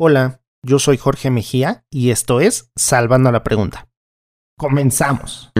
Hola, 0.00 0.42
yo 0.62 0.78
soy 0.78 0.96
Jorge 0.96 1.28
Mejía 1.28 1.84
y 1.90 2.10
esto 2.10 2.40
es 2.40 2.70
Salvando 2.76 3.32
la 3.32 3.42
Pregunta. 3.42 3.88
Comenzamos. 4.56 5.50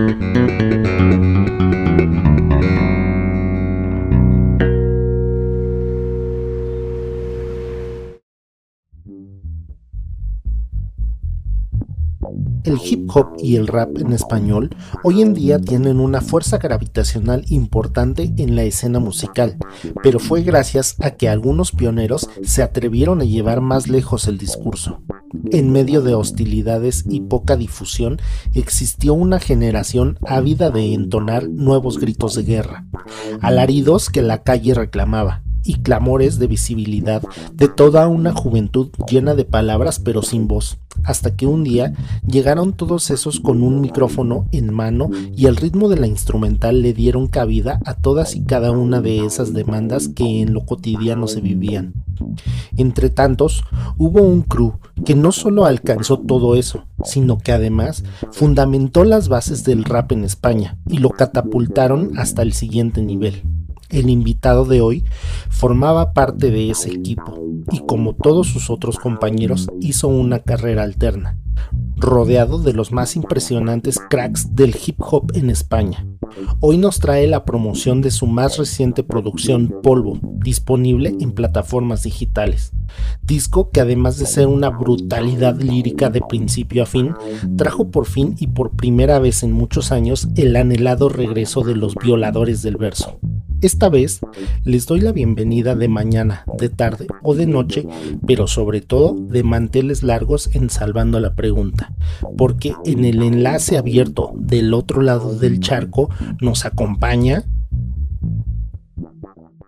El 12.69 12.79
hip 12.85 13.09
hop 13.17 13.29
y 13.39 13.57
el 13.57 13.67
rap 13.67 13.97
en 13.97 14.13
español 14.13 14.69
hoy 15.03 15.23
en 15.23 15.33
día 15.33 15.59
tienen 15.59 16.01
una 16.01 16.21
fuerza 16.21 16.59
gravitacional 16.59 17.47
importante 17.49 18.31
en 18.37 18.57
la 18.57 18.65
escena 18.65 18.99
musical, 18.99 19.57
pero 20.03 20.19
fue 20.19 20.43
gracias 20.43 20.95
a 21.01 21.13
que 21.13 21.31
algunos 21.31 21.73
pioneros 21.73 22.29
se 22.43 22.63
atrevieron 22.63 23.23
a 23.23 23.25
llevar 23.25 23.63
más 23.63 23.89
lejos 23.89 24.29
el 24.29 24.37
discurso. 24.37 25.01
En 25.51 25.73
medio 25.73 26.03
de 26.03 26.15
hostilidades 26.15 27.07
y 27.09 27.23
poca 27.23 27.57
difusión, 27.57 28.21
existió 28.53 29.15
una 29.15 29.41
generación 29.41 30.19
ávida 30.27 30.71
de 30.71 30.93
entonar 30.93 31.49
nuevos 31.49 31.99
gritos 31.99 32.35
de 32.35 32.43
guerra, 32.43 32.85
alaridos 33.41 34.11
que 34.11 34.21
la 34.21 34.43
calle 34.43 34.75
reclamaba, 34.75 35.43
y 35.69 35.75
clamores 35.75 36.39
de 36.39 36.47
visibilidad 36.47 37.23
de 37.53 37.69
toda 37.69 38.09
una 38.09 38.33
juventud 38.33 38.89
llena 39.07 39.35
de 39.35 39.45
palabras 39.45 40.01
pero 40.01 40.23
sin 40.23 40.49
voz, 40.49 40.79
hasta 41.05 41.37
que 41.37 41.47
un 41.47 41.63
día 41.63 41.93
llegaron 42.27 42.73
todos 42.73 43.11
esos 43.11 43.39
con 43.39 43.63
un 43.63 43.83
micrófono 43.83 44.47
en 44.51 44.73
mano 44.73 45.11
y 45.37 45.45
el 45.45 45.57
ritmo 45.57 45.91
de 45.91 45.99
la 45.99 46.07
instrumental 46.07 46.81
le 46.81 46.95
dieron 46.95 47.27
cabida 47.27 47.81
a 47.85 47.95
todas 47.95 48.35
y 48.35 48.45
cada 48.45 48.71
una 48.71 49.03
de 49.03 49.27
esas 49.27 49.53
demandas 49.53 50.09
que 50.09 50.41
en 50.41 50.55
lo 50.55 50.65
cotidiano 50.65 51.29
se 51.29 51.43
vivían. 51.43 51.93
Entre 52.79 53.11
tantos, 53.11 53.63
hubo 53.99 54.23
un 54.23 54.43
crew 54.43 54.75
que 55.05 55.15
no 55.15 55.33
solo 55.33 55.67
alcanzó 55.67 56.19
todo 56.19 56.55
eso, 56.55 56.87
sino 57.05 57.39
que 57.39 57.53
además 57.53 58.05
fundamentó 58.33 59.05
las 59.05 59.29
bases 59.29 59.65
del 59.65 59.85
rap 59.85 60.13
en 60.13 60.25
España 60.25 60.79
y 60.89 60.99
lo 60.99 61.11
catapultaron 61.11 62.19
hasta 62.19 62.43
el 62.43 62.55
siguiente 62.55 63.03
nivel. 63.03 63.43
El 63.91 64.11
invitado 64.11 64.67
de 64.67 64.83
hoy 64.83 65.05
formaba 65.49 66.13
parte 66.13 66.51
de 66.51 66.71
ese 66.71 66.91
equipo 66.91 67.43
y 67.73 67.81
como 67.81 68.15
todos 68.15 68.47
sus 68.49 68.69
otros 68.69 68.99
compañeros 68.99 69.69
hizo 69.81 70.09
una 70.09 70.41
carrera 70.41 70.83
alterna, 70.83 71.39
rodeado 71.97 72.59
de 72.59 72.75
los 72.75 72.93
más 72.93 73.17
impresionantes 73.17 73.99
cracks 74.11 74.55
del 74.55 74.77
hip 74.87 75.01
hop 75.01 75.33
en 75.35 75.49
España. 75.49 76.07
Hoy 76.61 76.77
nos 76.77 77.01
trae 77.01 77.27
la 77.27 77.47
promoción 77.47 78.03
de 78.03 78.11
su 78.11 78.27
más 78.27 78.59
reciente 78.59 79.03
producción 79.03 79.75
Polvo, 79.83 80.19
disponible 80.23 81.15
en 81.21 81.33
plataformas 81.33 82.03
digitales. 82.03 82.73
Disco 83.23 83.71
que 83.71 83.81
además 83.81 84.19
de 84.19 84.27
ser 84.27 84.49
una 84.49 84.69
brutalidad 84.69 85.59
lírica 85.61 86.11
de 86.11 86.21
principio 86.21 86.83
a 86.83 86.87
fin, 86.87 87.15
trajo 87.57 87.91
por 87.91 88.07
fin 88.07 88.35
y 88.39 88.49
por 88.49 88.73
primera 88.73 89.19
vez 89.19 89.43
en 89.43 89.53
muchos 89.53 89.93
años 89.93 90.29
el 90.37 90.57
anhelado 90.57 91.09
regreso 91.09 91.63
de 91.63 91.75
los 91.75 91.95
violadores 91.95 92.63
del 92.63 92.77
verso. 92.77 93.19
Esta 93.61 93.89
vez 93.89 94.21
les 94.65 94.87
doy 94.87 95.01
la 95.01 95.11
bienvenida 95.11 95.75
de 95.75 95.89
mañana, 95.89 96.45
de 96.59 96.69
tarde 96.69 97.09
o 97.25 97.35
de 97.35 97.47
noche, 97.47 97.89
pero 98.25 98.47
sobre 98.47 98.81
todo 98.81 99.17
de 99.19 99.43
manteles 99.43 100.05
largos 100.05 100.55
en 100.55 100.71
Salvando 100.71 101.19
la 101.19 101.35
Pregunta, 101.35 101.93
porque 102.37 102.75
en 102.85 103.05
el 103.05 103.21
enlace 103.21 103.77
abierto 103.77 104.31
del 104.37 104.73
otro 104.75 105.03
lado 105.03 105.35
del 105.35 105.59
charco 105.59 106.09
nos 106.41 106.65
acompaña... 106.65 107.45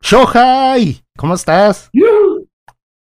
Shohai, 0.03 1.03
¿cómo 1.17 1.35
estás? 1.35 1.91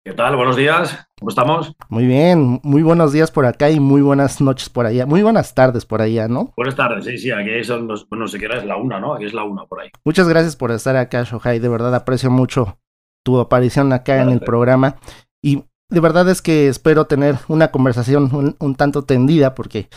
¿Qué 0.05 0.15
tal? 0.15 0.35
Buenos 0.35 0.57
días. 0.57 1.07
¿Cómo 1.21 1.29
estamos? 1.29 1.77
Muy 1.89 2.07
bien, 2.07 2.59
muy 2.65 2.83
buenos 2.83 3.13
días 3.13 3.31
por 3.31 3.47
acá 3.47 3.71
y 3.71 3.79
muy 3.79 4.03
buenas 4.03 4.41
noches 4.41 4.69
por 4.69 4.85
allá. 4.85 5.07
Muy 5.07 5.23
buenas 5.23 5.55
tardes 5.55 5.87
por 5.87 6.03
allá, 6.03 6.27
¿no? 6.27 6.53
Buenas 6.57 6.75
tardes, 6.75 7.05
sí, 7.05 7.19
sí, 7.19 7.31
aquí 7.31 7.63
son 7.63 7.87
los, 7.87 8.09
no 8.11 8.27
sé 8.27 8.41
qué 8.41 8.47
hora 8.47 8.59
es 8.59 8.65
la 8.65 8.77
una, 8.77 8.99
¿no? 8.99 9.15
Aquí 9.15 9.27
es 9.27 9.33
la 9.33 9.45
una 9.45 9.65
por 9.67 9.81
ahí. 9.81 9.91
Muchas 10.05 10.29
gracias 10.29 10.57
por 10.57 10.73
estar 10.73 10.97
acá, 10.97 11.23
Shohai. 11.23 11.61
De 11.61 11.69
verdad 11.69 11.95
aprecio 11.95 12.33
mucho 12.33 12.79
tu 13.25 13.39
aparición 13.39 13.93
acá 13.93 14.21
en 14.21 14.31
el 14.31 14.41
programa. 14.41 14.97
Y 15.41 15.63
de 15.89 16.01
verdad 16.01 16.29
es 16.29 16.43
que 16.43 16.67
espero 16.67 17.05
tener 17.05 17.37
una 17.47 17.71
conversación 17.71 18.57
un, 18.59 18.75
tanto 18.75 19.05
tendida 19.05 19.55
porque 19.55 19.89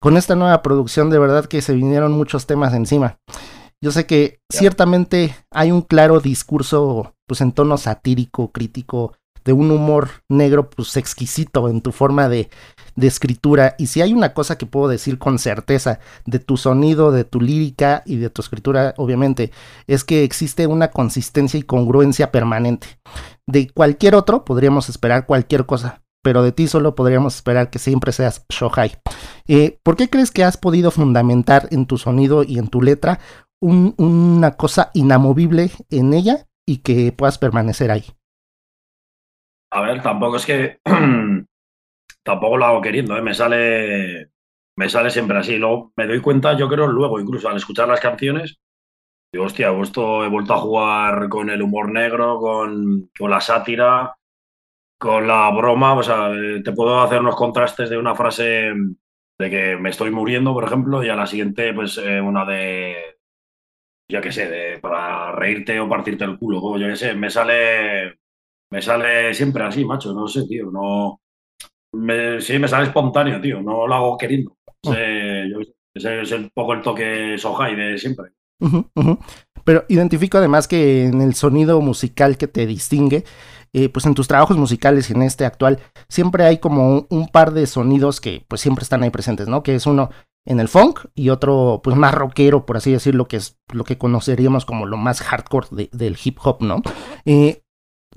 con 0.00 0.16
esta 0.16 0.36
nueva 0.36 0.62
producción 0.62 1.10
de 1.10 1.18
verdad 1.18 1.44
que 1.44 1.60
se 1.60 1.74
vinieron 1.74 2.12
muchos 2.12 2.46
temas 2.46 2.72
encima. 2.72 3.18
Yo 3.82 3.90
sé 3.90 4.06
que 4.06 4.40
ciertamente 4.50 5.34
hay 5.50 5.70
un 5.70 5.82
claro 5.82 6.20
discurso 6.20 7.14
pues 7.26 7.42
en 7.42 7.52
tono 7.52 7.76
satírico, 7.76 8.52
crítico, 8.52 9.12
de 9.44 9.52
un 9.52 9.70
humor 9.70 10.10
negro 10.28 10.70
pues 10.70 10.96
exquisito 10.96 11.68
en 11.68 11.80
tu 11.80 11.92
forma 11.92 12.28
de, 12.28 12.50
de, 12.96 13.06
escritura. 13.06 13.74
Y 13.78 13.86
si 13.86 14.02
hay 14.02 14.12
una 14.12 14.34
cosa 14.34 14.58
que 14.58 14.66
puedo 14.66 14.88
decir 14.88 15.18
con 15.18 15.38
certeza 15.38 16.00
de 16.26 16.38
tu 16.38 16.56
sonido, 16.56 17.12
de 17.12 17.24
tu 17.24 17.40
lírica 17.40 18.02
y 18.06 18.16
de 18.16 18.30
tu 18.30 18.42
escritura, 18.42 18.94
obviamente, 18.96 19.52
es 19.86 20.04
que 20.04 20.24
existe 20.24 20.66
una 20.66 20.90
consistencia 20.90 21.58
y 21.58 21.62
congruencia 21.62 22.30
permanente. 22.30 22.98
De 23.46 23.68
cualquier 23.68 24.14
otro 24.14 24.44
podríamos 24.44 24.88
esperar 24.88 25.26
cualquier 25.26 25.66
cosa, 25.66 26.02
pero 26.22 26.42
de 26.42 26.52
ti 26.52 26.68
solo 26.68 26.94
podríamos 26.94 27.34
esperar 27.34 27.70
que 27.70 27.78
siempre 27.78 28.12
seas 28.12 28.44
Shohai. 28.48 28.92
Eh, 29.48 29.78
¿Por 29.82 29.96
qué 29.96 30.08
crees 30.08 30.30
que 30.30 30.44
has 30.44 30.56
podido 30.56 30.90
fundamentar 30.90 31.68
en 31.70 31.86
tu 31.86 31.98
sonido 31.98 32.44
y 32.44 32.58
en 32.58 32.68
tu 32.68 32.82
letra 32.82 33.20
una 33.60 34.52
cosa 34.52 34.90
inamovible 34.94 35.70
en 35.90 36.14
ella 36.14 36.46
y 36.66 36.78
que 36.78 37.12
puedas 37.12 37.38
permanecer 37.38 37.90
ahí? 37.90 38.04
A 39.70 39.80
ver, 39.82 40.02
tampoco 40.02 40.36
es 40.36 40.46
que. 40.46 40.80
tampoco 42.22 42.56
lo 42.56 42.64
hago 42.64 42.80
queriendo, 42.80 43.16
¿eh? 43.16 43.22
me 43.22 43.34
sale. 43.34 44.30
Me 44.76 44.88
sale 44.88 45.10
siempre 45.10 45.38
así. 45.38 45.56
Luego 45.56 45.92
me 45.96 46.06
doy 46.06 46.20
cuenta, 46.20 46.56
yo 46.56 46.68
creo, 46.68 46.86
luego, 46.86 47.20
incluso 47.20 47.48
al 47.48 47.56
escuchar 47.56 47.88
las 47.88 48.00
canciones, 48.00 48.60
digo, 49.32 49.46
hostia, 49.46 49.70
esto 49.82 50.24
he 50.24 50.28
vuelto 50.28 50.54
a 50.54 50.58
jugar 50.60 51.28
con 51.30 51.50
el 51.50 51.62
humor 51.62 51.92
negro, 51.92 52.38
con, 52.40 53.10
con 53.18 53.30
la 53.30 53.40
sátira, 53.40 54.16
con 54.98 55.28
la 55.28 55.50
broma. 55.52 55.94
O 55.94 56.02
sea, 56.02 56.30
te 56.64 56.72
puedo 56.72 57.00
hacer 57.02 57.20
unos 57.20 57.36
contrastes 57.36 57.90
de 57.90 57.98
una 57.98 58.14
frase 58.16 58.72
de 59.38 59.50
que 59.50 59.76
me 59.78 59.90
estoy 59.90 60.10
muriendo, 60.12 60.54
por 60.54 60.64
ejemplo, 60.64 61.04
y 61.04 61.08
a 61.10 61.16
la 61.16 61.26
siguiente, 61.26 61.74
pues 61.74 61.98
eh, 61.98 62.20
una 62.20 62.44
de. 62.46 62.96
Yo 64.08 64.20
qué 64.20 64.32
sé, 64.32 64.48
de, 64.50 64.78
para 64.80 65.32
reírte 65.32 65.78
o 65.80 65.88
partirte 65.88 66.24
el 66.24 66.38
culo, 66.38 66.60
como 66.60 66.78
yo 66.78 66.88
qué 66.88 66.96
sé, 66.96 67.14
me 67.14 67.30
sale 67.30 68.19
me 68.70 68.82
sale 68.82 69.34
siempre 69.34 69.64
así, 69.64 69.84
macho, 69.84 70.12
no 70.12 70.26
sé, 70.28 70.46
tío, 70.46 70.70
no... 70.70 71.20
sí, 72.40 72.58
me 72.58 72.68
sale 72.68 72.86
espontáneo, 72.86 73.40
tío, 73.40 73.60
no 73.62 73.86
lo 73.86 73.94
hago 73.94 74.16
queriendo. 74.16 74.56
Oh. 74.86 74.92
ese 74.92 76.22
es 76.22 76.32
un 76.32 76.50
poco 76.54 76.72
el 76.72 76.82
toque 76.82 77.36
Sohai 77.36 77.74
de 77.74 77.98
siempre. 77.98 78.30
Pero 79.64 79.84
identifico 79.88 80.38
además 80.38 80.68
que 80.68 81.04
en 81.04 81.20
el 81.20 81.34
sonido 81.34 81.80
musical 81.80 82.38
que 82.38 82.46
te 82.46 82.66
distingue, 82.66 83.24
eh, 83.72 83.88
pues 83.88 84.06
en 84.06 84.14
tus 84.14 84.28
trabajos 84.28 84.56
musicales 84.56 85.10
y 85.10 85.12
en 85.12 85.22
este 85.22 85.44
actual, 85.44 85.78
siempre 86.08 86.44
hay 86.44 86.58
como 86.58 87.06
un, 87.08 87.28
par 87.28 87.52
de 87.52 87.66
sonidos 87.66 88.20
que 88.20 88.44
pues 88.48 88.60
siempre 88.60 88.82
están 88.82 89.02
ahí 89.02 89.10
presentes, 89.10 89.48
¿no? 89.48 89.62
Que 89.62 89.74
es 89.74 89.86
uno 89.86 90.10
en 90.46 90.60
el 90.60 90.68
funk 90.68 91.00
y 91.14 91.28
otro 91.28 91.80
pues 91.82 91.96
más 91.96 92.14
rockero, 92.14 92.66
por 92.66 92.78
así 92.78 92.90
decirlo, 92.90 93.26
que 93.26 93.36
es 93.36 93.58
lo 93.72 93.84
que 93.84 93.98
conoceríamos 93.98 94.64
como 94.64 94.86
lo 94.86 94.96
más 94.96 95.20
hardcore 95.20 95.88
del 95.92 96.18
hip 96.22 96.38
hop, 96.42 96.62
¿no? 96.62 96.82
Eh, 97.24 97.62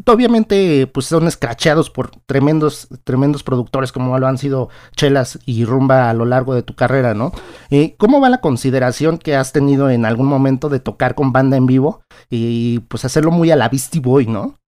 obviamente 0.05 0.87
pues 0.87 1.05
son 1.05 1.27
escracheados 1.27 1.89
por 1.89 2.11
tremendos 2.25 2.87
tremendos 3.03 3.43
productores 3.43 3.91
como 3.91 4.17
lo 4.17 4.27
han 4.27 4.37
sido 4.37 4.69
Chelas 4.95 5.39
y 5.45 5.65
Rumba 5.65 6.09
a 6.09 6.13
lo 6.13 6.25
largo 6.25 6.55
de 6.55 6.63
tu 6.63 6.75
carrera, 6.75 7.13
¿no? 7.13 7.31
Eh, 7.69 7.95
¿Cómo 7.97 8.19
va 8.19 8.29
la 8.29 8.41
consideración 8.41 9.17
que 9.17 9.35
has 9.35 9.53
tenido 9.53 9.89
en 9.89 10.05
algún 10.05 10.27
momento 10.27 10.69
de 10.69 10.79
tocar 10.79 11.15
con 11.15 11.31
banda 11.31 11.57
en 11.57 11.65
vivo 11.65 12.03
y 12.29 12.79
pues 12.79 13.05
hacerlo 13.05 13.31
muy 13.31 13.51
a 13.51 13.55
la 13.55 13.69
Beastie 13.69 14.01
Boy, 14.01 14.25
¿no? 14.25 14.59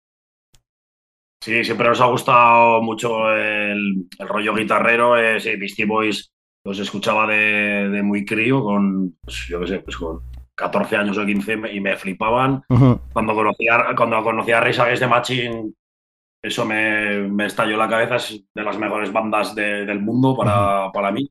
Sí, 1.44 1.62
siempre 1.62 1.88
nos 1.88 2.00
ha 2.00 2.06
gustado 2.06 2.80
mucho 2.80 3.30
el, 3.30 4.06
rollo 4.18 4.54
guitarrero. 4.54 5.18
Eh, 5.18 5.38
sí, 5.40 5.56
Beastie 5.56 5.84
Boys 5.84 6.32
los 6.64 6.78
escuchaba 6.78 7.26
de, 7.26 8.00
muy 8.02 8.24
crío 8.24 8.62
con, 8.64 9.14
pues, 9.22 9.46
yo 9.48 9.60
qué 9.60 9.66
sé, 9.66 9.78
pues 9.80 9.96
con 9.98 10.22
14 10.54 10.96
años 10.96 11.18
o 11.18 11.26
15 11.26 11.72
y 11.72 11.80
me 11.80 11.96
flipaban. 11.96 12.62
Cuando 13.12 13.34
conocía 13.34 13.86
cuando 13.96 14.22
conocía 14.22 14.58
a 14.58 14.60
Rage 14.60 14.96
de 14.96 15.06
Machine, 15.06 15.72
eso 16.42 16.64
me, 16.66 17.20
me, 17.28 17.46
estalló 17.46 17.76
la 17.76 17.88
cabeza, 17.88 18.16
es 18.16 18.44
de 18.54 18.62
las 18.62 18.78
mejores 18.78 19.12
bandas 19.12 19.54
del 19.54 20.00
mundo 20.00 20.36
para, 20.36 20.92
para, 20.92 21.10
mí. 21.10 21.30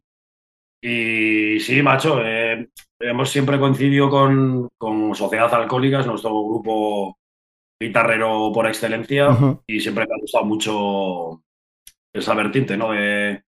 Y 0.82 1.60
sí, 1.60 1.82
macho, 1.84 2.20
eh, 2.22 2.68
hemos 3.00 3.30
siempre 3.30 3.60
coincidido 3.60 4.10
con, 4.10 4.70
con 4.78 5.14
Sociedad 5.14 5.54
Alcohólica, 5.54 6.02
nuestro 6.02 6.32
grupo 6.32 7.18
guitarrero 7.80 8.52
por 8.54 8.68
excelencia, 8.68 9.30
y 9.68 9.80
siempre 9.80 10.08
me 10.08 10.16
ha 10.16 10.20
gustado 10.20 10.46
mucho 10.46 11.44
esa 12.12 12.34
vertiente, 12.34 12.76
¿no? 12.76 12.92
De, 12.92 13.44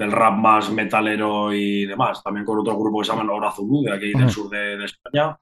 del 0.00 0.12
rap 0.12 0.34
más 0.38 0.70
metalero 0.70 1.52
y 1.52 1.84
demás. 1.84 2.22
También 2.24 2.46
con 2.46 2.58
otro 2.58 2.76
grupo 2.78 3.00
que 3.00 3.04
se 3.04 3.12
llama 3.12 3.30
Hora 3.30 3.52
Zulu, 3.52 3.82
de 3.82 3.92
aquí 3.92 4.12
del 4.12 4.30
sur 4.30 4.48
de, 4.48 4.82
España. 4.82 5.36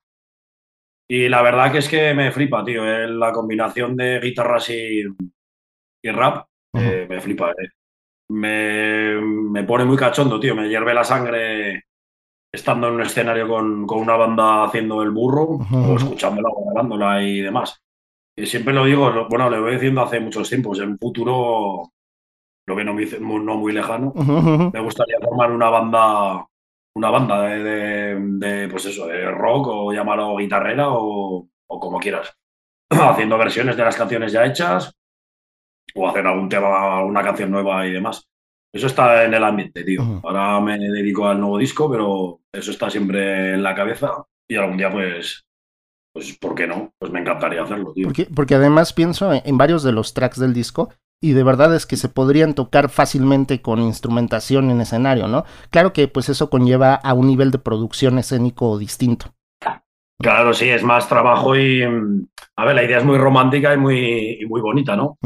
Y 1.07 1.29
la 1.29 1.43
verdad 1.43 1.71
que 1.71 1.79
es 1.79 1.89
que 1.89 2.13
me 2.13 2.33
flipa, 2.33 2.65
tío, 2.65 2.85
eh, 2.85 3.07
la 3.07 3.33
combinación 3.33 3.97
de 3.97 4.19
guitarras 4.19 4.69
y, 4.71 5.05
y 6.03 6.11
rap. 6.11 6.47
me 6.73 7.21
flipa. 7.21 7.55
Me, 8.31 9.21
me, 9.21 9.63
pone 9.63 9.85
muy 9.85 9.97
cachondo, 9.97 10.41
tío. 10.41 10.57
Me 10.57 10.69
hierve 10.69 10.93
la 10.93 11.05
sangre 11.05 11.85
estando 12.53 12.89
en 12.89 12.95
un 12.95 13.03
escenario 13.03 13.47
con, 13.47 13.87
con 13.87 14.01
una 14.01 14.17
banda 14.17 14.65
haciendo 14.65 15.03
el 15.03 15.13
burro 15.13 15.61
o 15.73 15.97
escuchándola 15.97 16.49
o 16.49 16.65
grabándola 16.65 17.23
y 17.23 17.41
demás. 17.41 17.81
Y 18.37 18.45
siempre 18.47 18.75
lo 18.75 18.85
digo, 18.85 19.29
bueno, 19.31 19.49
le 19.49 19.61
voy 19.61 19.75
diciendo 19.75 20.03
hace 20.03 20.19
muchos 20.19 20.49
tiempos, 20.49 20.81
en 20.81 20.91
un 20.91 20.99
futuro, 20.99 21.93
lo 22.69 22.77
que 22.77 22.85
no 22.85 22.93
muy, 22.93 23.07
no 23.21 23.57
muy 23.57 23.73
lejano, 23.73 24.13
me 24.15 24.81
gustaría 24.81 25.17
formar 25.21 25.51
una 25.51 25.71
banda, 25.71 26.47
una 26.95 27.11
banda 27.11 27.43
de, 27.45 28.15
de, 28.21 28.69
pues 28.69 28.85
eso, 28.85 29.07
de 29.07 29.31
rock 29.31 29.69
o 29.69 29.93
llamarlo 29.93 30.37
guitarrera 30.37 30.91
o, 30.91 31.49
o 31.67 31.81
como 31.81 31.99
quieras, 31.99 32.37
haciendo 32.91 33.39
versiones 33.39 33.75
de 33.75 33.85
las 33.85 33.97
canciones 33.97 34.33
ya 34.33 34.45
hechas 34.45 34.95
o 35.95 36.07
hacer 36.07 36.27
algún 36.27 36.51
tema, 36.51 37.03
una 37.03 37.23
canción 37.23 37.51
nueva 37.51 37.87
y 37.87 37.93
demás. 37.93 38.29
Eso 38.71 38.87
está 38.87 39.25
en 39.25 39.33
el 39.33 39.43
ambiente, 39.43 39.83
tío. 39.83 40.21
Ahora 40.23 40.61
me 40.61 40.79
dedico 40.79 41.27
al 41.27 41.41
nuevo 41.41 41.57
disco, 41.57 41.91
pero 41.91 42.41
eso 42.53 42.71
está 42.71 42.91
siempre 42.91 43.55
en 43.55 43.63
la 43.63 43.75
cabeza 43.75 44.27
y 44.47 44.57
algún 44.57 44.77
día, 44.77 44.93
pues, 44.93 45.47
pues, 46.13 46.37
¿por 46.39 46.55
qué 46.55 46.67
no? 46.67 46.93
Pues 46.99 47.11
me 47.11 47.21
encantaría 47.21 47.63
hacerlo, 47.63 47.95
tío. 47.95 48.05
Porque, 48.05 48.27
porque 48.27 48.57
además 48.57 48.93
pienso 48.93 49.33
en, 49.33 49.57
varios 49.57 49.83
de 49.83 49.93
los 49.93 50.13
tracks 50.13 50.39
del 50.39 50.53
disco 50.53 50.93
y 51.21 51.33
de 51.33 51.43
verdad 51.43 51.75
es 51.75 51.87
que 51.87 51.97
se 51.97 52.09
podrían 52.09 52.55
tocar 52.55 52.89
fácilmente 52.89 53.61
con 53.61 53.81
instrumentación 53.81 54.71
en 54.71 54.81
escenario, 54.81 55.29
¿no? 55.29 55.45
Claro 55.71 55.93
que 55.93 56.09
pues 56.09 56.29
eso 56.29 56.51
conlleva 56.51 56.95
a 56.95 57.15
un 57.15 57.27
nivel 57.27 57.51
de 57.51 57.59
producción 57.59 58.19
escénico 58.19 58.79
distinto. 58.79 59.35
Claro, 60.21 60.53
sí, 60.53 60.69
es 60.69 60.83
más 60.83 61.09
trabajo 61.09 61.57
y, 61.57 61.83
a 61.83 62.65
ver, 62.65 62.75
la 62.75 62.83
idea 62.83 62.99
es 62.99 63.05
muy 63.05 63.19
romántica 63.19 63.73
y 63.73 63.79
muy, 63.79 64.47
muy 64.49 64.61
bonita, 64.61 64.97
¿no? 64.97 65.17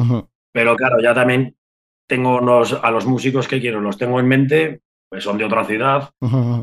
Pero 0.52 0.76
claro, 0.76 1.00
ya 1.02 1.14
también 1.14 1.56
tengo 2.06 2.38
a 2.38 2.90
los 2.90 3.06
músicos 3.06 3.48
que 3.48 3.58
quiero, 3.58 3.80
los 3.80 3.96
tengo 3.96 4.20
en 4.20 4.28
mente, 4.28 4.82
pues 5.08 5.24
son 5.24 5.38
de 5.38 5.46
otra 5.46 5.64
ciudad. 5.64 6.10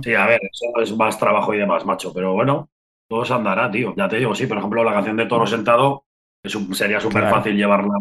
Sí, 0.04 0.14
a 0.14 0.28
ver, 0.28 0.42
eso 0.44 0.80
es 0.80 0.96
más 0.96 1.18
trabajo 1.18 1.56
y 1.56 1.58
demás, 1.58 1.86
macho, 1.88 2.14
pero 2.14 2.34
bueno, 2.34 2.70
todo 3.10 3.26
se 3.26 3.34
andará, 3.34 3.72
tío. 3.72 3.96
Ya 3.98 4.08
te 4.08 4.18
digo, 4.18 4.36
sí, 4.36 4.46
por 4.46 4.60
ejemplo, 4.60 4.84
la 4.84 4.94
canción 4.94 5.18
de 5.18 5.26
Toro 5.26 5.48
Sentado 5.48 6.06
sería 6.72 7.00
súper 7.00 7.30
fácil 7.30 7.56
llevarla, 7.58 7.96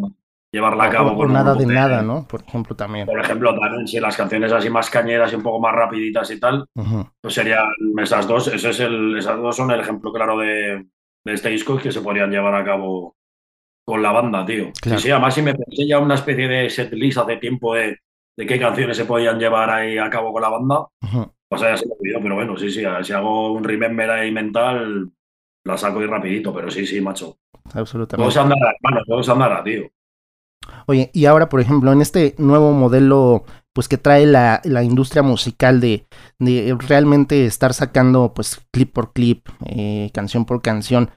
llevarla 0.52 0.84
a 0.84 0.90
cabo. 0.90 1.16
con 1.16 1.32
nada 1.32 1.54
de 1.54 1.66
nada, 1.66 2.02
¿no? 2.02 2.26
Por 2.26 2.42
ejemplo, 2.42 2.74
también. 2.74 3.06
Por 3.06 3.20
ejemplo, 3.20 3.54
también 3.58 3.86
si 3.86 4.00
las 4.00 4.16
canciones 4.16 4.52
así 4.52 4.70
más 4.70 4.90
cañeras 4.90 5.32
y 5.32 5.36
un 5.36 5.42
poco 5.42 5.60
más 5.60 5.74
rapiditas 5.74 6.30
y 6.30 6.40
tal, 6.40 6.66
pues 7.20 7.34
serían 7.34 7.66
esas 7.98 8.26
dos, 8.26 8.48
ese 8.48 8.70
es 8.70 8.80
el, 8.80 9.18
esas 9.18 9.36
dos 9.36 9.56
son 9.56 9.70
el 9.70 9.80
ejemplo 9.80 10.12
claro 10.12 10.38
de, 10.38 10.86
de 11.24 11.32
este 11.32 11.50
disco 11.50 11.76
que 11.78 11.92
se 11.92 12.00
podrían 12.00 12.30
llevar 12.30 12.54
a 12.54 12.64
cabo 12.64 13.16
con 13.84 14.02
la 14.02 14.12
banda, 14.12 14.44
tío. 14.44 14.70
Sí, 14.82 14.98
sí, 14.98 15.10
además 15.10 15.34
si 15.34 15.42
me 15.42 15.54
pensé 15.54 15.86
ya 15.86 15.98
una 15.98 16.14
especie 16.14 16.48
de 16.48 16.68
setlist 16.68 17.18
hace 17.18 17.36
tiempo 17.36 17.74
de, 17.74 17.98
de, 18.36 18.46
qué 18.46 18.58
canciones 18.58 18.96
se 18.96 19.06
podían 19.06 19.38
llevar 19.38 19.70
ahí 19.70 19.98
a 19.98 20.10
cabo 20.10 20.32
con 20.32 20.42
la 20.42 20.50
banda. 20.50 20.86
Pues 21.48 21.62
ya 21.62 21.74
se 21.76 21.86
me 21.86 21.94
olvidó, 21.98 22.20
pero 22.20 22.34
bueno, 22.34 22.56
sí, 22.58 22.70
sí, 22.70 22.82
si 23.02 23.12
hago 23.14 23.52
un 23.52 23.64
remember 23.64 24.10
ahí 24.10 24.30
mental, 24.30 25.10
la 25.64 25.76
saco 25.78 26.00
ahí 26.00 26.06
rapidito, 26.06 26.52
pero 26.52 26.70
sí, 26.70 26.86
sí, 26.86 27.00
macho. 27.00 27.38
Absolutamente. 27.72 28.24
Todo 28.24 28.30
se 28.30 28.40
andará, 28.40 28.74
bueno, 28.82 29.00
todo 29.06 29.22
se 29.22 29.32
andará, 29.32 29.64
tío. 29.64 29.88
Oye, 30.86 31.10
y 31.12 31.26
ahora, 31.26 31.48
por 31.48 31.60
ejemplo, 31.60 31.92
en 31.92 32.00
este 32.00 32.34
nuevo 32.38 32.72
modelo, 32.72 33.44
pues 33.72 33.88
que 33.88 33.98
trae 33.98 34.26
la, 34.26 34.60
la 34.64 34.82
industria 34.82 35.22
musical 35.22 35.80
de, 35.80 36.06
de, 36.38 36.76
realmente 36.86 37.46
estar 37.46 37.74
sacando, 37.74 38.32
pues, 38.34 38.60
clip 38.72 38.92
por 38.92 39.12
clip, 39.12 39.48
eh, 39.66 40.10
canción 40.12 40.44
por 40.44 40.62
canción, 40.62 41.10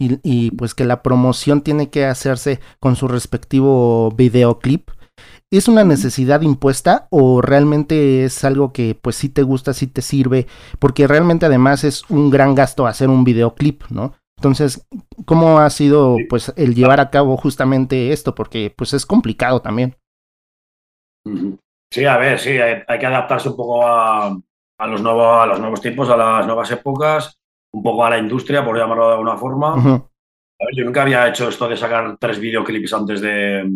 y, 0.00 0.18
y, 0.22 0.50
pues 0.52 0.74
que 0.74 0.84
la 0.84 1.02
promoción 1.02 1.62
tiene 1.62 1.90
que 1.90 2.06
hacerse 2.06 2.60
con 2.80 2.96
su 2.96 3.08
respectivo 3.08 4.10
videoclip. 4.16 4.90
¿Es 5.50 5.66
una 5.66 5.82
necesidad 5.82 6.42
impuesta 6.42 7.08
o 7.10 7.40
realmente 7.40 8.24
es 8.24 8.44
algo 8.44 8.72
que 8.72 8.94
pues 8.94 9.16
sí 9.16 9.28
te 9.30 9.42
gusta, 9.42 9.72
sí 9.72 9.86
te 9.86 10.02
sirve? 10.02 10.46
Porque 10.78 11.06
realmente 11.06 11.46
además 11.46 11.84
es 11.84 12.08
un 12.10 12.30
gran 12.30 12.54
gasto 12.54 12.86
hacer 12.86 13.08
un 13.08 13.24
videoclip, 13.24 13.82
¿no? 13.88 14.12
Entonces, 14.38 14.86
¿cómo 15.24 15.58
ha 15.58 15.68
sido 15.68 16.16
pues 16.28 16.52
el 16.56 16.76
llevar 16.76 17.00
a 17.00 17.10
cabo 17.10 17.36
justamente 17.36 18.12
esto? 18.12 18.36
Porque 18.36 18.72
pues 18.76 18.92
es 18.92 19.04
complicado 19.04 19.60
también. 19.60 19.96
Sí, 21.92 22.04
a 22.04 22.16
ver, 22.18 22.38
sí, 22.38 22.50
hay, 22.50 22.98
que 23.00 23.06
adaptarse 23.06 23.48
un 23.48 23.56
poco 23.56 23.84
a, 23.84 24.28
a, 24.28 24.86
los 24.86 25.02
nuevos, 25.02 25.42
a 25.42 25.46
los 25.46 25.58
nuevos 25.58 25.80
tiempos, 25.80 26.08
a 26.08 26.16
las 26.16 26.46
nuevas 26.46 26.70
épocas, 26.70 27.36
un 27.72 27.82
poco 27.82 28.04
a 28.04 28.10
la 28.10 28.18
industria, 28.18 28.64
por 28.64 28.78
llamarlo 28.78 29.08
de 29.08 29.12
alguna 29.14 29.36
forma. 29.36 29.72
a 29.74 30.64
ver, 30.64 30.74
yo 30.76 30.84
nunca 30.84 31.02
había 31.02 31.26
hecho 31.26 31.48
esto 31.48 31.68
de 31.68 31.76
sacar 31.76 32.16
tres 32.20 32.38
videoclips 32.38 32.92
antes 32.92 33.20
de, 33.20 33.68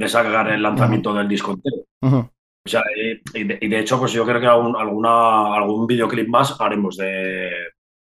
de 0.00 0.08
sacar 0.08 0.50
el 0.50 0.62
lanzamiento 0.62 1.14
del 1.14 1.28
disco 1.28 1.52
entero. 1.52 2.28
O 2.64 2.68
sea, 2.68 2.82
y, 2.96 3.44
de, 3.44 3.78
hecho, 3.78 4.00
pues 4.00 4.10
yo 4.10 4.24
creo 4.26 4.40
que 4.40 4.46
algún, 4.48 4.74
alguna, 4.74 5.54
algún 5.54 5.86
videoclip 5.86 6.28
más 6.28 6.60
haremos 6.60 6.96
de, 6.96 7.52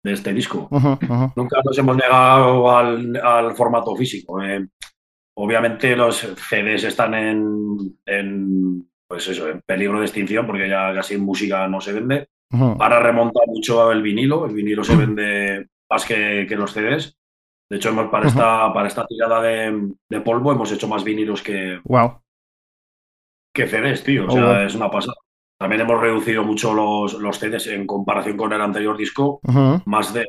de 0.03 0.13
este 0.13 0.33
disco. 0.33 0.67
Nunca 1.35 1.61
nos 1.63 1.77
hemos 1.77 1.95
negado 1.95 2.69
al, 2.69 3.15
al 3.15 3.55
formato 3.55 3.95
físico. 3.95 4.43
Eh. 4.43 4.67
obviamente 5.35 5.95
los 5.95 6.17
CDs 6.17 6.83
están 6.83 7.13
en, 7.13 7.99
en, 8.05 8.89
pues 9.07 9.27
eso, 9.29 9.49
en 9.49 9.61
peligro 9.61 9.99
de 9.99 10.05
extinción 10.05 10.45
porque 10.45 10.69
ya 10.69 10.93
casi 10.93 11.17
música 11.17 11.67
no 11.67 11.79
se 11.79 11.93
vende. 11.93 12.27
Ahora 12.51 12.99
remonta 12.99 13.39
mucho 13.47 13.91
el 13.91 14.03
vinilo, 14.03 14.45
el 14.45 14.53
vinilo 14.53 14.83
se 14.83 14.95
vende 14.95 15.69
más 15.89 16.05
que, 16.05 16.45
que 16.47 16.55
los 16.55 16.71
CDs. 16.71 17.17
De 17.67 17.77
hecho, 17.77 17.89
hemos, 17.89 18.11
para, 18.11 18.27
esta, 18.27 18.71
para 18.71 18.87
esta 18.87 19.07
tirada 19.07 19.41
de, 19.41 19.89
de, 20.07 20.21
polvo 20.21 20.51
hemos 20.51 20.71
hecho 20.71 20.87
más 20.87 21.03
vinilos 21.03 21.41
que, 21.41 21.79
wow. 21.85 22.21
que 23.51 23.65
CDs, 23.65 24.03
tío. 24.03 24.25
O 24.25 24.27
oh, 24.27 24.31
sea, 24.31 24.65
es 24.65 24.75
una 24.75 24.91
pasada. 24.91 25.15
También 25.63 25.79
hemos 25.79 26.01
reducido 26.01 26.43
mucho 26.43 26.73
los, 26.73 27.13
los 27.13 27.39
CDs 27.39 27.67
en 27.67 27.87
comparación 27.87 28.35
con 28.35 28.51
el 28.51 28.59
anterior 28.59 28.97
disco, 28.97 29.39
más 29.85 30.13
de, 30.13 30.27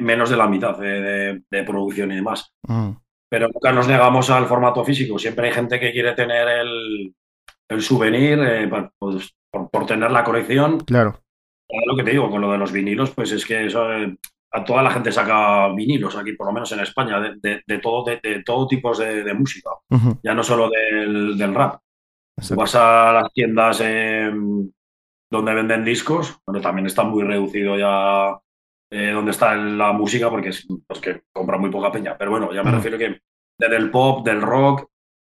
menos 0.00 0.30
de 0.30 0.36
la 0.36 0.46
mitad 0.46 0.78
de, 0.78 1.42
de, 1.50 1.62
producción 1.64 2.12
y 2.12 2.14
demás. 2.14 2.54
Pero 3.28 3.48
nunca 3.48 3.72
nos 3.72 3.88
negamos 3.88 4.30
al 4.30 4.46
formato 4.46 4.84
físico. 4.84 5.18
Siempre 5.18 5.48
hay 5.48 5.54
gente 5.54 5.80
que 5.80 5.90
quiere 5.90 6.12
tener 6.12 6.46
el, 6.46 7.12
el 7.68 7.82
souvenir 7.82 8.38
eh, 8.44 8.68
pues, 8.96 9.34
por, 9.50 9.70
por, 9.70 9.86
tener 9.86 10.12
la 10.12 10.22
colección. 10.22 10.78
Claro. 10.78 11.18
Lo 11.84 11.96
que 11.96 12.04
te 12.04 12.12
digo 12.12 12.30
con 12.30 12.40
lo 12.40 12.52
de 12.52 12.58
los 12.58 12.70
vinilos, 12.70 13.10
pues 13.10 13.32
es 13.32 13.44
que 13.44 13.66
eso, 13.66 13.92
eh, 13.92 14.16
a 14.52 14.62
toda 14.64 14.84
la 14.84 14.92
gente 14.92 15.10
saca 15.10 15.66
vinilos 15.74 16.14
aquí, 16.14 16.34
por 16.34 16.46
lo 16.46 16.52
menos 16.52 16.70
en 16.70 16.78
España, 16.78 17.18
de, 17.18 17.60
de, 17.66 17.78
todo, 17.80 18.04
de, 18.04 18.44
todo 18.44 18.68
tipo 18.68 18.94
de, 18.94 19.34
música, 19.34 19.70
ya 20.22 20.32
no 20.32 20.44
solo 20.44 20.70
del, 20.70 21.36
del 21.36 21.54
rap. 21.56 21.80
Vas 22.54 22.74
a 22.76 23.12
las 23.14 23.32
tiendas 23.32 23.80
eh, 23.82 24.30
donde 25.30 25.54
venden 25.54 25.84
discos, 25.84 26.38
donde 26.46 26.60
también 26.60 26.86
está 26.86 27.02
muy 27.02 27.22
reducido 27.24 27.76
ya 27.76 28.38
eh, 28.90 29.10
donde 29.10 29.32
está 29.32 29.54
la 29.56 29.92
música, 29.92 30.30
porque 30.30 30.50
es 30.50 30.66
pues, 30.86 31.00
que 31.00 31.22
compra 31.32 31.58
muy 31.58 31.70
poca 31.70 31.92
peña. 31.92 32.16
Pero 32.16 32.30
bueno, 32.30 32.52
ya 32.52 32.62
me 32.62 32.70
refiero 32.70 32.98
que 32.98 33.20
desde 33.58 33.76
el 33.76 33.90
pop, 33.90 34.24
del 34.24 34.42
rock, 34.42 34.88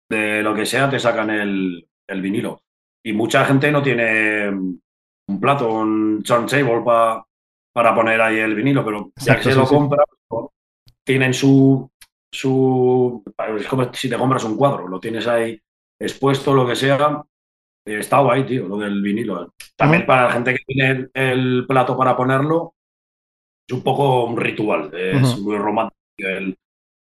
de 0.10 0.44
lo 0.44 0.54
que 0.54 0.66
sea, 0.66 0.90
te 0.90 1.00
sacan 1.00 1.30
el, 1.30 1.88
el 2.08 2.22
vinilo. 2.22 2.62
Y 3.06 3.14
mucha 3.14 3.46
gente 3.46 3.72
no 3.72 3.82
tiene 3.82 4.50
un 4.50 5.40
plato, 5.40 5.72
un 5.72 6.24
turntable 6.24 6.82
para 6.84 7.28
para 7.78 7.94
poner 7.94 8.20
ahí 8.20 8.40
el 8.40 8.56
vinilo, 8.56 8.84
pero 8.84 9.12
ya 9.18 9.36
que 9.36 9.44
se 9.44 9.54
lo 9.54 9.68
compra, 9.68 10.04
tienen 11.06 11.32
su, 11.32 11.88
su. 12.34 13.24
Es 13.56 13.68
como 13.68 13.94
si 13.94 14.10
te 14.10 14.18
compras 14.18 14.46
un 14.46 14.58
cuadro, 14.58 14.88
lo 14.88 15.00
tienes 15.00 15.28
ahí 15.28 15.62
expuesto, 16.02 16.56
lo 16.56 16.66
que 16.66 16.76
sea. 16.76 17.24
Está 17.88 18.20
guay, 18.20 18.46
tío, 18.46 18.68
lo 18.68 18.78
del 18.78 19.02
vinilo. 19.02 19.54
También 19.76 20.06
para 20.06 20.26
la 20.26 20.32
gente 20.34 20.54
que 20.54 20.64
tiene 20.66 21.08
el, 21.14 21.66
plato 21.68 21.98
para 21.98 22.16
ponerlo, 22.16 22.76
es 23.68 23.76
un 23.76 23.84
poco 23.84 24.26
un 24.26 24.38
ritual, 24.38 24.92
es 24.94 25.40
muy 25.40 25.58
romántico. 25.58 25.96
El 26.18 26.58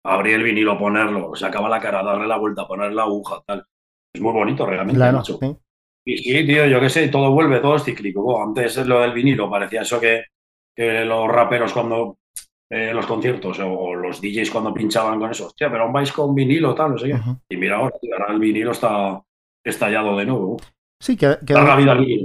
abrir 0.06 0.36
el 0.36 0.44
vinilo, 0.44 0.78
ponerlo, 0.78 1.36
se 1.36 1.46
acaba 1.46 1.70
la 1.70 1.80
cara, 1.80 2.04
darle 2.04 2.28
la 2.28 2.38
vuelta, 2.38 2.68
poner 2.68 2.92
la 2.92 3.04
aguja, 3.04 3.42
tal. 3.46 3.66
Es 4.14 4.22
muy 4.22 4.34
bonito 4.34 4.66
realmente. 4.66 4.98
Claro, 4.98 5.24
Y 6.06 6.18
sí, 6.18 6.46
tío, 6.46 6.66
yo 6.66 6.80
qué 6.80 6.90
sé, 6.90 7.08
todo 7.08 7.32
vuelve, 7.32 7.60
todo 7.60 7.76
es 7.76 7.84
cíclico. 7.84 8.44
antes 8.44 8.86
lo 8.86 9.00
del 9.02 9.14
vinilo 9.14 9.50
parecía 9.50 9.82
eso 9.82 10.00
que 10.00 10.26
que 10.76 11.06
los 11.06 11.28
raperos 11.30 11.74
cuando 11.74 12.18
eh, 12.70 12.94
los 12.94 13.06
conciertos 13.06 13.60
o, 13.60 13.94
los 13.94 14.20
DJs 14.22 14.50
cuando 14.52 14.74
pinchaban 14.74 15.20
con 15.20 15.32
eso, 15.32 15.48
hostia, 15.48 15.70
pero 15.70 15.92
vais 15.92 16.12
con 16.12 16.34
vinilo, 16.34 16.74
tal, 16.74 16.92
no 16.92 16.98
sé 16.98 17.08
qué. 17.10 17.20
Y 17.50 17.58
mira 17.58 17.78
ahora, 17.78 17.96
el 18.30 18.40
vinilo 18.40 18.72
está 18.72 19.22
estallado 19.64 20.18
de 20.18 20.26
nuevo. 20.26 20.58
Sí, 21.04 21.18
que, 21.18 21.38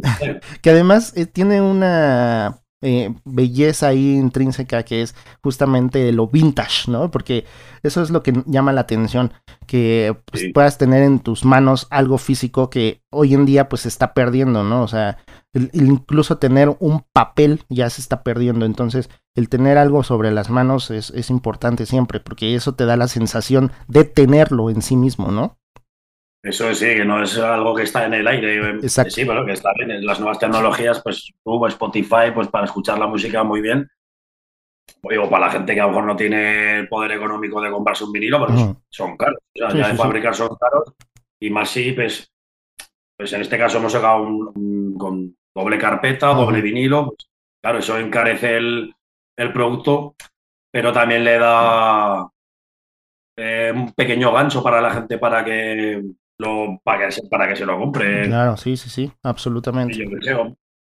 que 0.62 0.70
además 0.70 1.12
eh, 1.16 1.26
tiene 1.26 1.60
una 1.60 2.60
eh, 2.80 3.12
belleza 3.24 3.88
ahí 3.88 4.14
intrínseca 4.14 4.84
que 4.84 5.02
es 5.02 5.16
justamente 5.42 6.12
lo 6.12 6.28
vintage, 6.28 6.88
¿no? 6.88 7.10
Porque 7.10 7.44
eso 7.82 8.02
es 8.02 8.10
lo 8.10 8.22
que 8.22 8.44
llama 8.46 8.72
la 8.72 8.82
atención, 8.82 9.32
que 9.66 10.16
pues, 10.30 10.44
puedas 10.54 10.78
tener 10.78 11.02
en 11.02 11.18
tus 11.18 11.44
manos 11.44 11.88
algo 11.90 12.18
físico 12.18 12.70
que 12.70 13.02
hoy 13.10 13.34
en 13.34 13.46
día 13.46 13.68
pues 13.68 13.82
se 13.82 13.88
está 13.88 14.14
perdiendo, 14.14 14.62
¿no? 14.62 14.84
O 14.84 14.88
sea, 14.88 15.18
incluso 15.72 16.38
tener 16.38 16.76
un 16.78 17.04
papel 17.12 17.64
ya 17.68 17.90
se 17.90 18.00
está 18.00 18.22
perdiendo, 18.22 18.64
entonces 18.64 19.10
el 19.34 19.48
tener 19.48 19.76
algo 19.76 20.04
sobre 20.04 20.30
las 20.30 20.50
manos 20.50 20.92
es, 20.92 21.10
es 21.10 21.30
importante 21.30 21.84
siempre, 21.84 22.20
porque 22.20 22.54
eso 22.54 22.76
te 22.76 22.86
da 22.86 22.96
la 22.96 23.08
sensación 23.08 23.72
de 23.88 24.04
tenerlo 24.04 24.70
en 24.70 24.82
sí 24.82 24.94
mismo, 24.94 25.32
¿no? 25.32 25.57
Eso 26.48 26.74
sí, 26.74 26.86
que 26.86 27.04
no 27.04 27.22
es 27.22 27.36
algo 27.36 27.74
que 27.74 27.82
está 27.82 28.06
en 28.06 28.14
el 28.14 28.26
aire. 28.26 28.70
Exacto. 28.76 29.10
Sí, 29.10 29.24
bueno, 29.24 29.44
que 29.44 29.52
está 29.52 29.70
bien. 29.74 30.04
Las 30.06 30.18
nuevas 30.18 30.38
tecnologías, 30.38 31.02
pues 31.02 31.30
Spotify, 31.44 32.30
pues 32.34 32.48
para 32.48 32.64
escuchar 32.64 32.98
la 32.98 33.06
música 33.06 33.44
muy 33.44 33.60
bien. 33.60 33.86
O 35.02 35.28
para 35.28 35.46
la 35.46 35.52
gente 35.52 35.74
que 35.74 35.80
a 35.80 35.84
lo 35.84 35.90
mejor 35.90 36.04
no 36.06 36.16
tiene 36.16 36.78
el 36.78 36.88
poder 36.88 37.12
económico 37.12 37.60
de 37.60 37.70
comprarse 37.70 38.04
un 38.04 38.12
vinilo, 38.12 38.46
pero 38.46 38.58
pues 38.58 38.76
son 38.88 39.16
caros. 39.18 39.38
O 39.54 39.58
sea, 39.58 39.78
ya 39.78 39.88
de 39.88 39.94
fabricar 39.94 40.34
son 40.34 40.56
caros. 40.56 40.94
Y 41.38 41.50
más 41.50 41.68
sí, 41.68 41.92
pues, 41.92 42.32
pues 43.14 43.30
en 43.34 43.42
este 43.42 43.58
caso 43.58 43.76
hemos 43.76 43.92
sacado 43.92 44.22
un, 44.22 44.96
con 44.96 45.36
doble 45.54 45.76
carpeta, 45.76 46.28
doble 46.28 46.62
vinilo. 46.62 47.08
Pues, 47.08 47.28
claro, 47.60 47.80
eso 47.80 47.98
encarece 47.98 48.56
el, 48.56 48.94
el 49.36 49.52
producto, 49.52 50.14
pero 50.72 50.94
también 50.94 51.24
le 51.24 51.38
da 51.38 52.26
eh, 53.36 53.70
un 53.74 53.92
pequeño 53.92 54.32
gancho 54.32 54.62
para 54.62 54.80
la 54.80 54.92
gente 54.92 55.18
para 55.18 55.44
que 55.44 56.02
lo, 56.38 56.80
para 56.84 57.08
que, 57.08 57.22
para 57.28 57.48
que 57.48 57.56
se 57.56 57.66
lo 57.66 57.78
compre. 57.78 58.26
Claro, 58.26 58.56
sí, 58.56 58.76
sí, 58.76 58.88
sí, 58.88 59.12
absolutamente. 59.22 60.04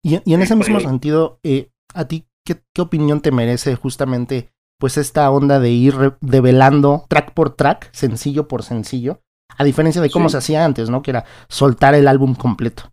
Y, 0.02 0.32
en 0.32 0.42
ese 0.42 0.54
mismo 0.54 0.78
sentido, 0.80 1.40
eh, 1.42 1.70
¿a 1.94 2.06
ti 2.06 2.26
qué, 2.44 2.80
opinión 2.80 3.20
te 3.20 3.32
merece 3.32 3.74
justamente 3.74 4.52
pues 4.78 4.98
esta 4.98 5.30
onda 5.30 5.58
de 5.58 5.70
ir 5.70 5.94
develando 6.20 7.06
track 7.08 7.32
por 7.32 7.56
track, 7.56 7.90
sencillo 7.92 8.46
por 8.46 8.62
sencillo, 8.62 9.22
a 9.56 9.64
diferencia 9.64 10.02
de 10.02 10.10
cómo 10.10 10.28
se 10.28 10.36
hacía 10.36 10.64
antes, 10.64 10.90
¿no? 10.90 11.02
Que 11.02 11.12
era 11.12 11.24
soltar 11.48 11.94
el 11.94 12.06
álbum 12.06 12.34
completo. 12.34 12.92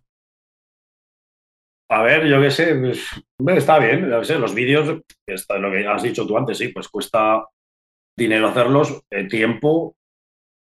A 1.90 2.02
ver, 2.02 2.26
yo 2.26 2.40
qué 2.40 2.50
sé, 2.50 2.74
pues, 2.74 3.58
está 3.58 3.78
bien, 3.78 4.08
los 4.10 4.54
vídeos, 4.54 4.88
lo 4.88 5.70
que 5.70 5.86
has 5.86 6.02
dicho 6.02 6.26
tú 6.26 6.38
antes, 6.38 6.56
sí, 6.56 6.68
pues 6.68 6.88
cuesta 6.88 7.44
dinero 8.16 8.48
hacerlos, 8.48 9.02
eh, 9.10 9.28
tiempo, 9.28 9.94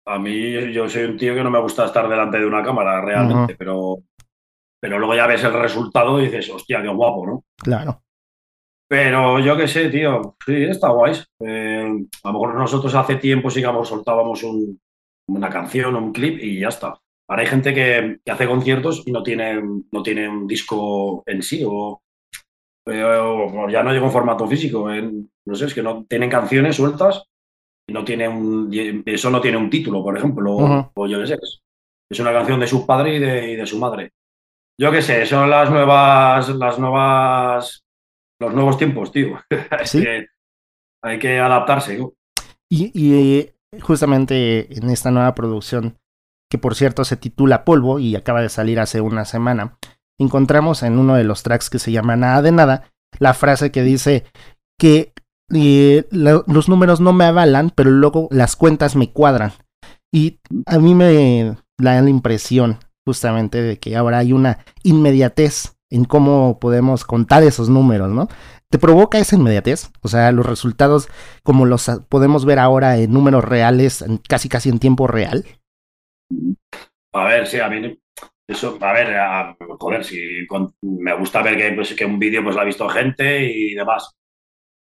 a 0.05 0.19
mí 0.19 0.71
yo 0.71 0.87
soy 0.87 1.03
un 1.03 1.17
tío 1.17 1.33
que 1.33 1.43
no 1.43 1.49
me 1.49 1.59
gusta 1.59 1.85
estar 1.85 2.07
delante 2.07 2.39
de 2.39 2.45
una 2.45 2.63
cámara 2.63 3.01
realmente, 3.01 3.55
pero, 3.55 3.97
pero 4.79 4.99
luego 4.99 5.15
ya 5.15 5.27
ves 5.27 5.43
el 5.43 5.53
resultado 5.53 6.19
y 6.19 6.25
dices, 6.25 6.49
hostia, 6.51 6.81
qué 6.81 6.89
guapo, 6.89 7.25
¿no? 7.25 7.43
Claro. 7.57 8.01
Pero 8.87 9.39
yo 9.39 9.57
qué 9.57 9.67
sé, 9.67 9.89
tío, 9.89 10.35
sí, 10.45 10.63
está 10.63 10.89
guay. 10.89 11.13
Eh, 11.39 12.05
a 12.23 12.27
lo 12.27 12.33
mejor 12.33 12.53
nosotros 12.53 12.93
hace 12.93 13.15
tiempo 13.15 13.49
sí 13.49 13.61
que 13.61 13.67
soltábamos 13.83 14.43
un, 14.43 14.79
una 15.27 15.49
canción 15.49 15.95
o 15.95 15.99
un 15.99 16.13
clip 16.13 16.39
y 16.39 16.59
ya 16.59 16.67
está. 16.67 16.99
Ahora 17.27 17.41
hay 17.41 17.47
gente 17.47 17.73
que, 17.73 18.19
hace 18.29 18.47
conciertos 18.47 19.01
y 19.07 19.11
no 19.11 19.23
tiene, 19.23 19.59
no 19.91 20.03
tiene 20.03 20.29
un 20.29 20.45
disco 20.45 21.23
en 21.25 21.41
sí 21.41 21.63
o, 21.65 22.03
eh, 22.85 23.47
ya 23.71 23.81
no 23.81 23.91
llega 23.91 24.05
en 24.05 24.11
formato 24.11 24.47
físico. 24.47 24.87
no 25.45 25.55
sé, 25.55 25.65
es 25.65 25.73
que 25.73 25.81
no 25.81 26.05
tienen 26.07 26.29
canciones 26.29 26.75
sueltas 26.75 27.25
no 27.87 28.03
tiene 28.03 28.27
un, 28.27 28.71
eso 29.05 29.29
no 29.29 29.41
tiene 29.41 29.57
un 29.57 29.69
título, 29.69 30.03
por 30.03 30.17
ejemplo, 30.17 30.91
o, 30.93 31.07
yo 31.07 31.19
qué 31.19 31.27
sé, 31.27 31.39
es, 32.09 32.19
una 32.19 32.33
canción 32.33 32.59
de 32.59 32.67
su 32.67 32.85
padre 32.85 33.15
y 33.15 33.19
de, 33.55 33.65
su 33.65 33.77
madre. 33.79 34.11
Yo 34.79 34.91
qué 34.91 35.01
sé, 35.01 35.25
son 35.25 35.49
las 35.49 35.69
nuevas, 35.69 36.49
las 36.49 36.79
nuevas, 36.79 37.85
los 38.39 38.53
nuevos 38.53 38.77
tiempos, 38.77 39.11
tío. 39.11 39.39
hay 41.03 41.19
que 41.19 41.39
adaptarse. 41.39 41.99
Y, 42.69 43.49
justamente 43.81 44.75
en 44.75 44.89
esta 44.89 45.11
nueva 45.11 45.35
producción, 45.35 45.97
que 46.49 46.57
por 46.57 46.75
cierto 46.75 47.03
se 47.05 47.17
titula 47.17 47.65
Polvo 47.65 47.99
y 47.99 48.15
acaba 48.15 48.41
de 48.41 48.49
salir 48.49 48.79
hace 48.79 49.01
una 49.01 49.25
semana, 49.25 49.77
encontramos 50.19 50.83
en 50.83 50.97
uno 50.97 51.15
de 51.15 51.23
los 51.23 51.43
tracks 51.43 51.69
que 51.69 51.79
se 51.79 51.91
llama 51.91 52.15
Nada 52.15 52.41
de 52.41 52.51
Nada 52.51 52.91
la 53.19 53.33
frase 53.33 53.71
que 53.71 53.83
dice 53.83 54.25
que 54.77 55.13
y 55.49 56.01
los 56.11 56.69
números 56.69 57.01
no 57.01 57.13
me 57.13 57.25
avalan, 57.25 57.71
pero 57.75 57.91
luego 57.91 58.27
las 58.31 58.55
cuentas 58.55 58.95
me 58.95 59.11
cuadran. 59.11 59.53
Y 60.13 60.39
a 60.65 60.79
mí 60.79 60.95
me 60.95 61.55
da 61.77 62.01
la 62.01 62.09
impresión 62.09 62.79
justamente 63.05 63.61
de 63.61 63.77
que 63.77 63.95
ahora 63.95 64.19
hay 64.19 64.33
una 64.33 64.59
inmediatez 64.83 65.77
en 65.91 66.05
cómo 66.05 66.59
podemos 66.59 67.05
contar 67.05 67.43
esos 67.43 67.69
números, 67.69 68.09
¿no? 68.09 68.27
¿Te 68.71 68.79
provoca 68.79 69.19
esa 69.19 69.35
inmediatez? 69.35 69.91
O 70.01 70.07
sea, 70.07 70.31
los 70.31 70.45
resultados 70.45 71.07
como 71.43 71.65
los 71.65 71.89
podemos 72.09 72.45
ver 72.45 72.59
ahora 72.59 72.97
en 72.97 73.13
números 73.13 73.45
reales, 73.45 74.03
casi 74.27 74.49
casi 74.49 74.69
en 74.69 74.79
tiempo 74.79 75.07
real. 75.07 75.45
A 77.13 77.25
ver, 77.25 77.45
sí, 77.45 77.59
a 77.59 77.69
mí 77.69 77.99
eso, 78.47 78.77
a 78.79 78.93
ver, 78.93 79.15
joder, 79.79 80.03
si 80.03 80.47
me 80.81 81.13
gusta 81.17 81.41
ver 81.41 81.57
que, 81.57 81.71
pues, 81.73 81.93
que 81.93 82.05
un 82.05 82.19
vídeo 82.19 82.43
pues 82.43 82.55
lo 82.55 82.61
ha 82.61 82.65
visto 82.65 82.87
gente 82.89 83.43
y 83.43 83.73
demás. 83.73 84.15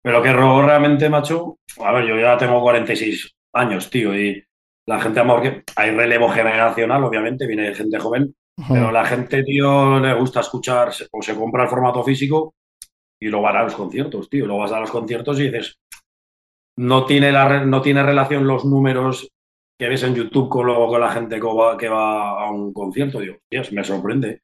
Pero 0.08 0.22
que 0.22 0.32
robo 0.32 0.62
realmente, 0.62 1.10
macho. 1.10 1.58
A 1.84 1.92
ver, 1.92 2.06
yo 2.06 2.18
ya 2.18 2.38
tengo 2.38 2.62
46 2.62 3.30
años, 3.52 3.90
tío, 3.90 4.18
y 4.18 4.42
la 4.86 4.98
gente, 5.02 5.20
amor, 5.20 5.42
que 5.42 5.64
hay 5.76 5.90
relevo 5.90 6.30
generacional, 6.30 7.04
obviamente, 7.04 7.46
viene 7.46 7.74
gente 7.74 7.98
joven, 7.98 8.34
pero 8.70 8.90
la 8.90 9.04
gente, 9.04 9.42
tío, 9.42 10.00
le 10.00 10.14
gusta 10.14 10.40
escuchar 10.40 10.92
o 11.12 11.20
se 11.20 11.34
compra 11.36 11.64
el 11.64 11.68
formato 11.68 12.02
físico 12.02 12.54
y 13.20 13.28
lo 13.28 13.42
van 13.42 13.58
a 13.58 13.64
los 13.64 13.74
conciertos, 13.74 14.30
tío. 14.30 14.46
Lo 14.46 14.56
vas 14.56 14.72
a 14.72 14.80
los 14.80 14.90
conciertos 14.90 15.38
y 15.40 15.50
dices, 15.50 15.78
no 16.78 17.04
tiene, 17.04 17.30
la, 17.30 17.66
no 17.66 17.82
tiene 17.82 18.02
relación 18.02 18.46
los 18.46 18.64
números 18.64 19.28
que 19.78 19.88
ves 19.90 20.04
en 20.04 20.14
YouTube 20.14 20.48
con, 20.48 20.68
lo, 20.68 20.86
con 20.88 21.02
la 21.02 21.10
gente 21.10 21.34
que 21.34 21.46
va, 21.46 21.76
que 21.76 21.90
va, 21.90 22.46
a 22.46 22.50
un 22.50 22.72
concierto. 22.72 23.20
Digo, 23.20 23.36
Dios, 23.50 23.70
me 23.72 23.84
sorprende. 23.84 24.40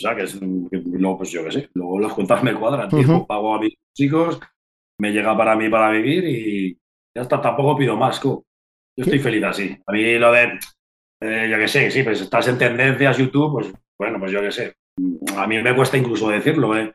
O 0.00 0.02
sea, 0.02 0.16
que, 0.16 0.22
es, 0.24 0.40
luego, 0.40 1.18
pues 1.18 1.30
yo 1.30 1.44
qué 1.44 1.52
sé, 1.52 1.70
luego 1.74 2.00
las 2.00 2.12
cuentas 2.12 2.42
me 2.42 2.54
cuadran, 2.54 2.88
tío. 2.88 3.26
Pago 3.26 3.54
a 3.54 3.60
mis 3.60 3.74
chicos, 3.96 4.40
me 4.98 5.12
llega 5.12 5.36
para 5.36 5.54
mí 5.56 5.68
para 5.68 5.90
vivir 5.90 6.24
y 6.24 6.78
ya 7.14 7.22
está, 7.22 7.40
tampoco 7.40 7.76
pido 7.76 7.96
más, 7.96 8.20
Yo 8.22 8.42
estoy 8.96 9.18
feliz 9.18 9.44
así. 9.44 9.76
A 9.86 9.92
mí 9.92 10.18
lo 10.18 10.32
de, 10.32 10.58
eh, 11.20 11.48
yo 11.50 11.58
qué 11.58 11.68
sé, 11.68 11.90
sí, 11.90 12.02
pues 12.02 12.20
estás 12.20 12.48
en 12.48 12.58
tendencias 12.58 13.18
YouTube, 13.18 13.52
pues 13.52 13.72
bueno, 13.98 14.18
pues 14.18 14.32
yo 14.32 14.40
qué 14.40 14.50
sé. 14.50 14.74
A 15.36 15.46
mí 15.46 15.62
me 15.62 15.74
cuesta 15.74 15.96
incluso 15.96 16.28
decirlo, 16.28 16.76
¿eh? 16.76 16.92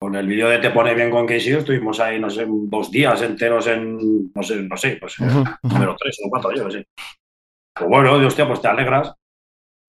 Con 0.00 0.14
el 0.14 0.26
vídeo 0.26 0.48
de 0.48 0.58
Te 0.58 0.70
pone 0.70 0.94
bien 0.94 1.10
con 1.10 1.26
Casey 1.26 1.52
estuvimos 1.52 2.00
ahí, 2.00 2.18
no 2.18 2.30
sé, 2.30 2.46
dos 2.48 2.90
días 2.90 3.20
enteros 3.22 3.66
en, 3.66 4.32
no 4.34 4.42
sé, 4.42 4.62
no 4.62 4.76
sé, 4.76 4.96
pues 4.96 5.16
número 5.62 5.94
tres 5.98 6.18
o 6.24 6.30
cuatro, 6.30 6.54
yo 6.54 6.66
qué 6.66 6.72
sé. 6.72 6.86
Pues 7.74 7.88
bueno, 7.88 8.18
de 8.18 8.26
hostia, 8.26 8.46
pues 8.46 8.60
te 8.60 8.68
alegras. 8.68 9.14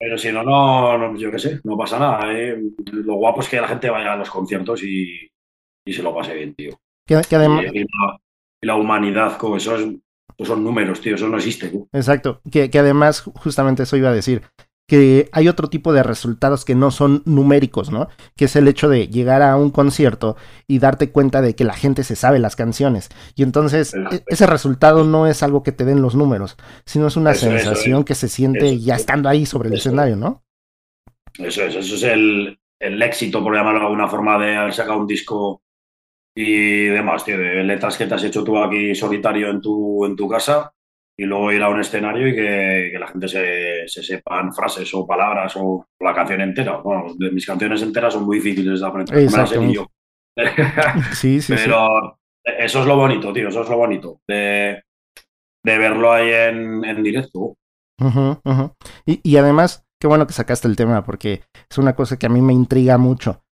Pero 0.01 0.17
si 0.17 0.31
no, 0.31 0.43
no, 0.43 1.15
yo 1.15 1.29
qué 1.29 1.37
sé, 1.37 1.61
no 1.63 1.77
pasa 1.77 1.99
nada. 1.99 2.33
¿eh? 2.33 2.59
Lo 2.91 3.15
guapo 3.15 3.41
es 3.41 3.49
que 3.49 3.61
la 3.61 3.67
gente 3.67 3.87
vaya 3.87 4.13
a 4.13 4.15
los 4.15 4.31
conciertos 4.31 4.81
y, 4.83 5.29
se 5.85 6.01
lo 6.01 6.15
pase 6.15 6.33
bien, 6.33 6.55
tío. 6.55 6.71
Que, 7.05 7.15
además... 7.15 7.65
y, 7.71 7.85
la, 8.65 8.75
humanidad, 8.75 9.37
como 9.37 9.57
eso 9.57 9.77
son 10.39 10.63
números, 10.63 11.01
tío, 11.01 11.13
eso 11.13 11.29
no 11.29 11.37
existe. 11.37 11.71
Exacto, 11.93 12.41
que, 12.51 12.71
que 12.71 12.79
además 12.79 13.21
justamente 13.21 13.83
eso 13.83 13.95
iba 13.95 14.09
a 14.09 14.13
decir 14.13 14.41
que 14.87 15.29
hay 15.31 15.47
otro 15.47 15.69
tipo 15.69 15.93
de 15.93 16.03
resultados 16.03 16.65
que 16.65 16.75
no 16.75 16.91
son 16.91 17.23
numéricos, 17.25 17.91
¿no? 17.91 18.09
Que 18.35 18.45
es 18.45 18.55
el 18.57 18.67
hecho 18.67 18.89
de 18.89 19.07
llegar 19.07 19.41
a 19.41 19.55
un 19.55 19.71
concierto 19.71 20.35
y 20.67 20.79
darte 20.79 21.11
cuenta 21.11 21.41
de 21.41 21.55
que 21.55 21.63
la 21.63 21.73
gente 21.73 22.03
se 22.03 22.17
sabe 22.17 22.39
las 22.39 22.57
canciones. 22.57 23.09
Y 23.35 23.43
entonces 23.43 23.93
e, 23.93 24.23
ese 24.27 24.47
resultado 24.47 25.05
no 25.05 25.27
es 25.27 25.43
algo 25.43 25.63
que 25.63 25.71
te 25.71 25.85
den 25.85 26.01
los 26.01 26.15
números, 26.15 26.57
sino 26.85 27.07
es 27.07 27.15
una 27.15 27.33
sensación 27.33 28.03
que 28.03 28.15
se 28.15 28.27
siente 28.27 28.79
ya 28.79 28.95
estando 28.95 29.29
ahí 29.29 29.45
sobre 29.45 29.69
el 29.69 29.75
escenario, 29.75 30.17
¿no? 30.17 30.43
Eso 31.37 31.63
es, 31.63 31.75
eso 31.75 31.95
es 31.95 32.03
el, 32.03 32.59
el 32.77 33.01
éxito, 33.01 33.41
por 33.41 33.55
llamarlo 33.55 33.79
de 33.79 33.85
alguna 33.85 34.09
forma, 34.09 34.37
de 34.43 34.57
haber 34.57 34.73
sacado 34.73 34.99
un 34.99 35.07
disco 35.07 35.61
y 36.35 36.87
demás, 36.87 37.23
tío, 37.23 37.37
de 37.37 37.63
letras 37.63 37.97
que 37.97 38.07
te 38.07 38.15
has 38.15 38.23
hecho 38.25 38.43
tú 38.43 38.57
aquí 38.57 38.93
solitario 38.93 39.49
en 39.49 39.61
tu, 39.61 40.05
en 40.05 40.17
tu 40.17 40.27
casa 40.27 40.73
y 41.21 41.25
luego 41.25 41.51
ir 41.51 41.61
a 41.61 41.69
un 41.69 41.79
escenario 41.79 42.27
y 42.27 42.33
que, 42.33 42.97
la 42.99 43.05
gente 43.05 43.27
se, 43.27 43.87
sepan 43.87 44.51
frases 44.51 44.91
o 44.95 45.05
palabras 45.05 45.53
o 45.55 45.85
la 45.99 46.15
canción 46.15 46.41
entera. 46.41 46.77
Bueno, 46.77 47.13
de 47.15 47.29
mis 47.29 47.45
canciones 47.45 47.83
enteras 47.83 48.13
son 48.13 48.25
muy 48.25 48.39
difíciles 48.39 48.79
de 48.79 48.87
aprender. 48.87 49.71
yo. 49.71 49.85
sí, 51.13 51.39
sí, 51.39 51.53
Pero 51.55 52.17
eso 52.43 52.79
es 52.79 52.87
lo 52.87 52.95
bonito, 52.95 53.31
tío, 53.31 53.49
eso 53.49 53.61
es 53.61 53.69
lo 53.69 53.77
bonito 53.77 54.21
de, 54.27 54.81
verlo 55.63 56.11
ahí 56.11 56.31
en, 56.31 57.03
directo. 57.03 57.55
Y, 59.05 59.19
y 59.21 59.37
además, 59.37 59.85
qué 59.99 60.07
bueno 60.07 60.25
que 60.25 60.33
sacaste 60.33 60.67
el 60.67 60.75
tema 60.75 61.03
porque 61.03 61.43
es 61.69 61.77
una 61.77 61.95
cosa 61.95 62.17
que 62.17 62.25
a 62.25 62.29
mí 62.29 62.41
me 62.41 62.53
intriga 62.53 62.97
mucho. 62.97 63.43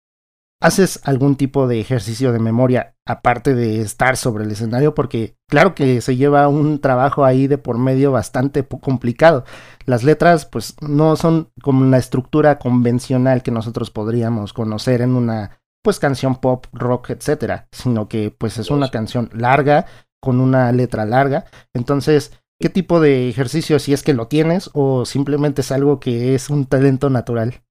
¿Haces 0.61 0.99
algún 1.05 1.37
tipo 1.37 1.69
de 1.69 1.79
ejercicio 1.79 2.33
de 2.33 2.39
memoria 2.39 2.93
aparte 3.05 3.55
de 3.55 3.79
estar 3.79 4.17
sobre 4.17 4.43
el 4.43 4.51
escenario? 4.51 4.93
Porque 4.93 5.37
claro 5.47 5.73
que 5.73 6.01
se 6.01 6.17
lleva 6.17 6.49
un 6.49 6.81
trabajo 6.81 7.23
ahí 7.23 7.47
de 7.47 7.57
por 7.57 7.77
medio 7.77 8.11
bastante 8.11 8.67
complicado. 8.67 9.45
Las 9.85 10.03
letras 10.03 10.45
pues 10.45 10.75
no 10.81 11.15
son 11.15 11.49
como 11.61 11.85
la 11.85 11.97
estructura 11.97 12.59
convencional 12.59 13.41
que 13.41 13.51
nosotros 13.51 13.89
podríamos 13.89 14.51
conocer 14.51 15.01
en 15.01 15.15
una 15.15 15.61
pues 15.81 15.97
canción 15.97 16.35
pop, 16.35 16.65
rock, 16.73 17.11
etcétera, 17.11 17.69
sino 17.71 18.09
que 18.09 18.29
pues 18.29 18.57
es 18.57 18.69
una 18.69 18.91
canción 18.91 19.29
larga 19.33 19.85
con 20.21 20.41
una 20.41 20.69
letra 20.73 21.05
larga. 21.05 21.45
Entonces, 21.73 22.37
¿qué 22.59 22.67
tipo 22.67 22.99
de 22.99 23.29
ejercicio 23.29 23.79
si 23.79 23.93
es 23.93 24.03
que 24.03 24.13
lo 24.13 24.27
tienes 24.27 24.69
o 24.73 25.05
simplemente 25.05 25.61
es 25.61 25.71
algo 25.71 26.01
que 26.01 26.35
es 26.35 26.49
un 26.49 26.65
talento 26.65 27.09
natural? 27.09 27.61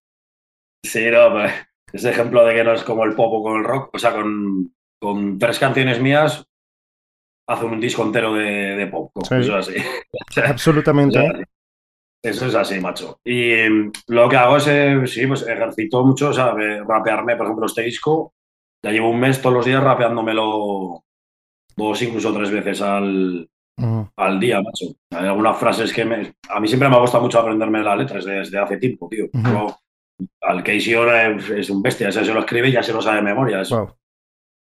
Sí, 0.87 1.11
no, 1.11 1.31
pues 1.33 1.53
ese 1.93 2.11
ejemplo 2.11 2.45
de 2.45 2.55
que 2.55 2.65
no 2.65 2.73
es 2.73 2.83
como 2.83 3.05
el 3.05 3.15
pop 3.15 3.33
o 3.33 3.43
con 3.43 3.59
el 3.59 3.65
rock. 3.65 3.91
O 3.95 3.99
sea, 3.99 4.13
con, 4.13 4.73
con 5.01 5.39
tres 5.39 5.59
canciones 5.59 6.01
mías 6.01 6.47
hace 7.49 7.65
un 7.65 7.81
disco 7.81 8.03
entero 8.03 8.35
de, 8.35 8.87
pop. 8.91 9.11
así. 9.31 9.75
Absolutamente. 10.45 11.47
Eso 12.23 12.47
es 12.47 12.55
así, 12.55 12.81
macho. 12.81 13.21
Y 13.25 13.53
mm, 13.69 13.93
lo 14.09 14.29
que 14.29 14.37
hago 14.37 14.57
es, 14.57 14.67
eh, 14.69 15.01
sí, 15.07 15.27
pues 15.27 15.43
ejercito 15.47 16.05
mucho, 16.05 16.31
o 16.31 16.33
sea, 16.33 16.55
de 16.55 16.83
rapearme, 16.83 17.37
por 17.37 17.47
ejemplo, 17.47 17.67
este 17.67 17.83
disco, 17.83 18.35
ya 18.83 18.91
llevo 18.91 19.11
un 19.11 19.21
mes 19.21 19.41
todos 19.41 19.55
los 19.55 19.65
días 19.65 19.83
rapeándomelo 19.83 21.05
dos, 21.77 22.03
incluso 22.03 22.35
tres 22.35 22.51
veces 22.51 22.83
al, 22.83 23.49
al 24.17 24.41
día, 24.41 24.61
macho. 24.61 24.87
Hay 25.13 25.29
algunas 25.29 25.57
frases 25.57 25.93
que 25.93 26.05
me... 26.05 26.35
A 26.49 26.61
mí 26.61 26.67
siempre 26.67 26.89
me 26.89 26.97
ha 26.97 27.01
gustado 27.01 27.23
mucho 27.23 27.39
aprenderme 27.39 27.83
las 27.83 27.99
letras 27.99 28.25
desde 28.25 28.59
hace 28.59 28.77
tiempo, 28.79 29.09
tío. 29.09 29.27
Al 30.43 30.63
Casey 30.63 30.95
es 31.57 31.71
un 31.71 31.83
bestia, 31.83 32.09
ese 32.09 32.25
se 32.25 32.35
lo 32.35 32.41
escribe 32.41 32.69
y 32.69 32.73
ya 32.73 32.83
se 32.83 32.93
lo 32.93 33.03
sabe 33.03 33.17
de 33.17 33.23
memoria. 33.23 33.61
Es, 33.61 33.73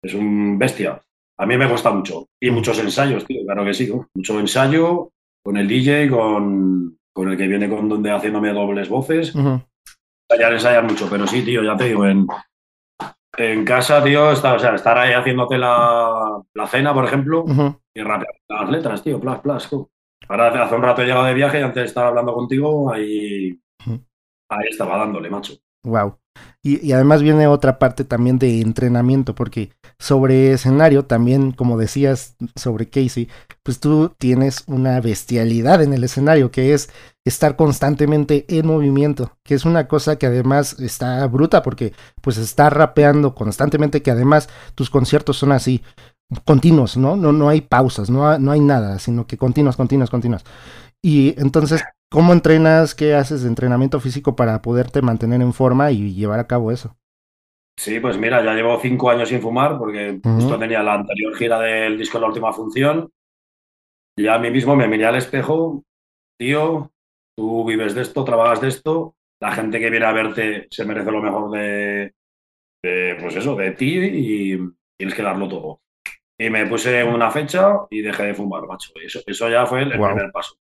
es 0.03 0.15
un 0.15 0.59
bestia. 0.59 1.01
A 1.39 1.47
mí 1.47 1.57
me 1.57 1.67
gusta 1.67 1.91
mucho. 1.91 2.29
Y 2.41 2.51
muchos 2.51 2.79
ensayos, 2.79 3.25
tío, 3.25 3.45
claro 3.45 3.65
que 3.65 3.75
sí. 3.75 3.91
Mucho 4.15 4.39
ensayo 4.39 5.11
con 5.45 5.57
el 5.57 5.67
DJ, 5.67 6.09
con, 6.09 6.99
con 7.13 7.31
el 7.31 7.37
que 7.37 7.49
viene 7.49 7.69
con 7.69 7.89
donde 7.89 8.11
haciéndome 8.11 8.53
dobles 8.53 8.89
voces. 8.89 9.35
Ensayar, 10.31 10.53
ensayar 10.53 10.85
mucho, 10.85 11.09
pero 11.11 11.27
sí, 11.27 11.43
tío, 11.45 11.63
ya 11.63 11.77
te 11.77 11.85
digo, 11.85 12.07
en, 12.07 12.27
en 13.37 13.65
casa, 13.65 14.03
tío, 14.05 14.31
está, 14.33 14.55
o 14.55 14.59
sea, 14.59 14.75
estar 14.75 14.97
ahí 14.97 15.13
haciéndote 15.13 15.59
la, 15.59 16.41
la 16.55 16.67
cena, 16.69 16.95
por 16.95 17.05
ejemplo, 17.05 17.45
y 17.95 18.03
rapear 18.03 18.35
las 18.49 18.71
letras, 18.71 19.03
tío, 19.03 19.21
plas, 19.21 19.41
plas. 19.41 19.69
Ahora 20.29 20.65
hace 20.65 20.75
un 20.75 20.83
rato 20.83 21.03
he 21.03 21.07
llegado 21.07 21.25
de 21.25 21.35
viaje 21.35 21.59
y 21.59 21.63
antes 21.63 21.83
de 21.83 21.87
estar 21.87 22.07
hablando 22.07 22.33
contigo, 22.33 22.93
ahí, 22.93 23.59
ahí 24.53 24.69
estaba 24.71 24.99
dándole, 24.99 25.31
macho. 25.31 25.55
Wow. 25.85 26.19
Y, 26.63 26.93
además 26.93 27.23
viene 27.23 27.47
otra 27.49 27.79
parte 27.79 28.05
también 28.05 28.39
de 28.39 28.61
entrenamiento, 28.61 29.35
porque 29.35 29.73
sobre 29.99 30.53
escenario, 30.53 31.05
también 31.05 31.51
como 31.53 31.77
decías 31.77 32.37
sobre 32.55 32.89
Casey, 32.89 33.29
pues 33.65 33.81
tú 33.81 34.15
tienes 34.17 34.63
una 34.67 35.01
bestialidad 35.01 35.83
en 35.83 35.93
el 35.93 36.05
escenario, 36.05 36.53
que 36.53 36.73
es 36.73 36.89
estar 37.25 37.57
constantemente 37.57 38.47
en 38.49 38.67
movimiento, 38.67 39.37
que 39.43 39.55
es 39.55 39.65
una 39.65 39.89
cosa 39.89 40.17
que 40.17 40.27
además 40.27 40.79
está 40.81 41.27
bruta, 41.27 41.63
porque 41.63 41.95
pues 42.21 42.39
está 42.39 42.71
rapeando 42.71 43.35
constantemente, 43.35 44.03
que 44.03 44.13
además 44.13 44.49
tus 44.77 44.89
conciertos 44.89 45.37
son 45.39 45.53
así, 45.53 45.83
continuos, 46.45 46.97
¿no? 46.97 47.17
No, 47.17 47.33
no 47.33 47.49
hay 47.49 47.61
pausas, 47.61 48.09
no, 48.09 48.39
no 48.39 48.53
hay 48.53 48.61
nada, 48.61 48.99
sino 49.01 49.27
que 49.27 49.37
continuos, 49.37 49.77
continuos, 49.77 50.11
continuos. 50.11 50.45
Y 51.03 51.35
entonces 51.41 51.83
¿Cómo 52.13 52.35
entrenas? 52.35 52.95
¿Qué 52.95 53.15
haces 53.15 53.43
de 53.43 53.49
entrenamiento 53.49 53.99
físico 53.99 54.37
para 54.37 54.61
poderte 54.61 55.01
mantener 55.01 55.41
en 55.41 55.55
forma 55.55 55.91
y 55.91 56.15
llevar 56.15 56.41
a 56.41 56.47
cabo 56.47 56.71
eso? 56.71 56.95
Sí, 57.79 58.01
pues 58.01 58.19
mira, 58.19 58.45
ya 58.45 58.53
llevo 58.53 58.79
cinco 58.81 59.11
años 59.11 59.31
sin 59.31 59.41
fumar 59.41 59.79
porque 59.79 60.21
justo 60.23 60.59
tenía 60.59 60.83
la 60.83 60.95
anterior 60.95 61.35
gira 61.35 61.59
del 61.59 61.97
disco 61.97 62.19
La 62.19 62.27
Última 62.29 62.53
Función. 62.53 63.11
Y 64.15 64.27
a 64.27 64.39
mí 64.39 64.51
mismo 64.51 64.77
me 64.77 64.87
miré 64.89 65.07
al 65.07 65.17
espejo, 65.17 65.83
tío, 66.39 66.93
tú 67.35 67.65
vives 67.65 67.95
de 67.95 68.03
esto, 68.03 68.25
trabajas 68.25 68.61
de 68.61 68.69
esto, 68.69 69.15
la 69.41 69.53
gente 69.53 69.81
que 69.81 69.89
viene 69.89 70.05
a 70.05 70.13
verte 70.13 70.69
se 70.71 70.85
merece 70.85 71.11
lo 71.11 71.23
mejor 71.23 71.51
de, 71.51 72.13
pues 73.21 73.37
eso, 73.37 73.57
de 73.57 73.71
ti 73.71 73.99
y 73.99 74.59
tienes 74.99 75.17
que 75.17 75.23
darlo 75.23 75.49
todo. 75.49 75.81
Y 76.39 76.51
me 76.51 76.67
puse 76.67 77.03
una 77.05 77.31
fecha 77.31 77.73
y 77.89 78.03
dejé 78.03 78.25
de 78.25 78.35
fumar, 78.35 78.67
macho. 78.67 78.93
Eso, 79.03 79.21
eso 79.27 79.49
ya 79.49 79.65
fue 79.65 79.83
el 79.83 79.93
primer 79.93 80.31
paso. 80.31 80.57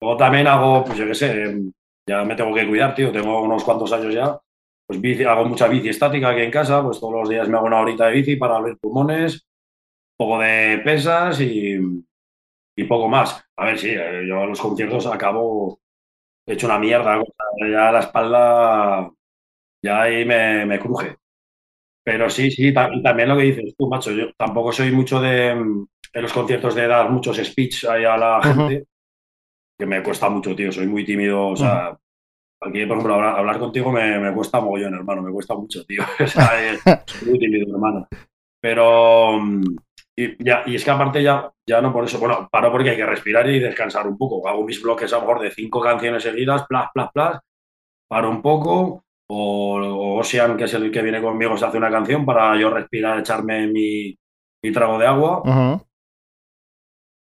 Luego 0.00 0.16
también 0.16 0.46
hago, 0.46 0.84
pues 0.84 0.98
yo 0.98 1.06
qué 1.06 1.14
sé, 1.14 1.56
ya 2.06 2.24
me 2.24 2.34
tengo 2.34 2.54
que 2.54 2.66
cuidar, 2.66 2.94
tío, 2.94 3.12
tengo 3.12 3.42
unos 3.42 3.64
cuantos 3.64 3.92
años 3.92 4.14
ya. 4.14 4.38
Pues 4.86 5.00
bici, 5.00 5.24
hago 5.24 5.44
mucha 5.44 5.68
bici 5.68 5.88
estática 5.90 6.30
aquí 6.30 6.40
en 6.42 6.50
casa, 6.50 6.82
pues 6.82 6.98
todos 6.98 7.14
los 7.14 7.28
días 7.28 7.48
me 7.48 7.56
hago 7.56 7.66
una 7.66 7.80
horita 7.80 8.06
de 8.06 8.12
bici 8.14 8.36
para 8.36 8.56
abrir 8.56 8.78
pulmones, 8.78 9.46
poco 10.16 10.40
de 10.40 10.80
pesas 10.84 11.40
y, 11.40 11.76
y 12.76 12.84
poco 12.84 13.08
más. 13.08 13.44
A 13.56 13.66
ver, 13.66 13.78
sí, 13.78 13.90
eh, 13.90 14.24
yo 14.28 14.40
a 14.42 14.46
los 14.46 14.60
conciertos 14.60 15.06
acabo 15.06 15.80
hecho 16.46 16.66
una 16.66 16.78
mierda, 16.78 17.22
ya 17.60 17.92
la 17.92 18.00
espalda 18.00 19.10
ya 19.82 20.02
ahí 20.02 20.24
me, 20.24 20.66
me 20.66 20.78
cruje. 20.80 21.16
Pero 22.04 22.30
sí, 22.30 22.50
sí, 22.50 22.74
también 22.74 23.28
lo 23.28 23.36
que 23.36 23.44
dices 23.44 23.74
tú, 23.78 23.88
macho, 23.88 24.12
yo 24.12 24.32
tampoco 24.36 24.72
soy 24.72 24.92
mucho 24.92 25.20
de 25.20 25.50
en 25.50 26.22
los 26.22 26.32
conciertos 26.32 26.74
de 26.74 26.88
dar 26.88 27.10
muchos 27.10 27.38
speech 27.38 27.84
ahí 27.86 28.04
a 28.04 28.16
la 28.16 28.42
gente 28.42 28.86
que 29.80 29.86
me 29.86 30.02
cuesta 30.02 30.28
mucho, 30.28 30.54
tío. 30.54 30.70
Soy 30.70 30.86
muy 30.86 31.04
tímido. 31.04 31.48
O 31.48 31.56
sea, 31.56 31.98
aquí, 32.60 32.86
por 32.86 32.98
ejemplo, 32.98 33.14
hablar, 33.14 33.58
contigo 33.58 33.90
me, 33.90 34.20
me, 34.20 34.32
cuesta 34.32 34.60
mogollón, 34.60 34.94
hermano. 34.94 35.22
Me 35.22 35.32
cuesta 35.32 35.54
mucho, 35.56 35.84
tío. 35.84 36.02
o 36.20 36.26
sea, 36.28 36.50
soy 37.06 37.28
muy 37.28 37.38
tímido, 37.38 37.74
hermano. 37.74 38.06
Pero. 38.60 39.40
Y, 40.14 40.44
ya, 40.44 40.62
y 40.66 40.74
es 40.74 40.84
que 40.84 40.90
aparte 40.90 41.22
ya, 41.22 41.50
ya 41.66 41.80
no 41.80 41.92
por 41.92 42.04
eso, 42.04 42.18
bueno, 42.18 42.46
paro 42.52 42.70
porque 42.70 42.90
hay 42.90 42.96
que 42.96 43.06
respirar 43.06 43.48
y 43.48 43.58
descansar 43.58 44.06
un 44.06 44.18
poco. 44.18 44.46
Hago 44.46 44.64
mis 44.64 44.82
bloques 44.82 45.10
a 45.12 45.16
lo 45.16 45.22
mejor 45.22 45.40
de 45.40 45.50
cinco 45.50 45.80
canciones 45.80 46.22
seguidas, 46.22 46.66
plas, 46.66 46.90
plas, 46.92 47.10
plas, 47.12 47.40
paro 48.06 48.28
un 48.28 48.42
poco, 48.42 49.04
o, 49.28 50.18
Ocean, 50.18 50.56
que 50.58 50.64
es 50.64 50.74
el 50.74 50.90
que 50.90 51.00
viene 51.00 51.22
conmigo, 51.22 51.56
se 51.56 51.64
hace 51.64 51.78
una 51.78 51.90
canción 51.90 52.26
para 52.26 52.54
yo 52.58 52.68
respirar, 52.68 53.20
echarme 53.20 53.68
mi, 53.68 54.14
mi 54.62 54.72
trago 54.72 54.98
de 54.98 55.06
agua. 55.06 55.42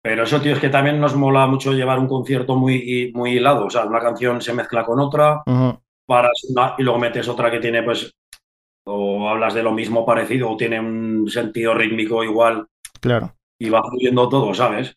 Pero 0.05 0.21
eso, 0.21 0.39
tío, 0.39 0.53
es 0.53 0.59
que 0.59 0.69
también 0.69 1.01
nos 1.01 1.15
mola 1.15 1.47
mucho 1.47 1.73
llevar 1.73 1.97
un 1.97 2.07
concierto 2.07 2.55
muy, 2.55 3.11
muy 3.15 3.31
hilado. 3.31 3.65
O 3.65 3.69
sea, 3.71 3.85
una 3.85 3.99
canción 3.99 4.39
se 4.39 4.53
mezcla 4.53 4.85
con 4.85 4.99
otra, 4.99 5.41
para 6.05 6.29
y 6.77 6.83
luego 6.83 6.99
metes 6.99 7.27
otra 7.27 7.49
que 7.49 7.57
tiene, 7.57 7.81
pues, 7.81 8.13
o 8.85 9.27
hablas 9.27 9.55
de 9.55 9.63
lo 9.63 9.71
mismo 9.71 10.05
parecido, 10.05 10.51
o 10.51 10.57
tiene 10.57 10.79
un 10.79 11.27
sentido 11.27 11.73
rítmico 11.73 12.23
igual. 12.23 12.67
Claro. 13.01 13.33
Y 13.59 13.71
va 13.71 13.81
fluyendo 13.81 14.29
todo, 14.29 14.53
¿sabes? 14.53 14.95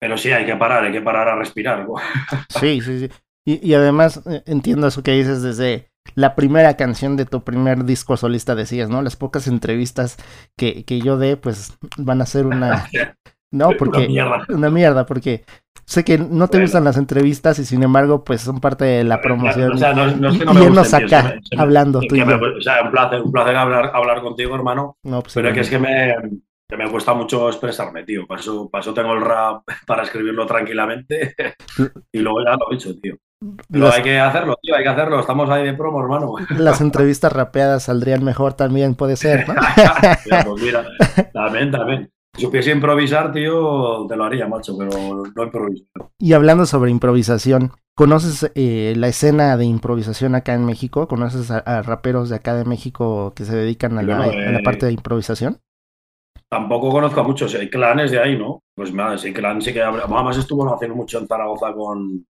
Pero 0.00 0.16
sí, 0.16 0.32
hay 0.32 0.46
que 0.46 0.56
parar, 0.56 0.84
hay 0.84 0.92
que 0.92 1.02
parar 1.02 1.28
a 1.28 1.36
respirar. 1.36 1.86
sí, 2.48 2.80
sí, 2.80 3.00
sí. 3.00 3.10
Y, 3.44 3.74
además 3.74 4.22
eh, 4.26 4.42
entiendo 4.46 4.86
eso 4.86 5.02
que 5.02 5.12
dices 5.12 5.42
desde 5.42 5.90
la 6.14 6.34
primera 6.34 6.78
canción 6.78 7.18
de 7.18 7.26
tu 7.26 7.44
primer 7.44 7.84
disco 7.84 8.16
solista, 8.16 8.54
decías, 8.54 8.88
¿no? 8.88 9.02
Las 9.02 9.16
pocas 9.16 9.46
entrevistas 9.48 10.16
que, 10.56 10.86
que 10.86 11.02
yo 11.02 11.18
dé, 11.18 11.36
pues 11.36 11.76
van 11.98 12.22
a 12.22 12.26
ser 12.26 12.46
una, 12.46 12.88
No, 13.52 13.70
porque. 13.78 13.98
Una 13.98 14.08
mierda. 14.08 14.46
Una 14.48 14.70
mierda, 14.70 15.06
porque 15.06 15.44
sé 15.84 16.04
que 16.04 16.18
no 16.18 16.48
te 16.48 16.60
gustan 16.60 16.84
las 16.84 16.96
entrevistas 16.96 17.58
y 17.58 17.64
sin 17.64 17.82
embargo, 17.82 18.22
pues 18.22 18.42
son 18.42 18.60
parte 18.60 18.84
de 18.84 19.04
la 19.04 19.20
promoción. 19.20 19.72
O 19.72 19.76
sea, 19.76 19.92
no, 19.92 20.06
no 20.06 20.28
es 20.28 20.38
que 20.38 20.44
no 20.44 20.54
me 20.54 20.64
irnos 20.64 20.94
acá 20.94 21.34
hablando 21.58 22.00
tú 22.00 22.14
y 22.14 22.18
yo. 22.18 22.26
o 22.26 22.60
sea, 22.60 22.82
un 22.84 22.90
placer, 22.90 23.20
un 23.20 23.32
placer 23.32 23.56
hablar, 23.56 23.90
hablar 23.92 24.22
contigo, 24.22 24.54
hermano. 24.54 24.96
No, 25.02 25.20
pues, 25.22 25.34
pero 25.34 25.48
es 25.48 25.54
que 25.54 25.60
es 25.60 25.70
que 25.70 25.78
me, 25.78 26.14
que 26.68 26.76
me 26.76 26.88
cuesta 26.88 27.12
mucho 27.12 27.48
expresarme, 27.48 28.04
tío. 28.04 28.26
Para 28.26 28.40
eso, 28.40 28.94
tengo 28.94 29.12
el 29.14 29.20
rap 29.20 29.64
para 29.86 30.04
escribirlo 30.04 30.46
tranquilamente 30.46 31.34
y 32.12 32.18
luego 32.20 32.44
ya 32.44 32.52
lo 32.52 32.70
he 32.70 32.76
hecho, 32.76 32.98
tío. 33.00 33.16
Pero 33.70 33.90
hay 33.90 34.02
que 34.02 34.18
hacerlo, 34.18 34.56
tío, 34.62 34.76
hay 34.76 34.82
que 34.82 34.90
hacerlo. 34.90 35.18
Estamos 35.18 35.48
ahí 35.50 35.64
de 35.64 35.72
promo, 35.72 36.00
hermano. 36.02 36.34
Las 36.58 36.82
entrevistas 36.82 37.32
rapeadas 37.32 37.84
saldrían 37.84 38.22
mejor 38.22 38.52
también, 38.52 38.94
puede 38.94 39.16
ser, 39.16 39.48
¿no? 39.48 39.54
pues 40.44 40.62
mira, 40.62 40.86
también, 41.32 41.70
también. 41.70 42.10
Si 42.34 42.42
supiese 42.42 42.70
improvisar, 42.70 43.32
tío, 43.32 44.06
te 44.06 44.16
lo 44.16 44.24
haría, 44.24 44.46
macho, 44.46 44.76
pero 44.78 45.24
no 45.34 45.42
improviso. 45.42 45.84
Y 46.18 46.32
hablando 46.32 46.64
sobre 46.64 46.90
improvisación, 46.90 47.72
¿conoces 47.94 48.50
eh, 48.54 48.94
la 48.96 49.08
escena 49.08 49.56
de 49.56 49.64
improvisación 49.64 50.34
acá 50.34 50.54
en 50.54 50.64
México? 50.64 51.08
¿Conoces 51.08 51.50
a, 51.50 51.82
raperos 51.82 52.30
de 52.30 52.36
acá 52.36 52.54
de 52.54 52.64
México 52.64 53.32
que 53.34 53.44
se 53.44 53.56
dedican 53.56 53.98
a, 53.98 54.02
la, 54.02 54.28
eh, 54.28 54.62
parte 54.64 54.86
de 54.86 54.92
improvisación? 54.92 55.58
Tampoco 56.48 56.90
conozco 56.90 57.20
a 57.20 57.24
muchos, 57.24 57.54
hay 57.54 57.68
clanes 57.68 58.10
de 58.10 58.20
ahí, 58.20 58.38
¿no? 58.38 58.62
Pues 58.74 58.92
nada, 58.92 59.14
ese 59.14 59.32
clan 59.32 59.60
sí 59.60 59.72
que... 59.72 59.82
Además 59.82 60.36
estuvo 60.36 60.72
haciendo 60.72 60.96
mucho 60.96 61.18
en 61.18 61.26
Zaragoza 61.26 61.72
con, 61.72 62.26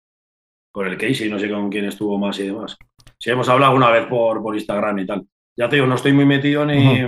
con 0.72 0.88
el 0.88 0.98
Casey, 0.98 1.30
no 1.30 1.40
sé 1.40 1.50
con 1.50 1.70
quién 1.70 1.86
estuvo 1.86 2.18
más 2.18 2.40
y 2.40 2.48
demás. 2.48 2.78
Sí, 3.20 3.32
hemos 3.32 3.50
hablado 3.50 3.74
alguna 3.74 3.92
vez 3.92 4.06
por, 4.08 4.42
por 4.42 4.56
Instagram 4.56 5.00
y 5.00 5.06
tal. 5.06 5.28
Ya 5.56 5.68
te 5.68 5.76
digo, 5.76 5.88
no 5.88 5.96
estoy 5.96 6.14
muy 6.14 6.26
metido 6.26 6.66
ni, 6.66 7.02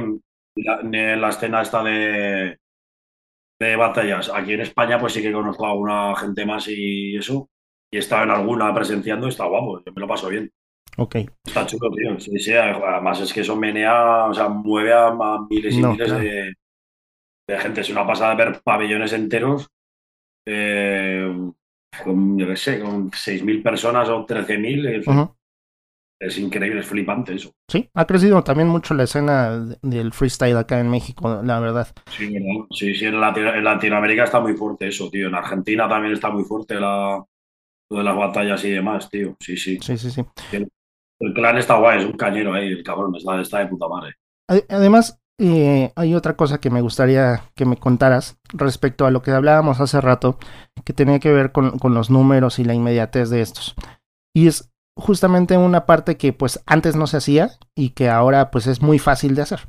ni 0.84 0.98
en 0.98 1.22
la 1.22 1.30
escena 1.30 1.62
esta 1.62 1.84
de, 1.84 2.58
de 3.60 3.76
batallas. 3.76 4.32
Aquí 4.34 4.54
en 4.54 4.62
España, 4.62 5.00
pues 5.00 5.14
sí 5.14 5.22
que 5.22 5.32
conozco 5.32 5.66
a 5.66 5.72
alguna 5.72 6.16
gente 6.16 6.46
más 6.46 6.68
y 6.68 7.16
eso. 7.18 7.50
Y 7.92 7.98
he 7.98 8.00
estado 8.00 8.24
en 8.24 8.32
alguna 8.32 8.74
presenciando, 8.74 9.28
está 9.28 9.46
guapo, 9.46 9.84
yo 9.84 9.92
me 9.94 10.02
lo 10.02 10.08
paso 10.08 10.30
bien. 10.30 10.52
Ok. 10.98 11.16
Está 11.46 11.66
chulo, 11.66 11.92
tío. 11.92 12.20
Sí, 12.20 12.38
sí, 12.40 12.54
además 12.54 13.20
es 13.22 13.34
que 13.34 13.42
eso 13.42 13.56
menea, 13.56 14.26
o 14.26 14.34
sea, 14.34 14.50
mueve 14.50 14.94
a, 14.94 15.12
miles 15.50 15.76
y 15.76 15.84
miles 15.84 16.12
de, 16.12 16.56
gente. 17.60 17.82
Es 17.82 17.90
una 17.90 18.06
pasada 18.06 18.36
ver 18.36 18.62
pabellones 18.64 19.14
enteros. 19.14 19.68
Eh, 20.46 21.52
con, 22.04 22.38
yo 22.38 22.48
qué 22.48 22.56
sé, 22.56 22.80
con 22.80 23.12
6.000 23.12 23.64
personas 23.64 24.10
o 24.10 24.26
13.000 24.26 25.04
es 26.20 26.38
increíble, 26.38 26.82
es 26.82 26.86
flipante 26.86 27.34
eso. 27.34 27.54
Sí, 27.70 27.90
ha 27.94 28.06
crecido 28.06 28.44
también 28.44 28.68
mucho 28.68 28.94
la 28.94 29.04
escena 29.04 29.58
del 29.82 30.12
freestyle 30.12 30.58
acá 30.58 30.80
en 30.80 30.90
México, 30.90 31.42
la 31.44 31.60
verdad. 31.60 31.88
Sí, 32.10 32.30
sí, 32.72 32.94
sí 32.94 33.06
en, 33.06 33.20
Latinoamérica 33.22 34.26
está 34.26 34.42
muy 34.42 34.54
fuerte 34.54 34.90
eso, 34.90 35.10
tío. 35.10 35.30
En 35.30 35.36
Argentina 35.36 35.88
también 35.88 36.14
está 36.14 36.30
muy 36.30 36.44
fuerte 36.44 36.76
la, 36.76 37.24
lo 37.90 37.98
de 37.98 38.04
las 38.04 38.16
batallas 38.18 38.64
y 38.66 38.72
demás, 38.72 39.10
tío. 39.10 39.38
Sí, 39.40 39.56
sí. 39.56 39.80
Sí, 39.82 39.98
sí, 39.98 40.12
sí. 40.12 40.26
El, 40.52 40.70
clan 41.34 41.58
está 41.58 41.76
guay, 41.76 42.00
es 42.00 42.06
un 42.06 42.18
cañero 42.18 42.54
ahí, 42.54 42.68
el 42.68 42.84
cabrón, 42.84 43.16
está, 43.16 43.40
está 43.40 43.60
de 43.60 43.68
puta 43.68 43.88
madre. 43.88 44.16
Además, 44.68 45.22
eh, 45.38 45.94
hay 45.96 46.16
otra 46.16 46.36
cosa 46.36 46.60
que 46.60 46.70
me 46.70 46.82
gustaría 46.82 47.44
que 47.56 47.66
me 47.66 47.78
contaras 47.78 48.38
respecto 48.52 49.06
a 49.06 49.12
lo 49.12 49.22
que 49.22 49.32
hablábamos 49.32 49.80
hace 49.80 50.02
rato, 50.02 50.38
que 50.84 50.92
tenía 50.92 51.20
que 51.20 51.32
ver 51.32 51.54
con, 51.54 51.80
con 51.80 51.94
los 51.94 52.10
números 52.10 52.60
y 52.60 52.66
la 52.66 52.74
inmediatez 52.74 53.30
de 53.30 53.42
estos. 53.42 53.76
Y 54.34 54.48
es 54.48 54.70
justamente 55.00 55.58
una 55.58 55.86
parte 55.86 56.18
que 56.18 56.34
pues 56.34 56.62
antes 56.66 56.96
no 56.96 57.08
se 57.08 57.18
hacía 57.18 57.52
y 57.76 57.92
que 57.92 58.10
ahora 58.10 58.52
pues 58.52 58.68
es 58.68 58.82
muy 58.82 59.00
fácil 59.00 59.36
de 59.36 59.42
hacer. 59.42 59.68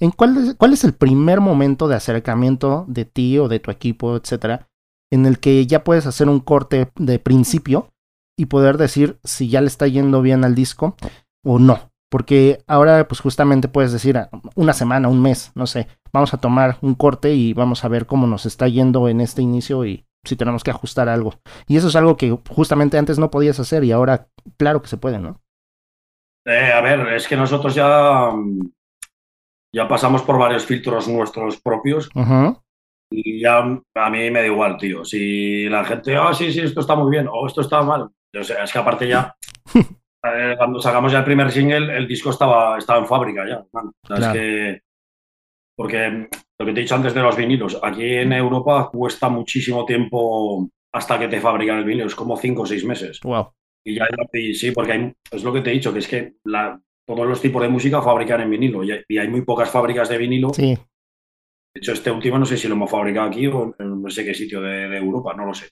¿En 0.00 0.10
cuál, 0.12 0.36
es, 0.36 0.54
cuál 0.54 0.72
es 0.72 0.84
el 0.84 0.94
primer 0.94 1.40
momento 1.40 1.88
de 1.88 1.96
acercamiento 1.96 2.84
de 2.88 3.04
ti 3.04 3.38
o 3.38 3.48
de 3.48 3.58
tu 3.58 3.70
equipo, 3.70 4.16
etcétera, 4.16 4.68
en 5.10 5.26
el 5.26 5.40
que 5.40 5.66
ya 5.66 5.82
puedes 5.82 6.06
hacer 6.06 6.28
un 6.28 6.40
corte 6.40 6.92
de 6.96 7.18
principio 7.18 7.90
y 8.38 8.46
poder 8.46 8.78
decir 8.78 9.18
si 9.24 9.48
ya 9.48 9.60
le 9.60 9.66
está 9.66 9.88
yendo 9.88 10.22
bien 10.22 10.44
al 10.44 10.54
disco 10.54 10.96
o 11.44 11.58
no? 11.58 11.90
Porque 12.10 12.62
ahora 12.66 13.06
pues 13.08 13.20
justamente 13.20 13.68
puedes 13.68 13.92
decir 13.92 14.16
ah, 14.16 14.30
una 14.54 14.72
semana, 14.72 15.08
un 15.08 15.20
mes, 15.20 15.50
no 15.54 15.66
sé, 15.66 15.88
vamos 16.12 16.32
a 16.32 16.38
tomar 16.38 16.78
un 16.80 16.94
corte 16.94 17.34
y 17.34 17.52
vamos 17.52 17.84
a 17.84 17.88
ver 17.88 18.06
cómo 18.06 18.26
nos 18.26 18.46
está 18.46 18.68
yendo 18.68 19.08
en 19.08 19.20
este 19.20 19.42
inicio 19.42 19.84
y 19.84 20.04
si 20.28 20.36
tenemos 20.36 20.62
que 20.62 20.70
ajustar 20.70 21.08
algo. 21.08 21.34
Y 21.66 21.76
eso 21.76 21.88
es 21.88 21.96
algo 21.96 22.16
que 22.16 22.36
justamente 22.48 22.98
antes 22.98 23.18
no 23.18 23.30
podías 23.30 23.58
hacer 23.60 23.84
y 23.84 23.92
ahora 23.92 24.28
claro 24.56 24.82
que 24.82 24.88
se 24.88 24.96
puede, 24.96 25.18
¿no? 25.18 25.40
Eh, 26.46 26.72
a 26.72 26.80
ver, 26.80 27.08
es 27.14 27.28
que 27.28 27.36
nosotros 27.36 27.74
ya, 27.74 28.30
ya 29.74 29.88
pasamos 29.88 30.22
por 30.22 30.38
varios 30.38 30.64
filtros 30.64 31.08
nuestros 31.08 31.60
propios 31.60 32.08
y 33.10 33.40
ya 33.40 33.58
a 33.58 34.10
mí 34.10 34.30
me 34.30 34.40
da 34.40 34.46
igual, 34.46 34.76
tío. 34.76 35.04
Si 35.04 35.68
la 35.68 35.84
gente, 35.84 36.16
ah, 36.16 36.32
sí, 36.32 36.52
sí, 36.52 36.60
esto 36.60 36.80
está 36.80 36.94
muy 36.94 37.10
bien 37.10 37.28
o 37.30 37.46
esto 37.46 37.60
está 37.60 37.82
mal. 37.82 38.08
O 38.38 38.44
sea, 38.44 38.64
es 38.64 38.72
que 38.72 38.78
aparte 38.78 39.08
ya 39.08 39.34
Eh, 40.24 40.54
cuando 40.56 40.80
sacamos 40.80 41.12
ya 41.12 41.18
el 41.18 41.24
primer 41.24 41.50
single, 41.50 41.96
el 41.96 42.08
disco 42.08 42.30
estaba, 42.30 42.76
estaba 42.76 42.98
en 42.98 43.06
fábrica 43.06 43.44
ya. 43.46 44.32
que, 44.32 44.82
porque 45.78 46.28
lo 46.58 46.66
que 46.66 46.72
te 46.72 46.80
he 46.80 46.82
dicho 46.82 46.96
antes 46.96 47.14
de 47.14 47.22
los 47.22 47.36
vinilos, 47.36 47.78
aquí 47.80 48.02
en 48.04 48.32
Europa 48.32 48.90
cuesta 48.92 49.28
muchísimo 49.28 49.86
tiempo 49.86 50.68
hasta 50.92 51.20
que 51.20 51.28
te 51.28 51.40
fabrican 51.40 51.78
el 51.78 51.84
vinilo, 51.84 52.08
es 52.08 52.16
como 52.16 52.36
cinco 52.36 52.62
o 52.62 52.66
seis 52.66 52.84
meses. 52.84 53.20
Wow. 53.22 53.52
Y 53.84 53.94
ya 53.94 54.08
sí, 54.54 54.72
porque 54.72 55.14
es 55.30 55.44
lo 55.44 55.52
que 55.52 55.60
te 55.60 55.70
he 55.70 55.74
dicho, 55.74 55.92
que 55.92 56.00
es 56.00 56.08
que 56.08 56.34
la, 56.42 56.82
todos 57.06 57.24
los 57.28 57.40
tipos 57.40 57.62
de 57.62 57.68
música 57.68 58.02
fabrican 58.02 58.40
en 58.40 58.50
vinilo 58.50 58.82
y 58.82 59.18
hay, 59.18 59.28
muy 59.28 59.42
pocas 59.42 59.70
fábricas 59.70 60.08
de 60.08 60.18
vinilo. 60.18 60.52
Sí. 60.52 60.74
De 60.74 61.78
hecho, 61.78 61.92
este 61.92 62.10
último 62.10 62.40
no 62.40 62.44
sé 62.44 62.56
si 62.56 62.66
lo 62.66 62.74
hemos 62.74 62.90
fabricado 62.90 63.28
aquí 63.28 63.46
o 63.46 63.76
en 63.78 64.02
no 64.02 64.10
sé 64.10 64.24
qué 64.24 64.34
sitio 64.34 64.60
de, 64.60 64.88
de 64.88 64.98
Europa, 64.98 65.32
no 65.34 65.46
lo 65.46 65.54
sé. 65.54 65.68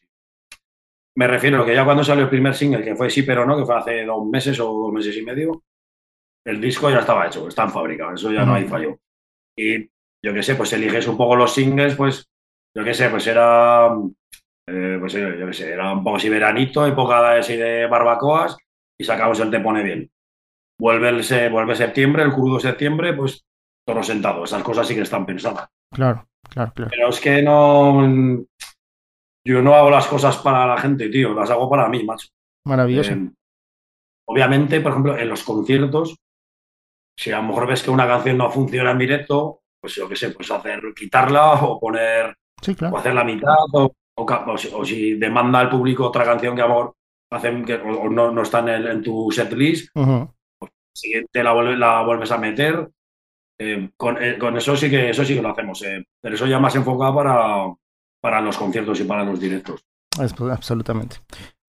Me 1.16 1.26
refiero 1.26 1.60
a 1.60 1.66
que 1.66 1.74
ya 1.74 1.84
cuando 1.84 2.04
salió 2.04 2.22
el 2.22 2.30
primer 2.30 2.54
single, 2.54 2.84
que 2.84 2.94
fue 2.94 3.10
Sí 3.10 3.24
pero 3.24 3.44
no, 3.44 3.56
que 3.56 3.64
fue 3.64 3.76
hace 3.76 4.04
dos 4.04 4.24
meses 4.24 4.60
o 4.60 4.66
dos 4.66 4.92
meses 4.92 5.16
y 5.16 5.22
medio, 5.22 5.64
el 6.44 6.60
disco 6.60 6.88
ya 6.90 7.00
estaba 7.00 7.26
hecho, 7.26 7.48
está 7.48 7.64
en 7.64 7.70
fábrica, 7.70 8.12
eso 8.14 8.30
ya 8.30 8.44
no 8.44 8.54
hay 8.54 8.66
fallo. 8.66 9.00
Y 9.56 9.95
yo 10.26 10.34
qué 10.34 10.42
sé, 10.42 10.56
pues 10.56 10.72
eliges 10.72 11.06
un 11.06 11.16
poco 11.16 11.36
los 11.36 11.54
singles, 11.54 11.94
pues 11.94 12.28
yo 12.74 12.82
qué 12.82 12.92
sé, 12.94 13.08
pues 13.10 13.28
era, 13.28 13.96
eh, 14.66 14.96
pues 14.98 15.14
eh, 15.14 15.36
yo 15.38 15.46
qué 15.46 15.52
sé, 15.52 15.72
era 15.72 15.92
un 15.92 16.02
poco 16.02 16.16
así 16.16 16.28
veranito, 16.28 16.84
época 16.84 17.38
así 17.38 17.54
de 17.56 17.86
barbacoas 17.86 18.56
y 18.98 19.04
sacamos 19.04 19.38
el 19.38 19.52
Te 19.52 19.60
Pone 19.60 19.84
Bien. 19.84 20.10
Vuelve, 20.80 21.10
el, 21.10 21.50
vuelve 21.50 21.76
septiembre, 21.76 22.24
el 22.24 22.32
crudo 22.32 22.58
septiembre, 22.58 23.14
pues 23.14 23.46
todo 23.86 24.02
sentado, 24.02 24.42
esas 24.42 24.64
cosas 24.64 24.88
sí 24.88 24.96
que 24.96 25.02
están 25.02 25.24
pensadas. 25.24 25.68
Claro, 25.94 26.26
claro, 26.50 26.72
claro. 26.74 26.90
Pero 26.90 27.08
es 27.08 27.20
que 27.20 27.40
no, 27.40 28.44
yo 29.46 29.62
no 29.62 29.74
hago 29.76 29.90
las 29.90 30.08
cosas 30.08 30.38
para 30.38 30.66
la 30.66 30.76
gente, 30.76 31.08
tío, 31.08 31.34
las 31.34 31.50
hago 31.50 31.70
para 31.70 31.88
mí, 31.88 32.02
macho. 32.02 32.30
Maravilloso. 32.64 33.12
Eh, 33.12 33.30
obviamente, 34.26 34.80
por 34.80 34.90
ejemplo, 34.90 35.16
en 35.16 35.28
los 35.28 35.44
conciertos, 35.44 36.16
si 37.16 37.30
a 37.30 37.36
lo 37.36 37.44
mejor 37.44 37.68
ves 37.68 37.84
que 37.84 37.90
una 37.90 38.08
canción 38.08 38.38
no 38.38 38.50
funciona 38.50 38.90
en 38.90 38.98
directo, 38.98 39.60
pues 39.87 39.94
yo 39.94 40.09
qué 40.09 40.16
sé, 40.16 40.31
pues 40.31 40.51
hacer, 40.51 40.83
quitarla 40.96 41.53
o 41.62 41.79
poner, 41.79 42.35
o 42.90 42.96
hacer 42.96 43.14
la 43.14 43.22
mitad, 43.22 43.55
o, 43.72 43.92
o, 44.16 44.85
si, 44.85 45.14
demanda 45.14 45.61
al 45.61 45.70
público 45.70 46.09
otra 46.09 46.25
canción 46.25 46.57
que 46.57 46.62
a 46.62 46.66
lo 46.66 46.75
mejor 46.75 46.94
hacen 47.31 47.64
que, 47.64 47.75
o, 47.75 48.11
no, 48.11 48.33
no, 48.33 48.42
está 48.42 48.59
en, 48.75 49.01
tu 49.01 49.31
set 49.31 49.53
list, 49.53 49.90
pues 49.94 50.72
siguiente 50.92 51.44
la, 51.44 51.55
la 51.55 52.03
vuelves 52.03 52.33
a 52.33 52.38
meter. 52.38 52.90
Eh, 53.59 53.90
con, 53.96 54.20
eh, 54.20 54.37
con, 54.38 54.57
eso 54.57 54.77
sí 54.77 54.90
que 54.90 55.11
eso 55.11 55.25
sí 55.25 55.37
que 55.37 55.40
lo 55.40 55.51
hacemos, 55.51 55.83
pero 56.20 56.35
eso 56.35 56.46
ya 56.46 56.59
más 56.59 56.75
enfocado 56.75 57.14
para, 57.14 57.75
para 58.20 58.40
los 58.40 58.59
conciertos 58.59 58.99
y 59.01 59.05
para 59.05 59.25
los 59.25 59.38
directos. 59.38 59.87
Absolutamente. 60.18 61.18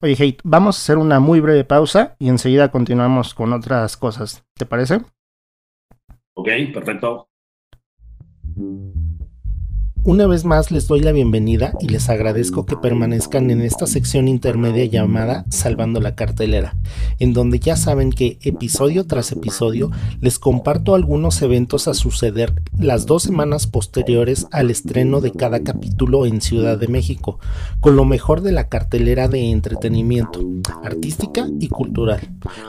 Oye, 0.01 0.15
Hate, 0.17 0.41
vamos 0.43 0.77
a 0.77 0.81
hacer 0.81 0.97
una 0.97 1.19
muy 1.19 1.39
breve 1.39 1.65
pausa 1.65 2.15
y 2.17 2.29
enseguida 2.29 2.71
continuamos 2.71 3.35
con 3.35 3.53
otras 3.53 3.95
cosas. 3.95 4.43
¿Te 4.55 4.65
parece? 4.65 5.01
Ok, 6.33 6.49
perfecto. 6.73 7.26
Thank 8.57 8.69
you. 8.69 8.96
Una 10.03 10.25
vez 10.25 10.45
más 10.45 10.71
les 10.71 10.87
doy 10.87 11.01
la 11.01 11.11
bienvenida 11.11 11.73
y 11.81 11.89
les 11.89 12.07
agradezco 12.09 12.65
que 12.65 12.77
permanezcan 12.77 13.51
en 13.51 13.61
esta 13.61 13.87
sección 13.87 14.29
intermedia 14.29 14.85
llamada 14.85 15.45
Salvando 15.49 15.99
la 15.99 16.15
cartelera, 16.15 16.77
en 17.19 17.33
donde 17.33 17.59
ya 17.59 17.75
saben 17.75 18.11
que 18.11 18.37
episodio 18.41 19.05
tras 19.05 19.33
episodio 19.33 19.91
les 20.21 20.39
comparto 20.39 20.95
algunos 20.95 21.41
eventos 21.41 21.89
a 21.89 21.93
suceder 21.93 22.53
las 22.77 23.05
dos 23.05 23.23
semanas 23.23 23.67
posteriores 23.67 24.47
al 24.51 24.71
estreno 24.71 25.19
de 25.19 25.33
cada 25.33 25.61
capítulo 25.63 26.25
en 26.25 26.39
Ciudad 26.39 26.77
de 26.77 26.87
México, 26.87 27.39
con 27.81 27.97
lo 27.97 28.05
mejor 28.05 28.41
de 28.41 28.53
la 28.53 28.69
cartelera 28.69 29.27
de 29.27 29.51
entretenimiento, 29.51 30.39
artística 30.83 31.49
y 31.59 31.67
cultural. 31.67 32.21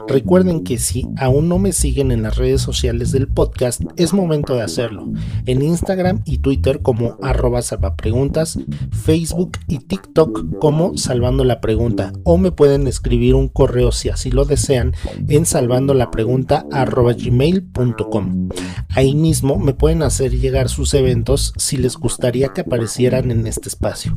Recuerden 0.08 0.64
que 0.64 0.78
si 0.78 1.06
aún 1.16 1.48
no 1.48 1.58
me 1.58 1.72
siguen 1.72 2.10
en 2.10 2.22
las 2.22 2.36
redes 2.36 2.62
sociales 2.62 3.12
del 3.12 3.28
podcast, 3.28 3.82
es 3.96 4.12
momento 4.12 4.56
de 4.56 4.62
hacerlo, 4.62 5.08
en 5.46 5.62
Instagram 5.62 6.22
y 6.24 6.38
Twitter 6.38 6.80
como 6.82 7.16
arroba 7.22 7.62
salvapreguntas, 7.62 8.58
Facebook 8.90 9.58
y 9.66 9.78
TikTok 9.78 10.58
como 10.58 10.96
Salvando 10.96 11.44
la 11.44 11.60
Pregunta 11.60 12.12
o 12.24 12.38
me 12.38 12.52
pueden 12.52 12.86
escribir 12.86 13.34
un 13.34 13.48
correo 13.48 13.92
si 13.92 14.08
así 14.08 14.30
lo 14.30 14.44
desean 14.44 14.94
en 15.28 15.46
salvando 15.46 15.94
la 15.94 16.10
pregunta 16.10 16.66
arroba 16.70 17.12
gmail.com. 17.12 18.48
Ahí 18.90 19.14
mismo 19.14 19.58
me 19.58 19.74
pueden 19.74 20.02
hacer 20.02 20.38
llegar 20.38 20.68
sus 20.68 20.94
eventos 20.94 21.52
si 21.56 21.76
les 21.76 21.96
gustaría 21.96 22.48
que 22.48 22.62
aparecieran 22.62 23.30
en 23.30 23.46
este 23.46 23.68
espacio 23.68 24.16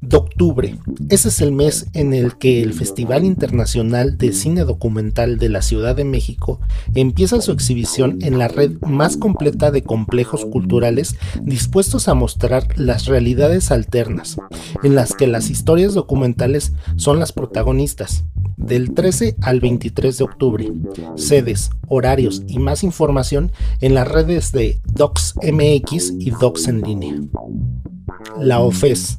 de 0.00 0.16
octubre. 0.16 0.78
Ese 1.08 1.28
es 1.28 1.40
el 1.40 1.52
mes 1.52 1.86
en 1.92 2.14
el 2.14 2.38
que 2.38 2.62
el 2.62 2.72
Festival 2.72 3.24
Internacional 3.24 4.18
de 4.18 4.32
Cine 4.32 4.64
Documental 4.64 5.38
de 5.38 5.48
la 5.48 5.62
Ciudad 5.62 5.96
de 5.96 6.04
México 6.04 6.60
empieza 6.94 7.40
su 7.40 7.52
exhibición 7.52 8.18
en 8.22 8.38
la 8.38 8.48
red 8.48 8.72
más 8.82 9.16
completa 9.16 9.70
de 9.70 9.82
complejos 9.82 10.44
culturales 10.44 11.16
dispuestos 11.42 12.08
a 12.08 12.14
mostrar 12.14 12.78
las 12.78 13.06
realidades 13.06 13.70
alternas, 13.70 14.36
en 14.82 14.94
las 14.94 15.14
que 15.14 15.26
las 15.26 15.50
historias 15.50 15.94
documentales 15.94 16.72
son 16.96 17.18
las 17.18 17.32
protagonistas. 17.32 18.24
Del 18.56 18.92
13 18.92 19.36
al 19.40 19.60
23 19.60 20.18
de 20.18 20.24
octubre. 20.24 20.72
Sedes, 21.16 21.70
horarios 21.88 22.42
y 22.46 22.58
más 22.58 22.84
información 22.84 23.52
en 23.80 23.94
las 23.94 24.06
redes 24.06 24.52
de 24.52 24.80
DocsMX 24.92 26.12
y 26.18 26.30
Docs 26.30 26.68
en 26.68 26.82
línea. 26.82 27.14
La 28.38 28.60
OFES, 28.60 29.18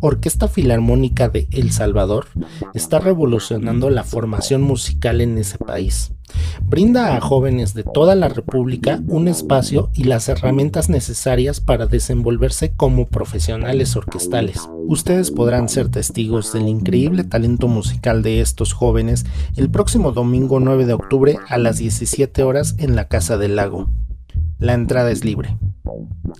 Orquesta 0.00 0.48
Filarmónica 0.48 1.28
de 1.28 1.48
El 1.50 1.72
Salvador, 1.72 2.26
está 2.74 2.98
revolucionando 2.98 3.90
la 3.90 4.04
formación 4.04 4.62
musical 4.62 5.20
en 5.20 5.38
ese 5.38 5.58
país. 5.58 6.12
Brinda 6.62 7.16
a 7.16 7.20
jóvenes 7.20 7.74
de 7.74 7.84
toda 7.84 8.14
la 8.14 8.28
República 8.28 9.02
un 9.08 9.28
espacio 9.28 9.90
y 9.94 10.04
las 10.04 10.28
herramientas 10.28 10.88
necesarias 10.88 11.60
para 11.60 11.86
desenvolverse 11.86 12.72
como 12.74 13.08
profesionales 13.08 13.96
orquestales. 13.96 14.68
Ustedes 14.86 15.30
podrán 15.30 15.68
ser 15.68 15.88
testigos 15.88 16.52
del 16.52 16.68
increíble 16.68 17.24
talento 17.24 17.68
musical 17.68 18.22
de 18.22 18.40
estos 18.40 18.72
jóvenes 18.72 19.24
el 19.56 19.70
próximo 19.70 20.12
domingo 20.12 20.60
9 20.60 20.86
de 20.86 20.92
octubre 20.92 21.38
a 21.48 21.58
las 21.58 21.78
17 21.78 22.42
horas 22.42 22.74
en 22.78 22.96
la 22.96 23.08
Casa 23.08 23.36
del 23.38 23.56
Lago. 23.56 23.88
La 24.58 24.74
entrada 24.74 25.10
es 25.10 25.24
libre. 25.24 25.58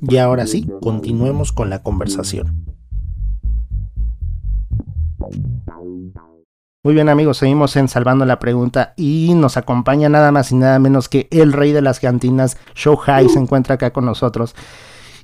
Y 0.02 0.16
ahora 0.16 0.46
sí, 0.46 0.68
continuemos 0.80 1.52
con 1.52 1.70
la 1.70 1.82
conversación. 1.82 2.64
Muy 6.82 6.92
bien 6.92 7.08
amigos, 7.08 7.38
seguimos 7.38 7.76
en 7.76 7.88
Salvando 7.88 8.26
la 8.26 8.38
Pregunta 8.38 8.92
y 8.96 9.32
nos 9.34 9.56
acompaña 9.56 10.10
nada 10.10 10.32
más 10.32 10.52
y 10.52 10.54
nada 10.54 10.78
menos 10.78 11.08
que 11.08 11.28
el 11.30 11.54
rey 11.54 11.72
de 11.72 11.80
las 11.80 11.98
cantinas, 11.98 12.58
Show 12.74 12.96
High, 12.96 13.30
se 13.30 13.38
encuentra 13.38 13.76
acá 13.76 13.90
con 13.90 14.04
nosotros. 14.04 14.54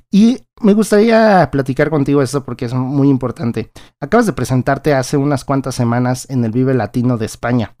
Y 0.09 0.39
me 0.59 0.73
gustaría 0.73 1.49
platicar 1.51 1.89
contigo 1.89 2.21
esto 2.21 2.43
porque 2.43 2.65
es 2.65 2.73
muy 2.73 3.09
importante. 3.09 3.71
Acabas 4.01 4.25
de 4.25 4.33
presentarte 4.33 4.93
hace 4.93 5.15
unas 5.17 5.45
cuantas 5.45 5.75
semanas 5.75 6.29
en 6.29 6.43
el 6.43 6.51
Vive 6.51 6.73
Latino 6.73 7.17
de 7.17 7.27
España. 7.27 7.75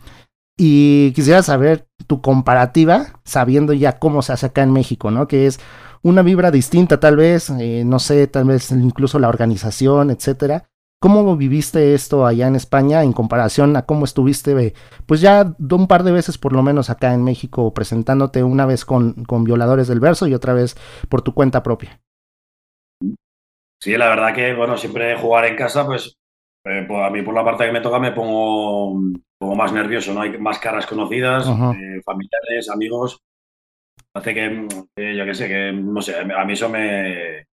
Y 0.63 1.11
quisiera 1.13 1.41
saber 1.41 1.87
tu 2.05 2.21
comparativa, 2.21 3.19
sabiendo 3.23 3.73
ya 3.73 3.97
cómo 3.97 4.21
se 4.21 4.31
hace 4.31 4.45
acá 4.45 4.61
en 4.61 4.71
México, 4.71 5.09
¿no? 5.09 5.27
Que 5.27 5.47
es 5.47 5.59
una 6.03 6.21
vibra 6.21 6.51
distinta, 6.51 6.99
tal 6.99 7.15
vez, 7.15 7.49
eh, 7.49 7.81
no 7.83 7.97
sé, 7.97 8.27
tal 8.27 8.45
vez 8.45 8.69
incluso 8.71 9.17
la 9.17 9.27
organización, 9.27 10.11
etcétera. 10.11 10.69
¿Cómo 10.99 11.35
viviste 11.35 11.95
esto 11.95 12.27
allá 12.27 12.45
en 12.45 12.55
España 12.55 13.01
en 13.01 13.11
comparación 13.11 13.75
a 13.75 13.87
cómo 13.87 14.05
estuviste, 14.05 14.75
pues 15.07 15.19
ya 15.19 15.55
un 15.57 15.87
par 15.87 16.03
de 16.03 16.11
veces 16.11 16.37
por 16.37 16.53
lo 16.53 16.61
menos 16.61 16.91
acá 16.91 17.15
en 17.15 17.23
México 17.23 17.73
presentándote 17.73 18.43
una 18.43 18.67
vez 18.67 18.85
con, 18.85 19.25
con 19.25 19.43
Violadores 19.43 19.87
del 19.87 19.99
Verso 19.99 20.27
y 20.27 20.35
otra 20.35 20.53
vez 20.53 20.75
por 21.09 21.23
tu 21.23 21.33
cuenta 21.33 21.63
propia? 21.63 22.01
Sí, 23.79 23.97
la 23.97 24.09
verdad 24.09 24.35
que, 24.35 24.53
bueno, 24.53 24.77
siempre 24.77 25.17
jugar 25.17 25.45
en 25.45 25.55
casa, 25.55 25.87
pues 25.87 26.20
Eh, 26.63 26.85
pues 26.87 26.99
a 27.03 27.09
mí 27.09 27.21
por 27.23 27.33
la 27.33 27.43
parte 27.43 27.65
que 27.65 27.71
me 27.71 27.81
toca 27.81 27.97
me 27.99 28.11
pongo, 28.11 28.99
como 29.39 29.55
más 29.55 29.73
nervioso, 29.73 30.13
¿no? 30.13 30.21
Hay 30.21 30.37
más 30.37 30.59
caras 30.59 30.85
conocidas, 30.85 31.47
eh, 31.47 32.01
familiares, 32.05 32.69
amigos. 32.71 33.19
Hace 34.13 34.33
que, 34.33 34.67
yo 35.15 35.25
qué 35.25 35.33
sé, 35.33 35.47
que 35.47 35.71
no 35.71 36.01
sé, 36.01 36.19
a 36.19 36.45
mí 36.45 36.53
eso 36.53 36.69
me, 36.69 37.45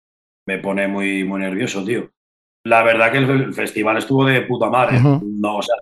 me 0.47 0.57
pone 0.57 0.87
muy, 0.87 1.23
muy 1.23 1.39
nervioso, 1.39 1.85
tío. 1.85 2.09
La 2.65 2.83
verdad 2.83 3.11
que 3.11 3.19
el 3.19 3.53
festival 3.53 3.97
estuvo 3.97 4.25
de 4.25 4.41
puta 4.41 4.69
madre. 4.69 4.99
No, 4.99 5.57
o 5.57 5.61
sea, 5.61 5.75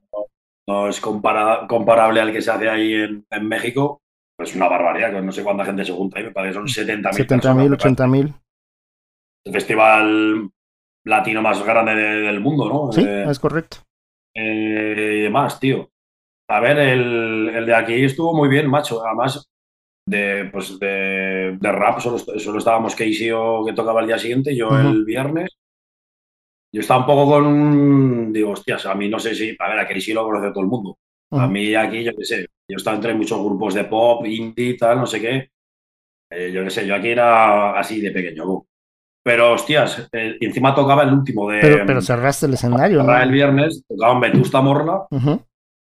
no, 0.67 0.87
es 0.87 0.99
comparable 1.01 2.21
al 2.21 2.31
que 2.31 2.41
se 2.41 2.51
hace 2.51 2.69
ahí 2.69 2.93
en, 2.93 3.25
en 3.29 3.47
México. 3.47 4.01
Es 4.37 4.55
una 4.55 4.67
barbaridad, 4.67 5.21
no 5.21 5.31
sé 5.31 5.43
cuánta 5.43 5.65
gente 5.65 5.85
se 5.85 5.93
junta 5.93 6.19
ahí, 6.19 6.25
me 6.25 6.31
parece 6.31 6.59
que 6.59 6.67
son 6.67 6.85
70.000. 6.87 7.25
70.000, 7.25 7.77
80.000. 7.77 8.33
El 9.45 9.53
festival 9.53 10.51
latino 11.05 11.41
más 11.41 11.63
grande 11.63 11.95
del 11.95 12.39
mundo, 12.39 12.67
¿no? 12.67 12.91
Sí, 12.91 13.01
eh, 13.01 13.25
es 13.29 13.39
correcto. 13.39 13.77
Eh, 14.33 15.17
y 15.19 15.21
demás, 15.21 15.59
tío. 15.59 15.89
A 16.49 16.59
ver, 16.59 16.77
el, 16.77 17.65
de 17.65 17.75
aquí 17.75 18.03
estuvo 18.03 18.35
muy 18.35 18.49
bien, 18.49 18.69
macho. 18.69 19.05
Además, 19.05 19.47
de, 20.07 20.49
pues 20.51 20.77
de, 20.79 21.57
rap 21.61 21.99
solo, 21.99 22.17
solo 22.17 22.59
estábamos 22.59 22.95
Casey 22.95 23.31
o 23.31 23.63
que 23.65 23.73
tocaba 23.73 24.01
el 24.01 24.07
día 24.07 24.19
siguiente, 24.19 24.55
yo 24.55 24.69
el 24.77 25.05
viernes. 25.05 25.49
Yo 26.73 26.81
estaba 26.81 26.99
un 26.99 27.05
poco 27.05 27.31
con. 27.31 28.33
Digo, 28.33 28.51
hostias, 28.51 28.85
a 28.85 28.95
mí 28.95 29.07
no 29.07 29.17
sé 29.17 29.33
si. 29.33 29.55
A 29.57 29.69
ver, 29.69 29.79
a 29.79 29.87
Casey 29.87 30.13
lo 30.13 30.25
conoce 30.25 30.49
todo 30.49 30.61
el 30.61 30.69
mundo. 30.69 30.97
A 31.31 31.47
mí 31.47 31.73
aquí, 31.73 32.03
yo 32.03 32.11
qué 32.15 32.25
sé. 32.25 32.47
Yo 32.67 32.77
estaba 32.77 32.95
entre 32.95 33.13
muchos 33.13 33.39
grupos 33.39 33.73
de 33.73 33.85
pop, 33.85 34.25
indie, 34.25 34.75
tal, 34.77 34.99
no 34.99 35.05
sé 35.05 35.21
qué. 35.21 35.49
Eh, 36.29 36.51
yo 36.51 36.63
qué 36.63 36.69
sé, 36.69 36.85
yo 36.85 36.95
aquí 36.95 37.09
era 37.09 37.77
así 37.79 38.01
de 38.01 38.11
pequeño. 38.11 38.65
Pero, 39.25 39.53
hostias, 39.53 40.07
eh, 40.11 40.37
encima 40.39 40.75
tocaba 40.75 41.01
el 41.01 41.11
último 41.11 41.49
de. 41.49 41.83
Pero, 41.83 41.99
cerraste 41.99 42.45
el 42.45 42.53
escenario, 42.53 43.01
¿no? 43.01 43.17
El 43.17 43.31
viernes 43.31 43.83
tocaba 43.87 44.13
en 44.13 44.19
Vetusta 44.19 44.61
Morla, 44.61 45.07
en 45.09 45.41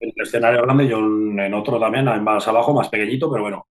el 0.00 0.12
escenario 0.22 0.60
grande, 0.60 0.86
yo 0.86 0.98
en 0.98 1.54
otro 1.54 1.80
también, 1.80 2.04
más 2.22 2.46
abajo, 2.46 2.74
más 2.74 2.90
pequeñito, 2.90 3.30
pero 3.30 3.44
bueno. 3.44 3.66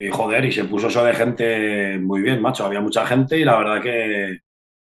Y 0.00 0.08
joder, 0.08 0.46
y 0.46 0.52
se 0.52 0.64
puso 0.64 0.86
eso 0.86 1.04
de 1.04 1.12
gente 1.12 1.98
muy 1.98 2.22
bien, 2.22 2.40
macho. 2.40 2.64
Había 2.64 2.80
mucha 2.80 3.04
gente 3.04 3.38
y 3.38 3.44
la 3.44 3.58
verdad 3.58 3.82
que 3.82 4.38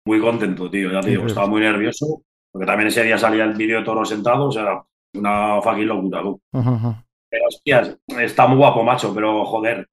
muy 0.07 0.19
contento, 0.19 0.71
tío. 0.71 0.91
Ya 0.91 1.03
te 1.03 1.11
digo, 1.11 1.27
estaba 1.27 1.47
muy 1.47 1.61
nervioso, 1.61 2.23
porque 2.51 2.67
también 2.67 2.89
ese 2.89 3.05
día 3.05 3.19
salía 3.19 3.45
el 3.45 3.53
vídeo 3.53 3.81
de 3.81 3.85
todos 3.85 4.09
sentados, 4.09 4.57
era 4.57 4.83
una 5.13 5.61
fucking 5.61 5.87
locura, 5.87 6.23
tú. 6.23 6.41
Pero, 6.51 7.47
hostias, 7.49 7.99
está 8.19 8.47
muy 8.47 8.57
guapo, 8.57 8.83
macho, 8.83 9.15
pero 9.15 9.45
joder, 9.45 9.87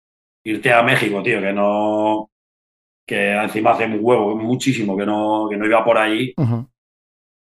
irte 0.45 0.71
a 0.71 0.81
México, 0.81 1.21
tío, 1.21 1.41
que 1.41 1.51
no 1.51 2.30
que 3.11 3.33
encima 3.33 3.71
hace 3.71 3.83
un 3.83 3.99
huevo, 3.99 4.37
muchísimo 4.37 4.95
que 4.95 5.05
no, 5.05 5.47
que 5.49 5.57
no 5.57 5.65
iba 5.65 5.83
por 5.83 5.97
ahí. 5.97 6.33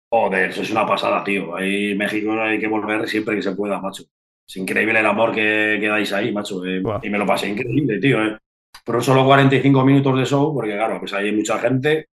Joder, 0.08 0.50
eso 0.50 0.62
es 0.62 0.70
una 0.70 0.86
pasada, 0.86 1.24
tío. 1.24 1.56
Ahí 1.56 1.96
México 1.96 2.40
hay 2.40 2.60
que 2.60 2.68
volver 2.68 3.08
siempre 3.08 3.34
que 3.34 3.42
se 3.42 3.50
pueda, 3.50 3.80
macho. 3.80 4.04
Es 4.48 4.56
increíble 4.58 5.00
el 5.00 5.06
amor 5.06 5.34
que, 5.34 5.78
que 5.80 5.88
dais 5.88 6.12
ahí, 6.12 6.32
macho. 6.32 6.64
Eh. 6.64 6.80
Y 7.02 7.10
me 7.10 7.18
lo 7.18 7.26
pasé 7.26 7.48
increíble, 7.48 7.98
tío. 7.98 8.24
Eh. 8.24 8.38
Pero 8.84 9.00
solo 9.00 9.24
45 9.24 9.84
minutos 9.84 10.16
de 10.16 10.24
show, 10.24 10.54
porque 10.54 10.74
claro, 10.74 11.00
pues 11.00 11.12
hay 11.14 11.32
mucha 11.32 11.58
gente, 11.58 12.10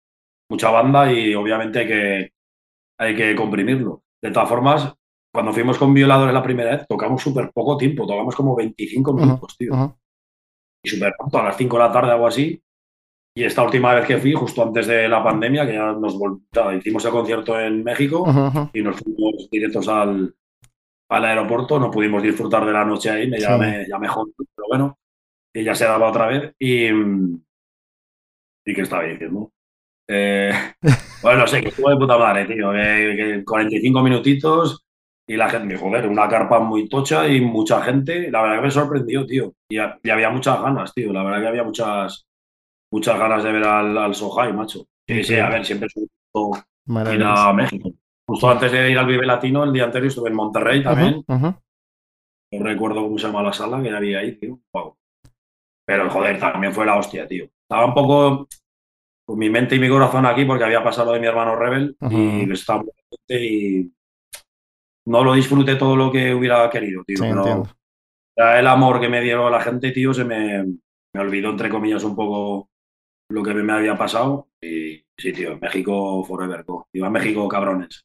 mucha 0.49 0.71
banda 0.71 1.13
y 1.13 1.35
obviamente 1.35 1.81
hay 1.81 1.87
que, 1.89 2.33
hay 2.99 3.17
que 3.17 3.35
comprimirlo. 3.35 4.05
De 4.23 4.31
todas 4.31 4.49
formas, 4.49 4.95
cuando 5.35 5.53
fuimos 5.53 5.77
con 5.77 5.93
Violadores 5.93 6.33
la 6.33 6.43
primera 6.45 6.77
vez, 6.77 6.87
tocamos 6.87 7.21
súper 7.21 7.51
poco 7.53 7.77
tiempo, 7.77 8.07
tocamos 8.07 8.37
como 8.37 8.55
25 8.55 9.13
minutos, 9.13 9.57
tío. 9.59 9.97
Y 10.85 10.89
súper 10.89 11.15
pronto, 11.19 11.39
a 11.39 11.45
las 11.47 11.57
5 11.57 11.77
de 11.77 11.83
la 11.83 11.93
tarde, 11.93 12.13
algo 12.13 12.29
así. 12.29 12.63
Y 13.41 13.45
esta 13.45 13.63
última 13.63 13.95
vez 13.95 14.05
que 14.07 14.19
fui, 14.19 14.35
justo 14.35 14.63
antes 14.63 14.87
de 14.87 15.09
la 15.09 15.25
pandemia, 15.25 15.65
que 15.65 15.73
ya 15.73 15.93
nos 15.93 16.15
hicimos 16.77 17.03
el 17.07 17.11
concierto 17.11 17.59
en 17.59 17.83
México 17.83 18.23
y 18.75 18.83
nos 18.83 18.97
fuimos 19.01 19.49
directos 19.51 19.89
al, 19.89 20.35
al 21.09 21.25
aeropuerto, 21.25 21.81
no 21.81 21.91
pudimos 21.91 22.23
disfrutar 22.23 22.67
de 22.67 22.73
la 22.75 22.85
noche 22.85 23.09
ahí, 23.09 23.31
me 23.31 23.41
llamé, 23.41 23.87
ya 23.89 23.99
mejor, 23.99 24.29
pero 24.37 24.69
bueno, 24.69 24.99
y 25.55 25.65
ya 25.65 25.75
se 25.75 25.87
daba 25.87 26.11
otra 26.11 26.27
vez. 26.27 26.55
Y, 26.59 26.89
y 26.89 28.75
¿qué 28.75 28.83
estaba 28.83 29.05
diciendo? 29.05 29.51
Eh, 30.07 30.53
bueno, 31.23 31.39
no 31.39 31.47
sé, 31.47 31.63
que 31.63 31.69
estuvo 31.69 31.89
de 31.89 31.97
puta 31.97 32.19
madre, 32.19 32.45
tío, 32.45 32.73
que, 32.73 33.43
45 33.43 34.03
minutitos 34.03 34.85
y 35.27 35.39
la 35.39 35.49
gente, 35.49 35.79
joder, 35.79 36.07
una 36.07 36.29
carpa 36.29 36.61
muy 36.61 36.91
tocha 36.91 37.27
y 37.27 37.41
mucha 37.41 37.81
gente, 37.81 38.31
la 38.31 38.43
verdad 38.43 38.57
que 38.57 38.63
me 38.65 38.71
sorprendió, 38.71 39.25
tío, 39.25 39.55
y, 39.71 39.77
y 39.77 40.11
había 40.11 40.29
muchas 40.29 40.61
ganas, 40.61 40.93
tío, 40.93 41.11
la 41.11 41.23
verdad 41.23 41.41
que 41.41 41.49
había 41.49 41.65
muchas 41.65 42.27
muchas 42.91 43.19
ganas 43.19 43.45
de 43.45 43.53
ver 43.53 43.65
al, 43.65 43.97
al 43.97 44.15
Sohai, 44.15 44.53
macho. 44.53 44.87
Sí, 45.07 45.25
sí, 45.25 45.37
a 45.37 45.49
ver, 45.49 45.65
siempre 45.65 45.87
es 45.87 45.97
un 45.97 46.57
ir 47.13 47.23
a 47.25 47.53
México. 47.53 47.93
Justo 48.27 48.49
antes 48.49 48.71
de 48.71 48.91
ir 48.91 48.99
al 48.99 49.07
Vive 49.07 49.27
Latino, 49.27 49.65
el 49.65 49.73
día 49.73 49.85
anterior 49.85 50.09
estuve 50.09 50.31
en 50.31 50.37
Monterrey 50.37 50.83
también. 50.83 51.25
No 51.27 52.65
recuerdo 52.65 53.03
cómo 53.03 53.19
se 53.19 53.27
llama 53.27 53.43
la 53.43 53.53
sala 53.53 53.83
que 53.83 53.91
había 53.91 54.21
ahí, 54.21 54.37
tío. 54.37 54.61
Pero 55.85 56.11
joder, 56.11 56.39
también 56.39 56.73
fue 56.73 56.87
la 56.87 56.97
hostia, 56.97 57.27
tío. 57.27 57.47
Estaba 57.63 57.87
un 57.87 57.95
poco 57.95 58.49
con 59.27 59.39
mi 59.39 59.51
mente 59.51 59.77
y 59.77 59.79
mi 59.79 59.89
corazón 59.89 60.27
aquí 60.27 60.45
porque 60.45 60.65
había 60.65 60.83
pasado 60.83 61.13
de 61.13 61.21
mi 61.21 61.27
hermano 61.27 61.57
Rebel 61.57 61.97
y 62.11 62.51
estaba 62.53 62.85
y 63.29 63.93
no 65.07 65.25
lo 65.25 65.35
disfruté 65.35 65.77
todo 65.77 65.97
lo 65.97 66.11
que 66.11 66.35
hubiera 66.35 66.69
querido, 66.71 67.03
tío. 67.05 67.65
el 68.37 68.67
amor 68.67 69.01
que 69.01 69.09
me 69.09 69.21
dio 69.21 69.51
la 69.51 69.61
gente, 69.61 69.93
tío, 69.93 70.15
se 70.15 70.25
me, 70.25 70.65
me 70.65 71.21
olvidó, 71.21 71.51
entre 71.51 71.69
comillas, 71.69 72.05
un 72.05 72.15
poco 72.15 72.70
lo 73.31 73.43
que 73.43 73.55
me 73.55 73.73
había 73.73 73.97
pasado. 73.97 74.49
Y 74.61 75.05
sí, 75.17 75.33
tío, 75.33 75.59
México 75.59 76.25
forever. 76.25 76.65
Iba 76.93 77.07
a 77.07 77.11
México, 77.11 77.49
cabrones. 77.49 78.05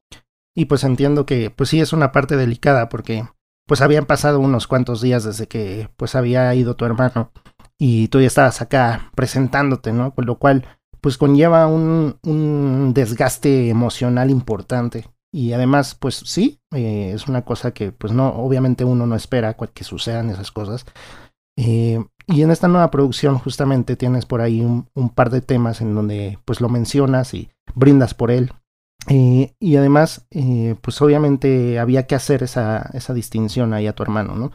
Y 0.56 0.66
pues 0.66 0.84
entiendo 0.84 1.26
que, 1.26 1.50
pues 1.50 1.70
sí, 1.70 1.82
es 1.82 1.92
una 1.92 2.12
parte 2.12 2.38
delicada 2.38 2.88
porque 2.88 3.28
pues 3.68 3.82
habían 3.82 4.06
pasado 4.06 4.40
unos 4.40 4.68
cuantos 4.68 5.02
días 5.02 5.24
desde 5.24 5.48
que 5.48 5.90
pues 5.98 6.16
había 6.16 6.54
ido 6.56 6.76
tu 6.76 6.86
hermano 6.86 7.32
y 7.78 8.08
tú 8.08 8.22
ya 8.22 8.28
estabas 8.28 8.62
acá 8.62 9.12
presentándote, 9.16 9.92
¿no? 9.92 10.14
Con 10.14 10.26
lo 10.26 10.38
cual 10.38 10.66
pues 11.02 11.18
conlleva 11.18 11.68
un, 11.68 12.18
un 12.24 12.94
desgaste 12.94 13.70
emocional 13.70 14.30
importante. 14.30 15.06
Y 15.32 15.52
además, 15.52 15.96
pues 15.96 16.16
sí, 16.16 16.62
eh, 16.74 17.12
es 17.14 17.28
una 17.28 17.44
cosa 17.44 17.74
que 17.74 17.92
pues 17.92 18.14
no, 18.14 18.30
obviamente 18.30 18.86
uno 18.86 19.06
no 19.06 19.16
espera 19.16 19.56
que 19.56 19.84
sucedan 19.84 20.30
esas 20.30 20.52
cosas. 20.52 20.86
Eh, 21.58 22.00
y 22.28 22.42
en 22.42 22.52
esta 22.52 22.68
nueva 22.68 22.90
producción 22.90 23.38
justamente 23.38 23.96
tienes 23.96 24.26
por 24.26 24.42
ahí 24.42 24.62
un, 24.62 25.10
par 25.14 25.30
de 25.30 25.42
temas 25.42 25.82
en 25.82 25.94
donde 25.94 26.40
pues 26.46 26.60
lo 26.60 26.70
mencionas 26.70 27.34
y 27.34 27.50
brindas 27.76 28.14
por 28.14 28.32
él. 28.32 28.52
Eh, 29.10 29.54
y 29.60 29.76
además, 29.76 30.28
eh, 30.32 30.76
pues 30.82 31.00
obviamente 31.02 31.78
había 31.78 32.08
que 32.08 32.16
hacer 32.16 32.42
esa, 32.42 32.90
esa 32.94 33.14
distinción 33.14 33.74
ahí 33.74 33.86
a 33.86 33.94
tu 33.94 34.02
hermano, 34.02 34.36
¿no? 34.36 34.52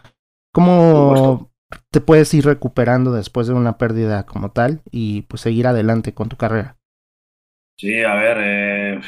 ¿Cómo 0.53 1.53
te 1.93 2.01
puedes 2.01 2.35
ir 2.35 2.45
recuperando 2.45 3.13
después 3.13 3.47
de 3.47 3.55
una 3.55 3.79
pérdida 3.79 4.27
como 4.27 4.51
tal 4.51 4.83
y 4.91 5.23
pues 5.23 5.43
seguir 5.43 5.69
adelante 5.69 6.13
con 6.13 6.29
tu 6.29 6.37
carrera? 6.37 6.77
Sí, 7.79 8.03
a 8.03 8.15
ver, 8.17 8.37
eh, 8.41 9.01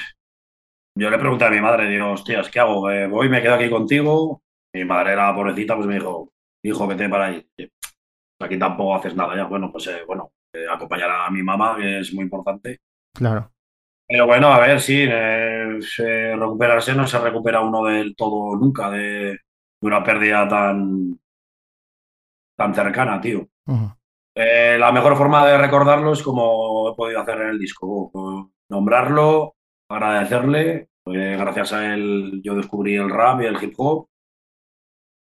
yo 0.97 1.11
le 1.11 1.19
pregunté 1.19 1.45
a 1.45 1.51
mi 1.51 1.61
madre, 1.61 1.89
digo, 1.89 2.13
hostias, 2.13 2.49
¿qué 2.49 2.61
hago? 2.61 2.83
voy, 2.83 3.29
me 3.29 3.43
quedo 3.43 3.55
aquí 3.55 3.69
contigo. 3.69 4.41
Mi 4.73 4.85
madre 4.85 5.15
era 5.15 5.35
pobrecita, 5.35 5.75
pues 5.75 5.89
me 5.89 5.95
dijo, 5.95 6.31
hijo, 6.63 6.87
vete 6.87 7.09
para 7.09 7.27
ahí 7.27 7.47
aquí 8.43 8.59
tampoco 8.59 8.95
haces 8.95 9.15
nada 9.15 9.37
ya. 9.37 9.45
Bueno, 9.45 9.71
pues 9.71 9.87
eh, 9.89 10.03
bueno, 10.07 10.33
eh, 10.53 10.67
acompañar 10.71 11.11
a 11.11 11.31
mi 11.31 11.43
mamá, 11.43 11.77
que 11.77 12.01
es 12.01 12.13
muy 12.15 12.25
importante. 12.25 12.81
Claro. 13.15 13.51
Pero 14.07 14.27
bueno, 14.27 14.49
a 14.53 14.59
ver, 14.59 14.81
sí, 14.81 15.07
eh, 15.09 15.81
recuperarse 16.37 16.95
no 16.95 17.07
se 17.07 17.19
recupera 17.19 17.61
uno 17.61 17.85
del 17.85 18.15
todo 18.15 18.57
nunca 18.57 18.91
de, 18.91 19.39
una 19.81 20.05
pérdida 20.05 20.47
tan, 20.49 21.19
tan 22.57 22.75
cercana, 22.75 23.21
tío. 23.21 23.49
la 24.35 24.93
mejor 24.93 25.17
forma 25.17 25.47
de 25.47 25.57
recordarlo 25.57 26.13
es 26.13 26.23
como 26.23 26.91
he 26.91 26.95
podido 26.95 27.21
hacer 27.21 27.41
en 27.41 27.49
el 27.49 27.59
disco, 27.59 28.51
nombrarlo, 28.69 29.57
agradecerle, 29.89 30.89
gracias 31.07 31.73
a 31.73 31.95
él 31.95 32.41
yo 32.45 32.55
descubrí 32.55 32.97
el 32.97 33.11
rap 33.11 33.41
y 33.41 33.47
el 33.47 33.63
hip 33.63 33.75
hop, 33.79 34.09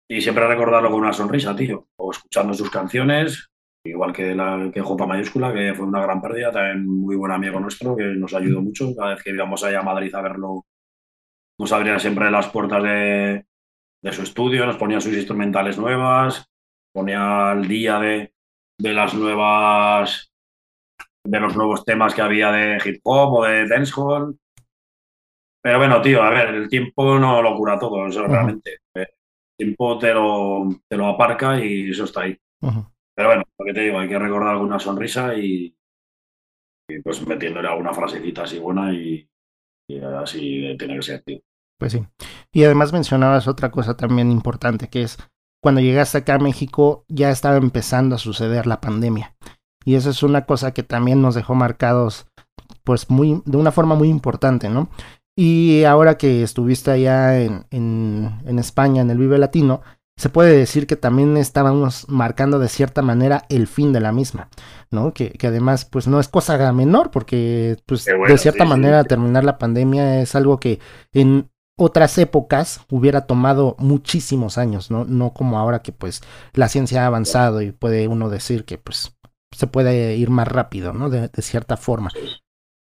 y 0.09 0.21
siempre 0.21 0.47
recordarlo 0.47 0.89
con 0.89 1.01
una 1.01 1.13
sonrisa, 1.13 1.55
tío. 1.55 1.87
O 1.97 2.11
escuchando 2.11 2.53
sus 2.53 2.71
canciones, 2.71 3.51
igual 3.85 4.11
que, 4.11 4.33
la, 4.33 4.71
que 4.73 4.81
J 4.81 5.05
mayúscula, 5.05 5.53
que 5.53 5.73
fue 5.75 5.85
una 5.85 6.01
gran 6.01 6.19
pérdida, 6.19 6.51
también 6.51 6.87
muy 6.87 7.15
buen 7.15 7.31
amigo 7.31 7.59
nuestro, 7.59 7.95
que 7.95 8.05
nos 8.05 8.33
ayudó 8.33 8.61
mucho. 8.61 8.93
Cada 8.95 9.13
vez 9.13 9.23
que 9.23 9.29
íbamos 9.29 9.63
allá 9.63 9.81
a 9.81 9.83
Madrid 9.83 10.13
a 10.15 10.21
verlo, 10.21 10.65
nos 11.59 11.71
abría 11.71 11.99
siempre 11.99 12.31
las 12.31 12.47
puertas 12.47 12.81
de, 12.81 13.45
de 14.01 14.11
su 14.11 14.23
estudio, 14.23 14.65
nos 14.65 14.77
ponía 14.77 14.99
sus 14.99 15.13
instrumentales 15.13 15.77
nuevas, 15.77 16.49
ponía 16.91 17.51
al 17.51 17.67
día 17.67 17.99
de, 17.99 18.33
de 18.79 18.93
las 18.93 19.13
nuevas 19.13 20.25
de 21.23 21.39
los 21.39 21.55
nuevos 21.55 21.85
temas 21.85 22.15
que 22.15 22.21
había 22.21 22.51
de 22.51 22.81
hip 22.83 23.01
hop 23.03 23.33
o 23.33 23.43
de 23.43 23.67
dancehall. 23.67 24.39
Pero 25.61 25.77
bueno, 25.77 26.01
tío, 26.01 26.23
a 26.23 26.31
ver, 26.31 26.55
el 26.55 26.69
tiempo 26.69 27.19
no 27.19 27.43
lo 27.43 27.55
cura 27.55 27.77
todo, 27.77 28.07
eso 28.07 28.25
realmente 28.25 28.79
tiempo 29.59 29.99
te 29.99 30.13
lo, 30.13 30.69
te 30.87 30.95
lo 30.95 31.07
aparca 31.07 31.63
y 31.63 31.89
eso 31.89 32.05
está 32.05 32.21
ahí. 32.21 32.37
Pero 32.61 33.29
bueno, 33.29 33.43
lo 33.57 33.65
que 33.65 33.73
te 33.73 33.81
digo, 33.81 33.99
hay 33.99 34.07
que 34.07 34.17
recordar 34.17 34.53
alguna 34.53 34.79
sonrisa 34.79 35.35
y, 35.35 35.75
pues 37.03 37.25
metiéndole 37.27 37.67
alguna 37.67 37.93
frasecita 37.93 38.43
así 38.43 38.57
buena 38.57 38.93
y, 38.93 39.29
Y 39.87 39.99
así 39.99 40.75
tiene 40.77 40.95
que 40.95 41.01
ser, 41.01 41.21
tío. 41.23 41.39
Pues 41.77 41.91
sí. 41.91 42.05
Y 42.53 42.63
además 42.63 42.93
mencionabas 42.93 43.47
otra 43.47 43.71
cosa 43.71 43.95
también 43.95 44.31
importante, 44.31 44.89
que 44.89 45.03
es 45.03 45.17
cuando 45.61 45.81
llegaste 45.81 46.19
acá 46.19 46.35
a 46.35 46.39
México 46.39 47.05
ya 47.09 47.29
estaba 47.29 47.57
empezando 47.57 48.15
a 48.15 48.19
suceder 48.19 48.65
la 48.65 48.81
pandemia. 48.81 49.35
Y 49.85 49.95
eso 49.95 50.09
es 50.09 50.23
una 50.23 50.45
cosa 50.45 50.73
que 50.73 50.83
también 50.83 51.21
nos 51.21 51.35
dejó 51.35 51.55
marcados, 51.55 52.27
pues 52.83 53.09
muy, 53.09 53.41
de 53.45 53.57
una 53.57 53.71
forma 53.71 53.95
muy 53.95 54.09
importante, 54.09 54.69
¿no? 54.69 54.89
Y 55.41 55.85
ahora 55.85 56.17
que 56.17 56.43
estuviste 56.43 56.91
allá 56.91 57.39
en, 57.39 57.65
en, 57.71 58.41
en 58.45 58.59
España, 58.59 59.01
en 59.01 59.09
el 59.09 59.17
Vive 59.17 59.37
Latino, 59.37 59.81
se 60.17 60.27
puede 60.27 60.53
decir 60.53 60.85
que 60.85 60.97
también 60.97 61.37
estábamos 61.37 62.09
marcando 62.09 62.59
de 62.59 62.67
cierta 62.67 63.01
manera 63.01 63.45
el 63.47 63.65
fin 63.65 63.93
de 63.93 64.01
la 64.01 64.11
misma, 64.11 64.49
¿no? 64.91 65.13
Que, 65.13 65.31
que 65.31 65.47
además, 65.47 65.85
pues 65.85 66.09
no 66.09 66.19
es 66.19 66.27
cosa 66.27 66.73
menor, 66.73 67.09
porque 67.09 67.77
pues 67.85 68.03
de 68.03 68.37
cierta 68.37 68.65
manera 68.65 69.05
terminar 69.05 69.45
la 69.45 69.57
pandemia 69.57 70.21
es 70.21 70.35
algo 70.35 70.59
que 70.59 70.81
en 71.13 71.49
otras 71.77 72.17
épocas 72.17 72.81
hubiera 72.91 73.21
tomado 73.21 73.77
muchísimos 73.79 74.57
años, 74.57 74.91
¿no? 74.91 75.05
No 75.05 75.31
como 75.31 75.57
ahora 75.57 75.81
que 75.81 75.93
pues 75.93 76.21
la 76.51 76.67
ciencia 76.67 77.03
ha 77.03 77.07
avanzado 77.07 77.61
y 77.61 77.71
puede 77.71 78.09
uno 78.09 78.29
decir 78.29 78.65
que 78.65 78.77
pues 78.77 79.15
se 79.55 79.67
puede 79.67 80.17
ir 80.17 80.31
más 80.31 80.49
rápido, 80.49 80.91
¿no? 80.91 81.09
De, 81.09 81.29
cierta 81.41 81.77
forma. 81.77 82.11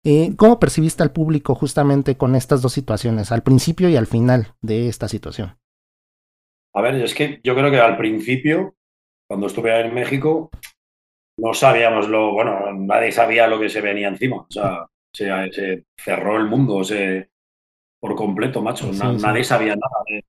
Eh, 0.08 0.36
¿Cómo 0.36 0.60
percibiste 0.60 1.02
al 1.02 1.10
público 1.10 1.56
justamente 1.56 2.16
con 2.16 2.36
estas 2.36 2.62
dos 2.62 2.72
situaciones, 2.72 3.32
al 3.32 3.42
principio 3.42 3.88
y 3.88 3.96
al 3.96 4.06
final 4.06 4.54
de 4.60 4.86
esta 4.86 5.08
situación? 5.08 5.58
A 6.76 6.80
ver, 6.80 6.94
es 6.94 7.12
que 7.12 7.40
yo 7.42 7.56
creo 7.56 7.72
que 7.72 7.80
al 7.80 7.96
principio, 7.96 8.76
cuando 9.28 9.48
estuve 9.48 9.80
en 9.80 9.92
México, 9.92 10.48
no 11.36 11.52
sabíamos 11.54 12.08
lo, 12.08 12.32
bueno, 12.32 12.72
nadie 12.72 13.10
sabía 13.10 13.48
lo 13.48 13.58
que 13.58 13.68
se 13.68 13.80
venía 13.80 14.06
encima. 14.06 14.36
O 14.36 14.46
sea, 14.48 14.86
se, 15.12 15.84
cerró 15.98 16.36
el 16.36 16.46
mundo 16.46 16.84
se, 16.84 17.30
por 18.00 18.14
completo, 18.14 18.62
macho. 18.62 18.92
Nadie 18.92 19.42
sabía 19.42 19.74
nada. 19.74 20.22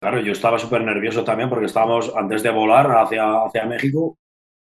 Claro, 0.00 0.18
yo 0.20 0.32
estaba 0.32 0.58
súper 0.58 0.82
nervioso 0.82 1.24
también 1.24 1.50
porque 1.50 1.66
estábamos, 1.66 2.10
antes 2.16 2.42
de 2.42 2.48
volar 2.48 2.90
hacia, 2.90 3.44
hacia 3.44 3.66
México, 3.66 4.16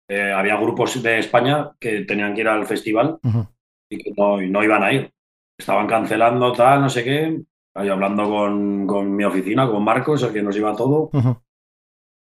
eh, 0.10 0.34
había 0.34 0.58
grupos 0.58 1.02
de 1.02 1.20
España 1.20 1.72
que 1.80 2.02
tenían 2.02 2.36
que 2.36 2.42
ir 2.42 2.50
al 2.50 2.66
festival 2.66 3.18
y 3.24 3.53
que 3.98 4.12
no, 4.16 4.42
no 4.42 4.64
iban 4.64 4.84
a 4.84 4.94
ir. 4.94 5.12
Estaban 5.58 5.88
cancelando 5.88 6.52
tal, 6.52 6.82
no 6.82 6.90
sé 6.90 7.04
qué 7.04 7.44
ahí 7.74 7.90
hablando 7.90 8.30
con, 8.30 8.88
con, 8.88 9.16
mi 9.16 9.24
oficina, 9.24 9.68
con 9.68 9.84
Marcos, 9.84 10.24
el 10.24 10.34
que 10.34 10.44
nos 10.44 10.56
iba 10.56 10.76
todo. 10.76 11.10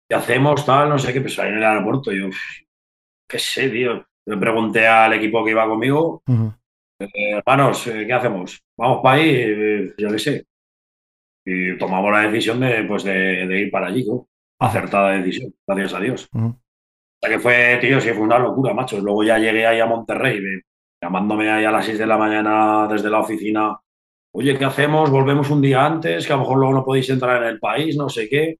¿Qué 0.08 0.14
hacemos? 0.14 0.64
Tal, 0.64 0.88
no 0.88 0.98
sé 0.98 1.12
qué, 1.12 1.20
pues 1.20 1.38
ahí 1.38 1.50
en 1.50 1.58
el 1.58 1.64
aeropuerto. 1.64 2.12
yo, 2.12 2.28
qué 3.28 3.38
sé, 3.38 3.68
tío. 3.70 4.06
Le 4.26 4.36
pregunté 4.36 4.86
al 4.86 5.14
equipo 5.14 5.42
que 5.42 5.52
iba 5.52 5.66
conmigo, 5.66 6.22
eh, 7.00 7.30
hermanos, 7.30 7.86
eh, 7.86 8.04
¿qué 8.06 8.12
hacemos? 8.12 8.62
¿Vamos 8.76 9.00
para 9.02 9.16
ahí? 9.16 9.30
Eh, 9.30 9.94
yo 9.96 10.10
qué 10.10 10.18
sé. 10.18 10.46
Y 11.46 11.78
tomamos 11.78 12.12
la 12.12 12.28
decisión 12.28 12.60
de, 12.60 12.84
pues 12.84 13.04
de, 13.04 13.58
ir 13.58 13.70
para 13.70 13.86
allí, 13.86 14.04
¿no? 14.04 14.28
Acertada 14.58 15.12
decisión, 15.12 15.54
gracias 15.66 15.94
a 15.94 16.00
Dios. 16.00 16.28
O 16.32 16.58
sea 17.20 17.30
que 17.30 17.38
fue, 17.38 17.78
tío, 17.80 18.00
sí, 18.00 18.10
fue 18.10 18.22
una 18.22 18.38
locura, 18.38 18.74
macho. 18.74 19.00
Luego 19.00 19.24
ya 19.24 19.38
llegué 19.38 19.66
ahí 19.66 19.80
a 19.80 19.86
Monterrey, 19.86 20.40
llamándome 21.00 21.50
ahí 21.50 21.64
a 21.64 21.70
las 21.70 21.86
6 21.86 21.98
de 21.98 22.06
la 22.06 22.18
mañana 22.18 22.86
desde 22.88 23.10
la 23.10 23.20
oficina 23.20 23.78
oye, 24.32 24.56
¿qué 24.56 24.64
hacemos? 24.64 25.10
Volvemos 25.10 25.50
un 25.50 25.60
día 25.60 25.84
antes, 25.84 26.26
que 26.26 26.32
a 26.32 26.36
lo 26.36 26.42
mejor 26.42 26.58
luego 26.58 26.74
no 26.74 26.84
podéis 26.84 27.10
entrar 27.10 27.42
en 27.42 27.48
el 27.48 27.58
país, 27.58 27.96
no 27.96 28.08
sé 28.08 28.28
qué. 28.28 28.58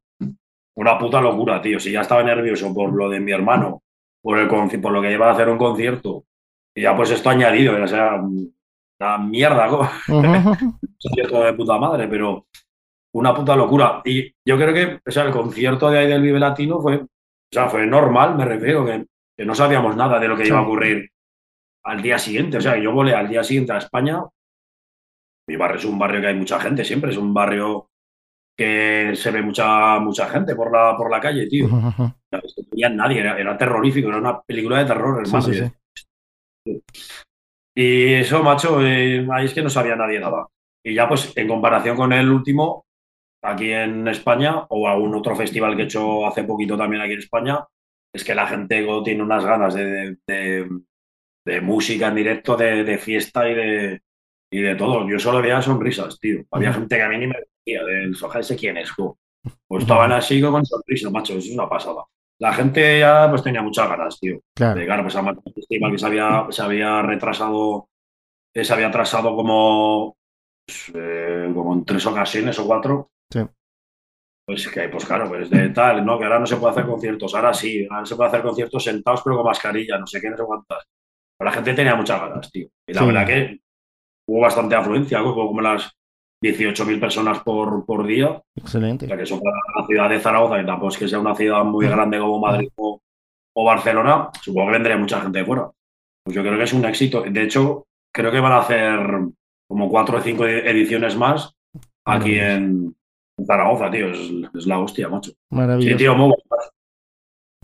Una 0.77 0.98
puta 0.98 1.20
locura, 1.20 1.61
tío. 1.61 1.79
Si 1.81 1.92
ya 1.92 2.03
estaba 2.03 2.22
nervioso 2.22 2.72
por 2.72 2.92
lo 2.92 3.09
de 3.09 3.20
mi 3.20 3.33
hermano, 3.33 3.83
por, 4.20 4.38
el 4.38 4.48
por 4.48 4.92
lo 4.92 5.03
que 5.03 5.09
lleva 5.09 5.29
a 5.29 5.33
hacer 5.33 5.48
un 5.48 5.59
concierto, 5.59 6.24
y 6.74 6.83
ya 6.83 6.96
pues 6.96 7.11
esto 7.11 7.31
añadido, 7.31 7.83
o 7.83 7.87
sea, 7.87 8.14
una 8.14 9.18
mierda, 9.18 9.68
un 10.09 10.79
concierto 11.01 11.42
de 11.44 11.53
puta 11.55 11.79
madre, 11.79 12.09
pero 12.09 12.46
una 13.14 13.35
puta 13.35 13.57
locura. 13.57 14.03
Y 14.05 14.33
yo 14.44 14.57
creo 14.57 14.72
que 14.72 15.01
o 15.07 15.11
sea, 15.11 15.24
el 15.24 15.33
concierto 15.33 15.90
de 15.90 15.98
ahí 15.98 16.09
del 16.09 16.22
Vive 16.22 16.38
Latino 16.38 16.81
fue, 16.81 16.96
o 16.96 17.09
sea, 17.53 17.68
fue 17.68 17.87
normal, 17.87 18.37
me 18.37 18.44
refiero, 18.44 18.85
que, 18.85 19.07
que 19.37 19.44
no 19.44 19.55
sabíamos 19.55 19.96
nada 19.96 20.18
de 20.18 20.29
lo 20.29 20.37
que 20.37 20.46
iba 20.46 20.59
a 20.59 20.62
ocurrir 20.62 21.09
al 21.88 22.03
día 22.03 22.18
siguiente. 22.18 22.59
O 22.59 22.61
sea, 22.61 22.77
yo 22.79 22.92
volé 22.92 23.14
al 23.14 23.29
día 23.29 23.42
siguiente 23.42 23.72
a 23.72 23.79
España 23.79 24.22
mi 25.48 25.57
barrio 25.57 25.79
es 25.79 25.85
un 25.87 25.98
barrio 25.98 26.20
que 26.20 26.27
hay 26.27 26.35
mucha 26.35 26.61
gente 26.61 26.85
siempre, 26.85 27.11
es 27.11 27.16
un 27.16 27.33
barrio 27.33 27.88
que 28.57 29.12
se 29.14 29.31
ve 29.31 29.40
mucha, 29.40 29.98
mucha 29.98 30.29
gente 30.29 30.55
por 30.55 30.70
la, 30.70 30.94
por 30.96 31.11
la 31.11 31.20
calle, 31.20 31.48
tío. 31.48 31.68
No 31.68 32.12
nadie, 32.90 33.20
era, 33.20 33.57
terrorífico, 33.57 34.09
era 34.09 34.18
una 34.18 34.42
película 34.42 34.79
de 34.79 34.85
terror, 34.85 35.24
hermano. 35.24 35.72
Y 37.74 38.14
eso, 38.14 38.42
macho, 38.42 38.85
eh, 38.85 39.27
ahí 39.33 39.46
es 39.46 39.55
que 39.55 39.62
no 39.62 39.70
sabía 39.70 39.96
nadie 39.96 40.20
nada. 40.20 40.46
Y 40.85 40.94
ya, 40.94 41.09
pues, 41.09 41.33
en 41.37 41.48
comparación 41.48 41.96
con 41.96 42.12
el 42.12 42.29
último, 42.29 42.85
aquí 43.42 43.70
en 43.70 44.07
España, 44.09 44.66
o 44.68 44.88
a 44.88 44.96
un 44.96 45.14
otro 45.14 45.35
festival 45.35 45.77
que 45.77 45.83
he 45.83 45.85
hecho 45.85 46.27
hace 46.27 46.44
poquito 46.44 46.77
también 46.77 47.01
aquí 47.01 47.12
en 47.12 47.20
España, 47.20 47.64
es 48.12 48.24
que 48.24 48.35
la 48.35 48.46
gente 48.46 48.87
tiene 49.05 49.22
unas 49.22 49.44
ganas 49.44 49.74
de, 49.74 50.16
de, 50.27 50.68
música 51.61 52.08
en 52.08 52.14
directo, 52.14 52.56
de, 52.56 52.98
fiesta 52.98 53.48
y 53.48 53.54
de, 53.54 54.02
y 54.50 54.61
de 54.61 54.74
todo. 54.74 55.08
Yo 55.08 55.18
solo 55.18 55.42
veía 55.42 55.62
sonrisas, 55.62 56.18
tío. 56.18 56.44
Había 56.50 56.72
gente 56.72 56.96
que 56.96 57.02
a 57.02 57.08
mí 57.08 57.18
ni 57.18 57.26
me 57.26 57.37
decía 57.37 57.84
del 57.84 58.14
soja 58.14 58.40
ese 58.40 58.56
quién 58.56 58.76
es, 58.76 58.90
Pues 59.66 59.82
estaban 59.82 60.12
así 60.12 60.40
con 60.40 60.64
sonrisas, 60.64 61.12
macho, 61.12 61.34
eso 61.34 61.48
es 61.48 61.54
una 61.54 61.68
pasada. 61.68 62.04
La 62.40 62.52
gente 62.52 63.00
ya 63.00 63.28
pues 63.28 63.42
tenía 63.42 63.62
muchas 63.62 63.88
ganas, 63.88 64.18
tío. 64.20 64.40
Claro. 64.54 64.74
De 64.74 64.82
llegar 64.82 65.02
pues, 65.02 65.16
a 65.16 65.34
festival 65.54 65.92
que 65.92 65.98
se 65.98 66.06
había, 66.06 66.46
se 66.50 66.62
había 66.62 67.02
retrasado, 67.02 67.88
que 68.54 68.64
se 68.64 68.72
había 68.72 68.88
atrasado 68.88 69.34
como, 69.34 70.16
pues, 70.64 70.92
eh, 70.94 71.50
como 71.52 71.74
en 71.74 71.84
tres 71.84 72.06
ocasiones 72.06 72.58
o 72.58 72.66
cuatro. 72.66 73.11
Sí. 73.30 73.40
Pues 74.46 74.66
que, 74.68 74.88
pues 74.88 75.04
claro, 75.04 75.28
pues 75.28 75.50
de 75.50 75.68
tal, 75.70 76.06
¿no? 76.06 76.18
Que 76.18 76.24
ahora 76.24 76.38
no 76.38 76.46
se 76.46 76.56
puede 76.56 76.72
hacer 76.72 76.87
conciertos, 76.87 77.34
ahora 77.34 77.52
sí, 77.52 77.87
ahora 77.90 78.06
se 78.06 78.16
puede 78.16 78.28
hacer 78.28 78.42
conciertos 78.42 78.82
sentados 78.82 79.20
pero 79.22 79.37
con 79.37 79.44
mascarilla, 79.44 79.98
no 79.98 80.06
sé 80.06 80.20
qué, 80.22 80.30
no 80.30 80.38
sé 80.38 80.42
cuántas. 80.44 80.87
Pero 81.38 81.51
la 81.51 81.55
gente 81.55 81.74
tenía 81.74 81.94
muchas 81.94 82.20
ganas, 82.20 82.51
tío. 82.51 82.68
Y 82.87 82.92
la 82.92 83.05
verdad 83.05 83.27
que 83.27 83.61
hubo 84.27 84.40
bastante 84.40 84.74
afluencia, 84.74 85.22
como 85.22 85.61
las 85.61 85.90
18.000 86.42 87.01
personas 87.01 87.40
por, 87.40 87.85
por 87.85 88.07
día. 88.07 88.42
Excelente. 88.57 89.07
O 89.07 89.09
sea, 89.09 89.16
que 89.16 89.22
eso 89.22 89.40
para 89.40 89.57
la 89.81 89.87
ciudad 89.87 90.11
de 90.11 90.20
Zaragoza, 90.20 90.59
que 90.59 90.64
tampoco 90.64 90.88
es 90.88 90.98
que 90.98 91.09
sea 91.09 91.18
una 91.18 91.35
ciudad 91.35 91.64
muy 91.64 91.87
grande 91.87 92.18
como 92.18 92.40
Madrid 92.40 92.68
o, 92.77 93.01
Barcelona, 93.64 94.31
supongo 94.40 94.68
que 94.68 94.72
vendría 94.72 94.96
mucha 94.96 95.20
gente 95.20 95.40
de 95.40 95.44
fuera. 95.44 95.68
Pues 96.24 96.37
yo 96.37 96.42
creo 96.42 96.57
que 96.57 96.64
es 96.64 96.72
un 96.72 96.85
éxito. 96.85 97.22
De 97.22 97.42
hecho, 97.42 97.87
creo 98.12 98.31
que 98.31 98.40
van 98.40 98.53
a 98.53 98.59
hacer 98.59 99.01
como 99.68 99.88
cuatro 99.88 100.18
o 100.18 100.20
cinco 100.20 100.46
ediciones 100.46 101.16
más 101.16 101.53
aquí 102.05 102.38
en 102.38 102.94
Zaragoza, 103.44 103.90
tío. 103.90 104.11
Es, 104.11 104.66
la 104.66 104.79
hostia, 104.79 105.09
macho. 105.09 105.33
Maravilloso. 105.51 105.90
Sí, 105.90 105.96
tío, 105.96 106.14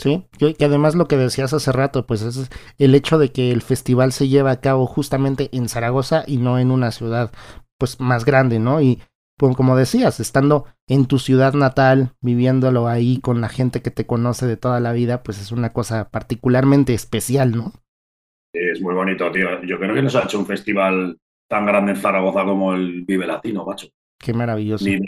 Sí, 0.05 0.23
que 0.39 0.65
además 0.67 0.95
lo 0.95 1.09
que 1.09 1.17
decías 1.17 1.55
hace 1.55 1.73
rato, 1.73 2.05
pues 2.05 2.21
es 2.21 2.51
el 2.77 2.95
hecho 2.95 3.17
de 3.17 3.33
que 3.33 3.53
el 3.53 3.63
festival 3.63 4.13
se 4.13 4.29
lleva 4.29 4.51
a 4.51 4.61
cabo 4.61 4.85
justamente 4.85 5.49
en 5.55 5.67
Zaragoza 5.67 6.25
y 6.27 6.37
no 6.37 6.59
en 6.59 6.71
una 6.71 6.91
ciudad 6.91 7.33
pues 7.79 8.01
más 8.01 8.27
grande, 8.27 8.59
¿no? 8.59 8.83
Y 8.83 9.01
pues, 9.39 9.57
como 9.57 9.79
decías, 9.79 10.21
estando 10.21 10.67
en 10.91 11.07
tu 11.07 11.19
ciudad 11.19 11.55
natal, 11.55 12.11
viviéndolo 12.21 12.87
ahí 12.87 13.19
con 13.19 13.41
la 13.41 13.49
gente 13.49 13.81
que 13.81 13.91
te 13.91 14.05
conoce 14.05 14.45
de 14.45 14.59
toda 14.59 14.79
la 14.79 14.93
vida, 14.93 15.23
pues 15.23 15.41
es 15.41 15.53
una 15.53 15.73
cosa 15.73 16.11
particularmente 16.11 16.93
especial, 16.93 17.53
¿no? 17.53 17.73
Es 18.53 18.83
muy 18.83 18.95
bonito, 18.95 19.33
tío. 19.33 19.63
Yo 19.63 19.79
creo 19.79 19.95
que 19.95 20.03
no 20.03 20.11
se 20.11 20.19
ha 20.19 20.25
hecho 20.25 20.39
un 20.39 20.45
festival 20.45 21.17
tan 21.49 21.65
grande 21.65 21.93
en 21.93 21.97
Zaragoza 21.97 22.45
como 22.45 22.75
el 22.75 23.05
Vive 23.07 23.27
Latino, 23.27 23.65
macho. 23.65 23.89
Qué 24.19 24.35
maravilloso. 24.35 24.85
Ni 24.85 24.99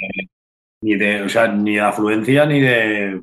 ni 0.80 0.94
de, 0.94 1.20
o 1.20 1.28
sea, 1.28 1.48
ni 1.48 1.74
de 1.74 1.80
afluencia 1.80 2.46
ni 2.46 2.61
de 2.61 3.22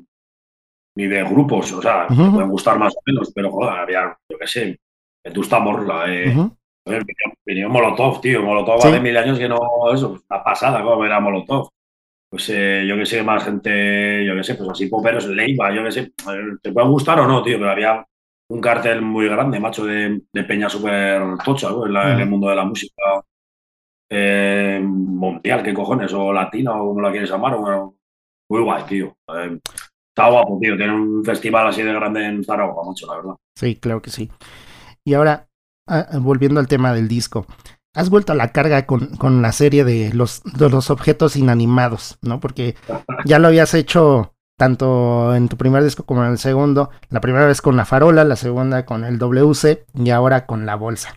ni 0.96 1.06
de 1.06 1.24
grupos, 1.24 1.72
o 1.72 1.82
sea, 1.82 2.06
pueden 2.06 2.50
gustar 2.50 2.78
más 2.78 2.94
o 2.94 3.00
menos, 3.04 3.32
pero 3.34 3.50
joder, 3.50 3.78
había, 3.78 4.16
yo 4.28 4.38
qué 4.38 4.46
sé, 4.46 4.80
Vetusta 5.24 5.58
Morla, 5.58 6.04
eh, 6.08 6.34
venía, 7.44 7.68
Molotov, 7.68 8.20
tío, 8.20 8.42
Molotov 8.42 8.76
hace 8.76 9.00
mil 9.00 9.16
años 9.16 9.38
que 9.38 9.48
no, 9.48 9.58
eso, 9.92 10.20
una 10.28 10.44
pasada, 10.44 10.82
como 10.82 11.04
era 11.04 11.20
Molotov. 11.20 11.68
Pues 12.30 12.50
eh, 12.50 12.84
yo 12.86 12.96
qué 12.96 13.06
sé, 13.06 13.22
más 13.22 13.44
gente, 13.44 14.24
yo 14.26 14.34
qué 14.34 14.42
sé, 14.42 14.56
pues 14.56 14.68
así 14.68 14.86
poperos, 14.88 15.26
Leiva, 15.26 15.72
yo 15.72 15.84
qué 15.84 15.92
sé, 15.92 16.12
te 16.60 16.72
pueden 16.72 16.90
gustar 16.90 17.20
o 17.20 17.28
no, 17.28 17.42
tío, 17.44 17.58
pero 17.58 17.70
había 17.70 18.04
un 18.50 18.60
cartel 18.60 19.02
muy 19.02 19.28
grande, 19.28 19.60
macho, 19.60 19.84
de, 19.84 20.20
peña 20.46 20.68
súper 20.68 21.22
tocha, 21.44 21.68
en, 21.68 22.20
el 22.20 22.28
mundo 22.28 22.48
de 22.48 22.56
la 22.56 22.64
música 22.64 23.24
eh, 24.10 24.80
mundial, 24.82 25.62
qué 25.62 25.72
cojones, 25.72 26.12
o 26.12 26.32
latina, 26.32 26.74
o 26.74 26.88
como 26.88 27.00
la 27.00 27.10
quieres 27.10 27.30
llamar, 27.30 27.54
o, 27.54 27.94
muy 28.50 28.62
guay, 28.62 28.82
tío. 28.84 29.16
Eh, 29.28 29.58
Está 30.16 30.30
guapo, 30.30 30.58
tío, 30.60 30.76
tiene 30.76 30.94
un 30.94 31.24
festival 31.24 31.66
así 31.66 31.82
de 31.82 31.92
grande 31.92 32.24
en 32.24 32.44
Zaragoza, 32.44 32.82
mucho, 32.84 33.06
la 33.08 33.16
verdad. 33.16 33.34
Sí, 33.56 33.74
claro 33.74 34.00
que 34.00 34.10
sí. 34.10 34.30
Y 35.04 35.14
ahora, 35.14 35.48
ah, 35.88 36.06
volviendo 36.20 36.60
al 36.60 36.68
tema 36.68 36.92
del 36.92 37.08
disco, 37.08 37.46
has 37.96 38.10
vuelto 38.10 38.30
a 38.32 38.36
la 38.36 38.52
carga 38.52 38.86
con, 38.86 39.16
con 39.16 39.42
la 39.42 39.50
serie 39.50 39.82
de 39.82 40.12
los, 40.14 40.44
de 40.44 40.70
los 40.70 40.90
objetos 40.90 41.34
inanimados, 41.34 42.18
¿no? 42.22 42.38
Porque 42.38 42.76
ya 43.24 43.40
lo 43.40 43.48
habías 43.48 43.74
hecho 43.74 44.34
tanto 44.56 45.34
en 45.34 45.48
tu 45.48 45.56
primer 45.56 45.82
disco 45.82 46.04
como 46.04 46.24
en 46.24 46.30
el 46.30 46.38
segundo. 46.38 46.90
La 47.08 47.20
primera 47.20 47.46
vez 47.46 47.60
con 47.60 47.76
la 47.76 47.84
farola, 47.84 48.22
la 48.22 48.36
segunda 48.36 48.86
con 48.86 49.02
el 49.02 49.18
WC 49.18 49.84
y 49.94 50.10
ahora 50.10 50.46
con 50.46 50.64
la 50.64 50.76
bolsa. 50.76 51.16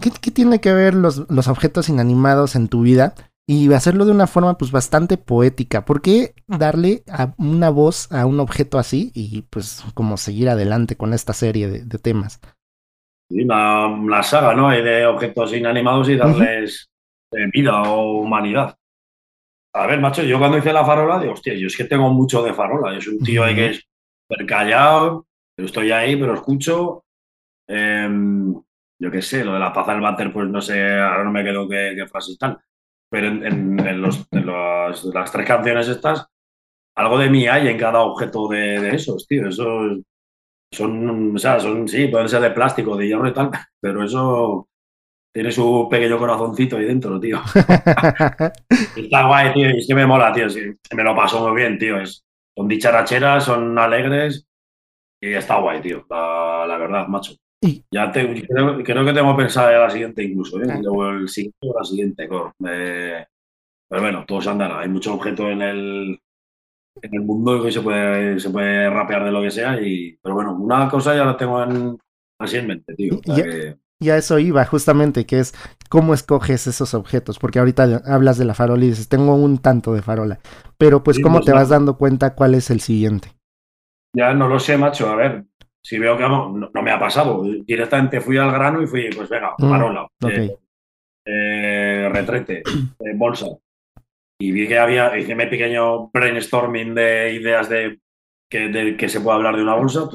¿qué, 0.00 0.30
tiene 0.30 0.60
que 0.60 0.72
ver 0.72 0.94
los, 0.94 1.30
los 1.30 1.48
objetos 1.48 1.88
inanimados 1.88 2.56
en 2.56 2.68
tu 2.68 2.82
vida? 2.82 3.14
Y 3.50 3.72
hacerlo 3.72 4.04
de 4.04 4.12
una 4.12 4.26
forma 4.26 4.58
pues 4.58 4.70
bastante 4.70 5.16
poética. 5.16 5.86
¿Por 5.86 6.02
qué 6.02 6.34
darle 6.46 7.02
a 7.10 7.32
una 7.38 7.70
voz 7.70 8.12
a 8.12 8.26
un 8.26 8.40
objeto 8.40 8.78
así 8.78 9.10
y 9.14 9.40
pues 9.40 9.82
como 9.94 10.18
seguir 10.18 10.50
adelante 10.50 10.98
con 10.98 11.14
esta 11.14 11.32
serie 11.32 11.66
de, 11.66 11.98
temas? 11.98 12.42
una, 13.30 14.22
saga, 14.22 14.54
¿no? 14.54 14.68
Hay 14.68 14.82
de 14.82 15.06
objetos 15.06 15.54
inanimados 15.54 16.10
y 16.10 16.16
darles 16.16 16.90
eh, 17.32 17.46
vida 17.50 17.84
o 17.84 18.20
humanidad. 18.20 18.76
A 19.72 19.86
ver, 19.86 19.98
macho, 19.98 20.22
yo 20.24 20.38
cuando 20.38 20.58
hice 20.58 20.72
la 20.74 20.84
farola, 20.84 21.18
digo, 21.18 21.32
hostia, 21.32 21.54
yo 21.54 21.68
es 21.68 21.76
que 21.76 21.84
tengo 21.84 22.10
mucho 22.12 22.42
de 22.42 22.52
farola. 22.52 22.92
Yo 22.92 23.00
soy 23.00 23.14
un 23.14 23.24
tío 23.24 23.44
ahí 23.44 23.54
que 23.54 23.66
es 23.70 23.88
súper 24.28 24.44
callado, 24.44 25.26
pero 25.56 25.64
estoy 25.64 25.90
ahí, 25.90 26.16
pero 26.16 26.34
escucho. 26.34 27.02
Em, 27.66 28.52
yo 29.00 29.10
qué 29.10 29.22
sé, 29.22 29.42
lo 29.42 29.54
de 29.54 29.60
la 29.60 29.72
paz 29.72 29.86
del 29.86 30.02
váter, 30.02 30.30
pues 30.34 30.50
no 30.50 30.60
sé, 30.60 30.82
ahora 30.98 31.24
no 31.24 31.30
me 31.30 31.44
quedo 31.44 31.66
qué, 31.66 31.94
qué 31.96 32.06
frases 32.06 32.32
están 32.32 32.58
pero 33.10 33.28
en, 33.28 34.02
los, 34.02 34.26
las 34.32 35.32
tres 35.32 35.46
canciones 35.46 35.88
estas, 35.88 36.26
algo 36.96 37.18
de 37.18 37.30
mí 37.30 37.46
hay 37.46 37.68
en 37.68 37.78
cada 37.78 38.00
objeto 38.00 38.48
de, 38.48 38.94
esos, 38.94 39.26
tío. 39.26 39.48
Eso 39.48 39.98
son, 40.72 41.36
o 41.36 41.38
sea, 41.38 41.60
son, 41.60 41.88
sí, 41.88 42.08
pueden 42.08 42.28
ser 42.28 42.40
de 42.42 42.50
plástico, 42.50 42.96
de 42.96 43.06
hierro 43.06 43.28
y 43.28 43.32
tal, 43.32 43.50
pero 43.80 44.04
eso 44.04 44.68
tiene 45.32 45.52
su 45.52 45.86
pequeño 45.90 46.18
corazoncito 46.18 46.76
ahí 46.76 46.84
dentro, 46.86 47.20
tío. 47.20 47.40
Está 48.96 49.26
guay, 49.26 49.52
tío, 49.52 49.70
y 49.70 49.78
es 49.78 49.86
que 49.86 49.94
me 49.94 50.06
mola, 50.06 50.32
tío. 50.32 50.50
Sí, 50.50 50.60
me 50.94 51.02
lo 51.04 51.14
paso 51.14 51.46
muy 51.46 51.60
bien, 51.60 51.78
tío. 51.78 52.00
Es, 52.00 52.24
son 52.56 52.66
dicharacheras, 52.66 53.44
son 53.44 53.78
alegres 53.78 54.46
y 55.20 55.32
está 55.32 55.58
guay, 55.60 55.80
tío. 55.80 56.04
la 56.10 56.76
verdad, 56.78 57.06
macho. 57.06 57.34
Ya 57.90 58.12
creo, 58.12 59.04
que 59.04 59.12
tengo 59.12 59.36
pensado 59.36 59.70
la 59.70 59.90
siguiente 59.90 60.22
incluso, 60.22 60.60
¿eh? 60.62 60.80
Luego 60.80 61.08
el 61.10 61.28
siguiente 61.28 61.58
o 61.62 61.78
la 61.78 61.84
siguiente, 61.84 62.28
pero 62.28 64.02
bueno, 64.02 64.24
todo 64.26 64.40
se 64.40 64.50
andará. 64.50 64.80
Hay 64.80 64.88
mucho 64.88 65.14
objeto 65.14 65.48
en 65.48 65.62
el, 65.62 66.20
en 67.02 67.14
el 67.14 67.22
mundo 67.22 67.62
que 67.62 67.72
se 67.72 67.80
puede, 67.80 68.38
se 68.38 68.50
puede 68.50 68.90
rapear 68.90 69.24
de 69.24 69.32
lo 69.32 69.42
que 69.42 69.50
sea. 69.50 69.80
Y, 69.80 70.18
pero 70.22 70.34
bueno, 70.34 70.54
una 70.54 70.88
cosa 70.88 71.16
ya 71.16 71.24
la 71.24 71.36
tengo 71.36 71.62
en, 71.62 71.98
así 72.38 72.58
en 72.58 72.66
mente, 72.66 72.94
tío. 72.94 73.20
Ya, 74.00 74.16
eso 74.16 74.38
iba, 74.38 74.64
justamente, 74.64 75.26
que 75.26 75.40
es 75.40 75.54
cómo 75.88 76.14
escoges 76.14 76.68
esos 76.68 76.94
objetos. 76.94 77.40
Porque 77.40 77.58
ahorita 77.58 78.02
hablas 78.04 78.38
de 78.38 78.44
la 78.44 78.54
farola 78.54 78.84
y 78.84 78.90
dices, 78.90 79.08
tengo 79.08 79.34
un 79.34 79.58
tanto 79.58 79.92
de 79.92 80.02
farola. 80.02 80.38
Pero 80.76 81.02
pues, 81.02 81.18
¿cómo 81.20 81.38
pues 81.38 81.46
te 81.46 81.52
vas 81.52 81.70
dando 81.70 81.96
cuenta 81.98 82.34
cuál 82.34 82.54
es 82.54 82.70
el 82.70 82.80
siguiente? 82.80 83.32
Ya 84.14 84.34
no 84.34 84.46
lo 84.48 84.60
sé, 84.60 84.76
macho. 84.76 85.08
A 85.08 85.16
ver, 85.16 85.44
si 85.88 85.98
veo 85.98 86.18
que 86.18 86.28
no, 86.28 86.82
me 86.82 86.90
ha 86.90 86.98
pasado, 86.98 87.42
directamente 87.42 88.20
fui 88.20 88.36
al 88.36 88.52
grano 88.52 88.82
y 88.82 88.86
fui, 88.86 89.08
pues 89.08 89.26
venga, 89.26 89.56
parola, 89.56 90.06
mm, 90.20 90.26
eh, 90.26 90.56
eh, 91.24 92.10
retrete, 92.12 92.62
eh, 93.00 93.14
bolsa. 93.14 93.46
Y 94.38 94.52
vi 94.52 94.68
que 94.68 94.78
había, 94.78 95.16
hice 95.16 95.34
mi 95.34 95.46
pequeño 95.46 96.10
brainstorming 96.10 96.94
de 96.94 97.32
ideas 97.32 97.70
de 97.70 98.00
que, 98.50 98.96
que 98.98 99.08
se 99.08 99.22
puede 99.22 99.36
hablar 99.36 99.56
de 99.56 99.62
una 99.62 99.76
bolsa. 99.76 100.10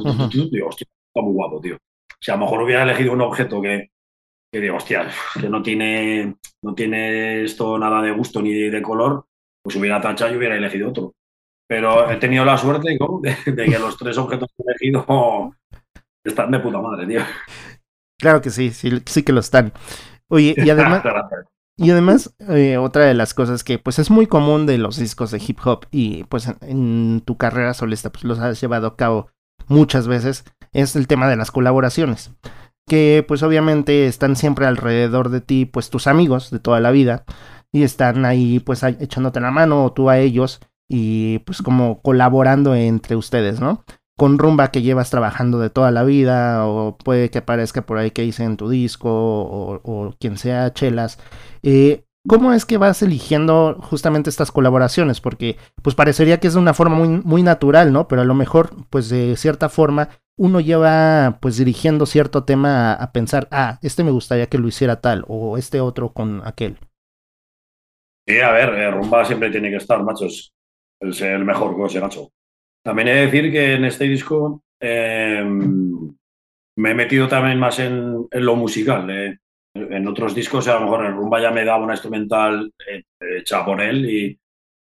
digo, 0.52 0.68
hostia, 0.68 0.86
está 1.08 1.22
muy 1.24 1.34
guapo, 1.34 1.60
tío. 1.60 1.78
Si 2.22 2.30
a 2.30 2.36
lo 2.36 2.42
mejor 2.42 2.62
hubiera 2.62 2.84
elegido 2.84 3.12
un 3.12 3.22
objeto 3.22 3.60
que, 3.60 3.90
que 4.52 4.62
digo, 4.62 4.76
hostia, 4.76 5.10
que 5.42 5.50
no 5.50 5.64
tiene, 5.64 6.36
no 6.62 6.76
tiene 6.76 7.46
esto 7.46 7.80
nada 7.80 8.00
de 8.00 8.12
gusto 8.12 8.44
ni 8.44 8.54
de 8.54 8.82
color, 8.84 9.26
pues 9.64 9.76
hubiera 9.76 10.00
tachado 10.00 10.32
y 10.32 10.38
hubiera 10.38 10.56
elegido 10.56 10.90
otro. 10.90 11.16
Pero 11.68 12.12
he 12.12 12.18
tenido 12.18 12.46
la 12.46 12.60
suerte 12.60 12.96
de, 13.46 13.66
que 13.66 13.80
los 13.80 13.98
tres 13.98 14.20
objetos 14.20 14.50
que 14.56 14.64
he 14.64 14.72
elegido 14.72 15.56
están 16.24 16.52
de 16.52 16.60
puta 16.60 16.80
madre, 16.80 17.08
tío. 17.08 17.22
Claro 18.20 18.42
que 18.42 18.50
sí, 18.50 18.72
sí, 18.72 18.90
sí 19.06 19.24
que 19.24 19.34
lo 19.34 19.40
están. 19.40 19.74
Oye, 20.30 20.56
y 20.58 20.70
además, 20.70 21.04
y 21.78 21.92
además 21.92 22.34
eh, 22.50 22.78
otra 22.78 23.06
de 23.06 23.14
las 23.14 23.34
cosas 23.34 23.64
que 23.64 23.80
pues 23.80 24.00
es 24.00 24.10
muy 24.10 24.28
común 24.28 24.66
de 24.66 24.78
los 24.78 24.98
discos 24.98 25.32
de 25.32 25.42
hip 25.46 25.60
hop 25.66 25.88
y 25.92 26.24
pues 26.26 26.50
en, 26.62 27.22
tu 27.26 27.38
carrera 27.38 27.74
solista 27.74 28.12
pues 28.12 28.24
los 28.24 28.40
has 28.40 28.62
llevado 28.62 28.88
a 28.88 28.96
cabo 28.96 29.30
muchas 29.68 30.08
veces, 30.08 30.46
es 30.72 30.96
el 30.96 31.08
tema 31.08 31.30
de 31.30 31.36
las 31.36 31.52
colaboraciones. 31.52 32.32
Que 32.88 33.24
pues 33.28 33.44
obviamente 33.44 34.08
están 34.08 34.36
siempre 34.36 34.66
alrededor 34.66 35.30
de 35.30 35.40
ti, 35.40 35.66
pues 35.66 35.90
tus 35.90 36.08
amigos 36.08 36.52
de 36.52 36.60
toda 36.60 36.82
la 36.82 36.92
vida, 36.92 37.24
y 37.72 37.84
están 37.84 38.26
ahí 38.26 38.60
pues 38.60 38.84
echándote 38.84 39.40
la 39.40 39.52
mano 39.52 39.86
o 39.86 39.94
tú 39.94 40.10
a 40.10 40.20
ellos 40.20 40.60
y 40.90 41.40
pues 41.40 41.62
como 41.62 42.02
colaborando 42.02 42.76
entre 42.76 43.16
ustedes, 43.16 43.60
¿no? 43.60 43.84
Con 44.18 44.38
rumba 44.38 44.72
que 44.72 44.82
llevas 44.82 45.10
trabajando 45.10 45.60
de 45.60 45.70
toda 45.70 45.92
la 45.92 46.04
vida 46.04 46.68
o 46.68 46.98
puede 46.98 47.30
que 47.30 47.40
aparezca 47.40 47.82
por 47.84 47.98
ahí 47.98 48.12
que 48.12 48.24
hice 48.24 48.44
en 48.44 48.58
tu 48.58 48.70
disco 48.70 49.10
o, 49.12 50.16
quien 50.20 50.38
sea 50.38 50.74
chelas. 50.74 51.20
Eh, 51.64 52.06
¿Cómo 52.28 52.54
es 52.54 52.66
que 52.66 52.78
vas 52.78 53.02
eligiendo 53.02 53.78
justamente 53.82 54.30
estas 54.30 54.52
colaboraciones? 54.52 55.20
Porque 55.20 55.58
pues 55.82 55.96
parecería 55.96 56.40
que 56.40 56.48
es 56.48 56.54
de 56.54 56.60
una 56.60 56.74
forma 56.74 56.96
muy, 56.96 57.10
muy 57.10 57.44
natural, 57.44 57.92
¿no? 57.92 58.08
Pero 58.08 58.22
a 58.22 58.26
lo 58.26 58.34
mejor 58.34 58.70
pues 58.90 59.10
de 59.10 59.36
cierta 59.36 59.68
forma 59.68 60.10
uno 60.38 60.60
lleva 60.62 61.40
pues 61.42 61.58
dirigiendo 61.58 62.06
cierto 62.06 62.44
tema 62.44 62.94
a, 62.94 63.12
pensar, 63.12 63.48
ah, 63.52 63.80
este 63.82 64.04
me 64.04 64.12
gustaría 64.12 64.48
que 64.48 64.58
lo 64.58 64.68
hiciera 64.68 65.02
tal 65.02 65.26
o 65.28 65.58
este 65.58 65.82
otro 65.82 66.14
con 66.14 66.42
aquel. 66.46 66.78
Sí, 68.26 68.40
a 68.40 68.52
ver, 68.52 68.70
eh, 68.70 68.90
rumba 68.90 69.26
siempre 69.26 69.52
tiene 69.52 69.70
que 69.70 69.78
estar, 69.78 70.02
machos 70.02 70.54
es 71.10 71.22
el 71.22 71.46
mejor 71.46 71.76
coche, 71.76 72.00
Nacho. 72.00 72.32
También 72.84 73.08
he 73.08 73.14
de 73.14 73.26
decir 73.26 73.52
que 73.52 73.74
en 73.74 73.86
este 73.86 74.04
disco 74.06 74.62
em, 74.80 76.14
me 76.76 76.92
he 76.92 76.94
metido 76.94 77.28
también 77.28 77.60
más 77.60 77.80
en, 77.80 78.28
lo 78.30 78.56
musical. 78.56 79.10
Eh. 79.10 79.38
En 79.76 80.08
otros 80.08 80.36
discos, 80.36 80.68
a 80.68 80.76
lo 80.76 80.82
mejor 80.82 81.06
en 81.06 81.16
Rumba 81.16 81.42
ya 81.42 81.52
me 81.52 81.66
daba 81.66 81.84
una 81.84 81.94
instrumental 81.94 82.72
eh, 82.88 83.04
hecha 83.40 83.66
por 83.66 83.82
él 83.82 84.08
y 84.08 84.40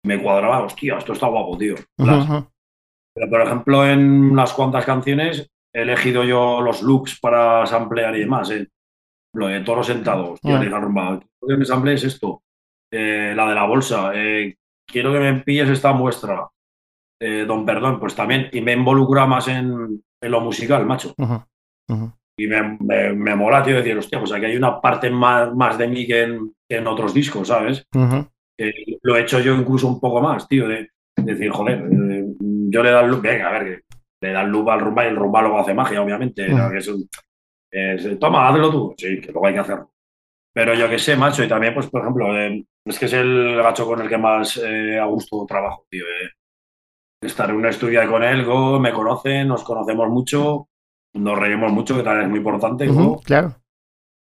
me 0.05 0.22
cuadraba, 0.22 0.61
hostia, 0.61 0.99
esto 0.99 1.14
está 1.14 1.26
guapo, 1.26 1.59
tío. 1.59 1.74
Pero, 1.97 3.30
por 3.30 3.41
ejemplo, 3.41 3.86
en 3.86 4.30
unas 4.30 4.53
cuantas 4.53 4.84
canciones 4.84 5.51
he 5.74 5.82
elegido 5.82 6.22
yo 6.24 6.61
los 6.61 6.82
looks 6.82 7.18
para 7.18 7.66
samplear 7.66 8.14
y 8.16 8.20
demás. 8.20 8.51
Eh. 8.51 8.68
Lo 9.34 9.49
de 9.49 9.61
toros 9.61 9.86
sentados, 9.86 10.41
tío, 10.41 10.62
la 10.62 10.80
rumba. 10.80 11.20
Lo 11.41 11.49
que 11.49 11.57
me 11.57 11.64
sample 11.64 11.95
es 11.95 12.05
esto. 12.05 12.43
la 12.91 13.49
de 13.49 13.55
la 13.55 13.66
bolsa, 13.66 14.12
quiero 14.86 15.12
que 15.12 15.18
me 15.18 15.34
pilles 15.43 15.68
esta 15.68 15.93
muestra, 15.93 16.49
eh, 17.21 17.45
don 17.47 17.66
Perdón, 17.66 17.99
pues 17.99 18.14
también, 18.14 18.49
y 18.53 18.61
me 18.61 18.73
involucra 18.73 19.27
más 19.27 19.49
en, 19.49 20.03
lo 20.21 20.41
musical, 20.41 20.87
macho. 20.87 21.14
Y 22.39 22.47
me, 22.47 22.79
me, 23.14 23.35
mola, 23.35 23.62
tío, 23.62 23.77
decir, 23.77 23.99
hostia, 23.99 24.21
pues 24.21 24.33
aquí 24.33 24.45
hay 24.47 24.57
una 24.57 24.81
parte 24.81 25.11
más, 25.11 25.53
más 25.55 25.77
de 25.77 25.89
mí 25.89 26.07
que 26.07 26.23
en, 26.69 26.87
otros 26.87 27.12
discos, 27.12 27.49
¿sabes? 27.49 27.85
lo 29.03 29.16
he 29.16 29.21
hecho 29.21 29.39
yo 29.41 29.55
incluso 29.55 29.87
un 29.89 30.01
poco 30.01 30.21
más, 30.21 30.47
tío, 30.49 30.69
de, 30.69 30.91
decir, 31.16 31.51
joder, 31.51 31.79
eh, 31.79 32.25
yo 32.41 32.83
le 32.83 32.91
da 32.91 33.01
el 33.01 33.11
loop, 33.11 33.23
venga, 33.23 33.49
a 33.49 33.59
ver, 33.59 33.85
le 34.21 34.33
da 34.33 34.43
el 34.43 34.51
loop 34.51 34.69
al 34.71 34.81
rumba 34.81 35.05
y 35.05 35.09
el 35.09 35.16
rumba 35.16 35.43
luego 35.43 35.59
hace 35.59 35.75
magia, 35.75 36.03
obviamente. 36.03 36.49
toma, 38.19 38.49
hazlo 38.49 38.71
tú. 38.71 38.95
Sí, 38.97 39.21
que 39.21 39.33
luego 39.33 39.47
hay 39.47 39.55
que 39.55 39.61
hacerlo. 39.61 39.91
Pero 40.53 40.75
yo 40.75 40.89
qué 40.89 40.99
sé, 40.99 41.16
macho, 41.16 41.45
y 41.45 41.49
también, 41.49 41.75
pues, 41.75 41.87
por 41.89 42.01
ejemplo, 42.01 42.37
eh, 42.37 42.64
es 42.85 42.99
que 42.99 43.07
es 43.07 43.12
el 43.12 43.57
gacho 43.57 43.87
con 43.87 44.01
el 44.01 44.09
que 44.09 44.19
más 44.19 44.57
eh, 44.57 44.99
a 44.99 45.05
gusto 45.05 45.45
trabajo, 45.47 45.87
tío. 45.91 46.05
Estar 47.21 47.51
en 47.51 47.57
una 47.57 47.71
estudia 47.71 48.07
con 48.07 48.23
él, 48.23 48.47
me 48.81 48.93
conoce, 48.93 49.45
nos 49.45 49.64
conocemos 49.64 50.09
mucho, 50.09 50.69
nos 51.14 51.39
reímos 51.39 51.73
mucho, 51.73 51.97
que 51.97 52.03
también 52.03 52.27
es 52.27 52.31
muy 52.31 52.39
importante. 52.39 52.89
claro. 53.25 53.57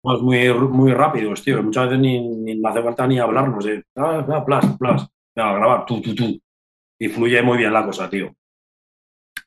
Somos 0.02 0.22
muy, 0.22 0.52
muy 0.54 0.92
rápidos, 0.92 1.42
tío. 1.42 1.62
Muchas 1.62 1.86
veces 1.86 2.00
ni, 2.00 2.20
ni 2.20 2.66
hace 2.66 2.82
falta 2.82 3.06
ni 3.06 3.18
hablarnos. 3.18 3.66
Eh. 3.66 3.82
Ah, 3.96 4.24
ah, 4.28 4.44
plas, 4.44 4.64
plas. 4.78 5.08
a 5.36 5.52
grabar, 5.52 5.86
tú, 5.86 6.00
tú, 6.00 6.14
tú. 6.14 6.40
Y 7.00 7.08
fluye 7.08 7.42
muy 7.42 7.58
bien 7.58 7.72
la 7.72 7.84
cosa, 7.84 8.08
tío. 8.08 8.32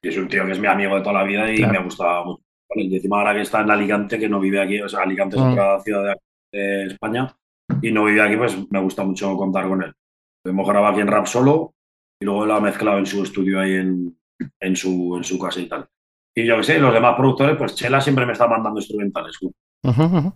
Y 0.01 0.09
es 0.09 0.17
un 0.17 0.27
tío 0.27 0.45
que 0.45 0.51
es 0.51 0.59
mi 0.59 0.67
amigo 0.67 0.95
de 0.95 1.01
toda 1.01 1.13
la 1.13 1.23
vida 1.23 1.53
y 1.53 1.65
me 1.65 1.81
gusta 1.83 2.23
mucho. 2.23 2.43
Y 2.73 2.95
encima 2.95 3.17
ahora 3.17 3.33
que 3.33 3.41
está 3.41 3.61
en 3.61 3.71
Alicante, 3.71 4.19
que 4.19 4.29
no 4.29 4.39
vive 4.39 4.61
aquí, 4.61 4.81
o 4.81 4.89
sea, 4.89 5.01
Alicante 5.01 5.35
es 5.35 5.41
mm. 5.41 5.51
otra 5.51 5.79
ciudad 5.81 6.15
de, 6.51 6.59
de 6.59 6.85
España, 6.87 7.35
y 7.81 7.91
no 7.91 8.05
vive 8.05 8.21
aquí, 8.21 8.37
pues 8.37 8.57
me 8.71 8.81
gusta 8.81 9.03
mucho 9.03 9.35
contar 9.35 9.67
con 9.67 9.83
él. 9.83 9.93
Hemos 10.45 10.67
grabado 10.67 10.93
aquí 10.93 11.01
en 11.01 11.07
rap 11.07 11.25
solo 11.25 11.73
y 12.21 12.25
luego 12.25 12.45
lo 12.45 12.53
ha 12.53 12.61
mezclado 12.61 12.99
en 12.99 13.05
su 13.05 13.23
estudio 13.23 13.59
ahí 13.59 13.73
en, 13.73 14.17
en, 14.59 14.75
su, 14.75 15.17
en 15.17 15.23
su 15.23 15.39
casa 15.39 15.59
y 15.59 15.67
tal. 15.67 15.87
Y 16.35 16.45
yo 16.45 16.57
que 16.57 16.63
sé, 16.63 16.79
los 16.79 16.93
demás 16.93 17.15
productores, 17.17 17.57
pues 17.57 17.75
Chela 17.75 17.99
siempre 17.99 18.25
me 18.25 18.33
está 18.33 18.47
mandando 18.47 18.79
instrumentales. 18.79 19.37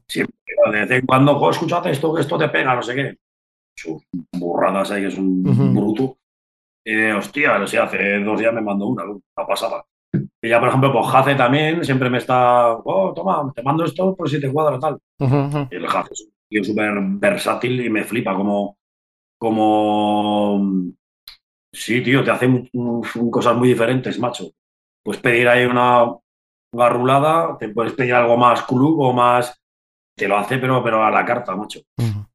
Siempre, 0.07 0.36
de 0.71 0.79
vez 0.79 0.91
en 0.91 1.05
cuando, 1.05 1.38
oh, 1.38 1.49
escúchate 1.49 1.91
esto, 1.91 2.13
que 2.13 2.21
esto 2.21 2.38
te 2.38 2.49
pega, 2.49 2.75
no 2.75 2.81
sé 2.81 2.95
qué. 2.95 3.17
Sus 3.77 4.03
burradas 4.33 4.91
ahí, 4.91 5.03
que 5.03 5.07
es 5.07 5.17
un 5.17 5.43
bruto. 5.75 6.17
Y 6.83 7.11
hostia, 7.11 7.57
no 7.59 7.67
sé, 7.67 7.77
hace 7.77 8.19
dos 8.19 8.39
días 8.39 8.53
me 8.53 8.61
mandó 8.61 8.88
una, 8.88 9.03
una 9.03 9.47
pasada. 9.47 9.86
Y 10.41 10.49
ya, 10.49 10.59
por 10.59 10.69
ejemplo, 10.69 10.91
pues 10.91 11.07
Jace 11.07 11.36
también 11.36 11.86
siempre 11.86 12.09
me 12.09 12.17
está, 12.17 12.73
oh, 12.73 13.13
toma, 13.13 13.51
te 13.55 13.61
mando 13.61 13.86
esto 13.86 14.15
por 14.15 14.29
si 14.29 14.41
te 14.41 14.51
cuadra 14.51 14.79
tal. 14.79 14.97
Y 15.19 15.75
el 15.75 15.88
Jace 15.88 16.13
es 16.13 16.29
tío 16.49 16.63
súper 16.63 16.93
versátil 16.99 17.86
y 17.86 17.89
me 17.89 18.03
flipa 18.03 18.36
como, 18.36 18.77
como, 19.38 20.93
sí, 21.76 22.01
tío, 22.01 22.23
te 22.23 22.32
hace 22.32 22.69
cosas 23.30 23.55
muy 23.55 23.69
diferentes, 23.69 24.19
macho. 24.19 24.51
Puedes 25.03 25.21
pedir 25.21 25.47
ahí 25.47 25.65
una, 25.65 26.05
garrulada, 26.76 27.57
te 27.57 27.69
puedes 27.69 27.93
pedir 27.93 28.13
algo 28.13 28.38
más 28.38 28.63
club 28.63 28.99
o 28.99 29.13
más, 29.13 29.59
te 30.15 30.28
lo 30.28 30.38
hace, 30.38 30.57
pero, 30.57 30.84
pero 30.84 31.03
a 31.03 31.11
la 31.11 31.26
carta, 31.26 31.55
macho. 31.55 31.82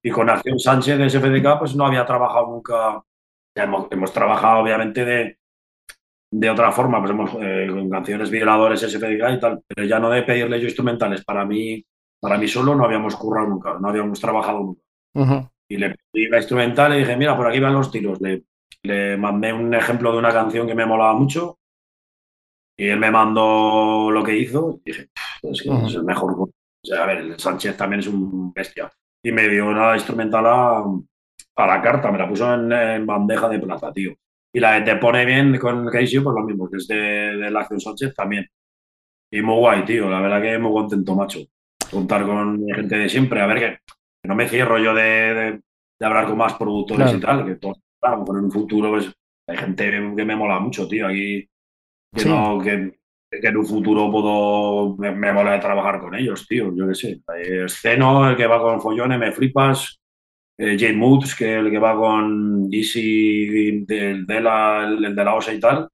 Y 0.02 0.10
con 0.10 0.28
Acción 0.30 0.58
Sánchez 0.58 0.98
de 0.98 1.10
SFDK, 1.10 1.58
pues 1.58 1.76
no 1.76 1.86
había 1.86 2.04
trabajado 2.06 2.46
nunca. 2.48 3.02
Ya 3.54 3.64
hemos, 3.64 4.12
trabajado, 4.12 4.60
obviamente, 4.60 5.04
de, 5.04 5.38
de 6.30 6.50
otra 6.50 6.72
forma, 6.72 6.98
pues 7.00 7.10
hemos 7.10 7.30
eh, 7.40 7.68
con 7.70 7.90
canciones 7.90 8.30
violadores 8.30 8.80
SFDK 8.80 9.34
y 9.34 9.40
tal, 9.40 9.62
pero 9.66 9.86
ya 9.86 9.98
no 9.98 10.08
de 10.08 10.22
pedirle 10.22 10.60
yo 10.60 10.66
instrumentales. 10.66 11.24
Para 11.24 11.44
mí, 11.44 11.84
para 12.20 12.38
mí 12.38 12.48
solo 12.48 12.74
no 12.74 12.84
habíamos 12.84 13.16
currado 13.16 13.48
nunca, 13.48 13.78
no 13.78 13.88
habíamos 13.88 14.20
trabajado 14.20 14.60
nunca. 15.14 15.50
Y 15.68 15.76
le 15.76 15.90
pedí 15.90 16.26
la 16.28 16.38
instrumental 16.38 16.94
y 16.94 17.00
dije, 17.00 17.16
mira, 17.16 17.36
por 17.36 17.46
aquí 17.46 17.60
van 17.60 17.74
los 17.74 17.90
tiros. 17.90 18.20
Le, 18.20 18.44
le 18.82 19.16
mandé 19.16 19.52
un 19.52 19.74
ejemplo 19.74 20.12
de 20.12 20.18
una 20.18 20.32
canción 20.32 20.66
que 20.66 20.74
me 20.74 20.86
molaba 20.86 21.14
mucho 21.14 21.58
y 22.76 22.88
él 22.88 22.98
me 22.98 23.10
mandó 23.10 24.10
lo 24.10 24.24
que 24.24 24.38
hizo 24.38 24.80
y 24.84 24.90
dije, 24.90 25.10
es 25.42 25.62
que 25.62 25.68
es 25.68 25.94
el 25.94 26.04
mejor. 26.04 26.32
O 26.32 26.50
sea, 26.82 27.02
a 27.02 27.06
ver, 27.06 27.18
el 27.18 27.38
Sánchez 27.38 27.76
también 27.76 28.00
es 28.00 28.06
un 28.06 28.54
bestia. 28.54 28.90
Y 29.22 29.32
me 29.32 29.48
dio 29.48 29.68
una 29.68 29.94
instrumental 29.94 30.46
a, 30.46 31.66
la 31.66 31.82
carta, 31.82 32.10
me 32.10 32.16
la 32.16 32.26
puso 32.26 32.54
en, 32.54 33.04
bandeja 33.04 33.50
de 33.50 33.58
plata, 33.58 33.92
tío. 33.92 34.14
Y 34.50 34.60
la 34.60 34.72
de 34.72 34.80
Te 34.80 34.96
pone 34.96 35.26
bien 35.26 35.58
con 35.58 35.86
Casey, 35.88 36.20
pues 36.20 36.34
lo 36.34 36.42
mismo, 36.42 36.70
que 36.70 36.78
es 36.78 36.88
de, 36.88 36.96
de 36.96 37.50
la 37.50 37.60
acción 37.60 37.80
Sánchez 37.80 38.14
también. 38.14 38.48
Y 39.30 39.42
muy 39.42 39.56
guay, 39.56 39.84
tío. 39.84 40.08
La 40.08 40.20
verdad 40.20 40.40
que 40.40 40.58
muy 40.58 40.72
contento, 40.72 41.14
macho. 41.14 41.40
Contar 41.90 42.24
con 42.24 42.66
gente 42.66 42.96
de 42.96 43.08
siempre. 43.10 43.42
A 43.42 43.46
ver, 43.46 43.58
que, 43.58 43.78
no 44.26 44.34
me 44.34 44.48
cierro 44.48 44.78
yo 44.78 44.94
de, 44.94 45.60
de, 45.98 46.06
hablar 46.06 46.26
con 46.26 46.38
más 46.38 46.54
productores 46.54 47.12
y 47.12 47.20
tal. 47.20 47.44
Que 47.44 47.56
todo, 48.00 48.24
claro, 48.24 48.38
en 48.38 48.44
un 48.44 48.50
futuro, 48.50 48.90
pues 48.90 49.12
hay 49.46 49.56
gente 49.56 49.90
que 49.90 50.24
me 50.24 50.36
mola 50.36 50.58
mucho, 50.60 50.86
tío. 50.86 51.08
Aquí, 51.08 51.48
que 52.14 52.24
no, 52.24 52.60
que, 52.60 52.98
que, 53.30 53.48
en 53.48 53.56
un 53.56 53.66
futuro 53.66 54.10
puedo, 54.10 54.96
me, 54.96 55.10
me 55.12 55.32
mola 55.32 55.60
trabajar 55.60 56.00
con 56.00 56.14
ellos, 56.14 56.46
tío. 56.46 56.74
Yo 56.74 56.88
qué 56.88 56.94
sé. 56.94 57.20
Esceno, 57.64 58.30
el 58.30 58.36
que 58.36 58.46
va 58.46 58.60
con 58.60 58.80
Follones, 58.80 59.18
me 59.18 59.32
flipas. 59.32 60.00
Eh, 60.58 60.76
Jane 60.78 60.96
Moods, 60.96 61.34
que 61.34 61.54
el 61.56 61.70
que 61.70 61.78
va 61.78 61.96
con 61.96 62.68
Easy 62.70 63.82
de, 63.86 64.24
de 64.26 64.40
la, 64.42 64.84
el 64.86 65.16
de 65.16 65.24
la 65.24 65.34
OSA 65.34 65.54
y 65.54 65.60
tal, 65.60 65.88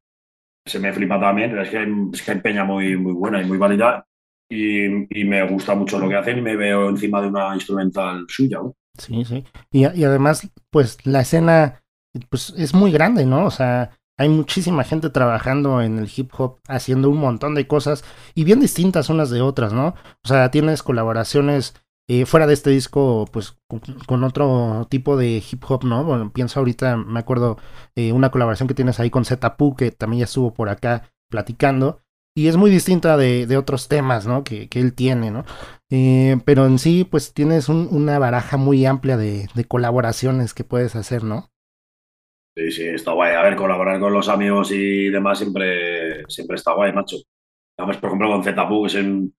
se 0.66 0.80
me 0.80 0.92
flipa 0.92 1.20
también. 1.20 1.56
Es 1.58 1.70
que, 1.70 1.86
es 2.12 2.22
que 2.22 2.32
empeña 2.32 2.64
muy, 2.64 2.96
muy 2.96 3.12
buena 3.12 3.40
y 3.40 3.44
muy 3.44 3.58
válida. 3.58 4.04
Y, 4.48 5.20
y, 5.20 5.24
me 5.24 5.46
gusta 5.48 5.74
mucho 5.74 5.98
lo 5.98 6.08
que 6.08 6.16
hacen 6.16 6.38
y 6.38 6.42
me 6.42 6.56
veo 6.56 6.88
encima 6.88 7.20
de 7.20 7.28
una 7.28 7.54
instrumental 7.54 8.26
suya. 8.28 8.60
Sí, 8.98 9.24
sí. 9.24 9.44
Y, 9.72 9.80
y, 9.80 10.04
además, 10.04 10.48
pues 10.70 11.04
la 11.06 11.20
escena 11.20 11.82
pues, 12.28 12.54
es 12.56 12.74
muy 12.74 12.92
grande, 12.92 13.26
¿no? 13.26 13.46
O 13.46 13.50
sea, 13.50 13.90
hay 14.18 14.28
muchísima 14.28 14.84
gente 14.84 15.10
trabajando 15.10 15.82
en 15.82 15.98
el 15.98 16.10
hip 16.14 16.30
hop, 16.38 16.58
haciendo 16.68 17.10
un 17.10 17.18
montón 17.18 17.54
de 17.54 17.66
cosas 17.66 18.04
y 18.34 18.44
bien 18.44 18.60
distintas 18.60 19.10
unas 19.10 19.30
de 19.30 19.42
otras, 19.42 19.72
¿no? 19.72 19.94
O 20.24 20.28
sea, 20.28 20.50
tienes 20.50 20.82
colaboraciones 20.82 21.74
eh, 22.08 22.24
fuera 22.24 22.46
de 22.46 22.54
este 22.54 22.70
disco, 22.70 23.26
pues 23.32 23.58
con, 24.06 24.24
otro 24.24 24.86
tipo 24.88 25.16
de 25.16 25.42
hip 25.50 25.64
hop, 25.68 25.84
¿no? 25.84 26.04
Bueno, 26.04 26.32
pienso 26.32 26.60
ahorita, 26.60 26.96
me 26.96 27.18
acuerdo 27.18 27.58
eh, 27.96 28.12
una 28.12 28.30
colaboración 28.30 28.68
que 28.68 28.74
tienes 28.74 29.00
ahí 29.00 29.10
con 29.10 29.24
Zetapu, 29.24 29.74
que 29.74 29.90
también 29.90 30.20
ya 30.20 30.24
estuvo 30.24 30.54
por 30.54 30.68
acá 30.68 31.10
platicando, 31.28 32.00
y 32.36 32.46
es 32.46 32.56
muy 32.56 32.70
distinta 32.70 33.16
de, 33.16 33.46
de 33.46 33.56
otros 33.56 33.88
temas, 33.88 34.26
¿no? 34.26 34.44
Que, 34.44 34.68
él 34.70 34.94
tiene, 34.94 35.30
¿no? 35.30 35.44
Eh, 35.90 36.38
pero 36.44 36.66
en 36.66 36.78
sí, 36.78 37.04
pues 37.04 37.34
tienes 37.34 37.68
un, 37.68 37.88
una 37.90 38.18
baraja 38.18 38.56
muy 38.56 38.86
amplia 38.86 39.16
de, 39.16 39.48
de, 39.54 39.64
colaboraciones 39.64 40.54
que 40.54 40.62
puedes 40.62 40.94
hacer, 40.96 41.24
¿no? 41.24 41.50
Sí, 42.56 42.70
sí, 42.70 42.86
está 42.86 43.12
guay. 43.12 43.34
A 43.34 43.42
ver, 43.42 43.54
colaborar 43.54 44.00
con 44.00 44.12
los 44.12 44.28
amigos 44.28 44.72
y 44.72 45.10
demás 45.10 45.38
siempre, 45.38 46.24
siempre 46.28 46.56
está 46.56 46.72
guay, 46.72 46.92
macho. 46.92 47.18
Vamos, 47.78 47.98
por 47.98 48.08
ejemplo, 48.08 48.30
con 48.30 48.42
Zetapu, 48.42 48.82
que 48.82 48.86
es 48.86 48.94
en, 48.94 49.34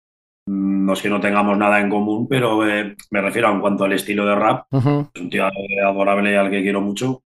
no 0.47 0.93
es 0.93 1.01
que 1.01 1.09
no 1.09 1.20
tengamos 1.20 1.57
nada 1.57 1.80
en 1.82 1.89
común, 1.89 2.28
pero 2.28 2.68
eh, 2.68 2.95
me 3.09 3.22
refiero 3.22 3.51
en 3.51 3.59
cuanto 3.59 3.86
al 3.86 3.93
estilo 3.93 4.24
de 4.26 4.36
rap. 4.36 4.68
Es 4.72 4.86
un 4.86 5.30
tío 5.32 5.49
adorable 5.84 6.38
al 6.38 6.51
que 6.51 6.61
quiero 6.61 6.80
mucho. 6.80 7.24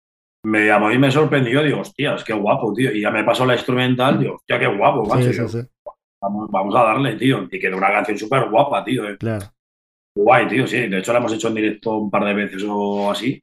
Me 0.44 0.66
llamó 0.66 0.92
y 0.92 0.98
me 0.98 1.10
sorprendió. 1.10 1.62
Digo, 1.62 1.80
hostias, 1.80 2.22
qué 2.22 2.34
guapo, 2.34 2.72
tío. 2.74 2.92
Y 2.92 3.00
ya 3.00 3.10
me 3.10 3.24
pasó 3.24 3.46
la 3.46 3.54
instrumental. 3.54 4.18
Digo, 4.18 4.34
hostia, 4.36 4.58
qué 4.58 4.66
guapo, 4.66 5.06
macho. 5.06 5.68
Vamos, 6.20 6.50
vamos, 6.50 6.74
a 6.76 6.82
darle, 6.82 7.16
tío. 7.16 7.48
Y 7.50 7.58
quedó 7.58 7.78
una 7.78 7.90
canción 7.90 8.18
súper 8.18 8.50
guapa, 8.50 8.84
tío. 8.84 9.08
Eh. 9.08 9.16
Claro. 9.16 9.46
Guay, 10.14 10.48
tío, 10.48 10.66
sí. 10.66 10.86
De 10.86 10.98
hecho, 10.98 11.12
la 11.12 11.18
hemos 11.18 11.32
hecho 11.32 11.48
en 11.48 11.54
directo 11.54 11.96
un 11.96 12.10
par 12.10 12.24
de 12.24 12.34
veces 12.34 12.62
o 12.68 13.10
así. 13.10 13.42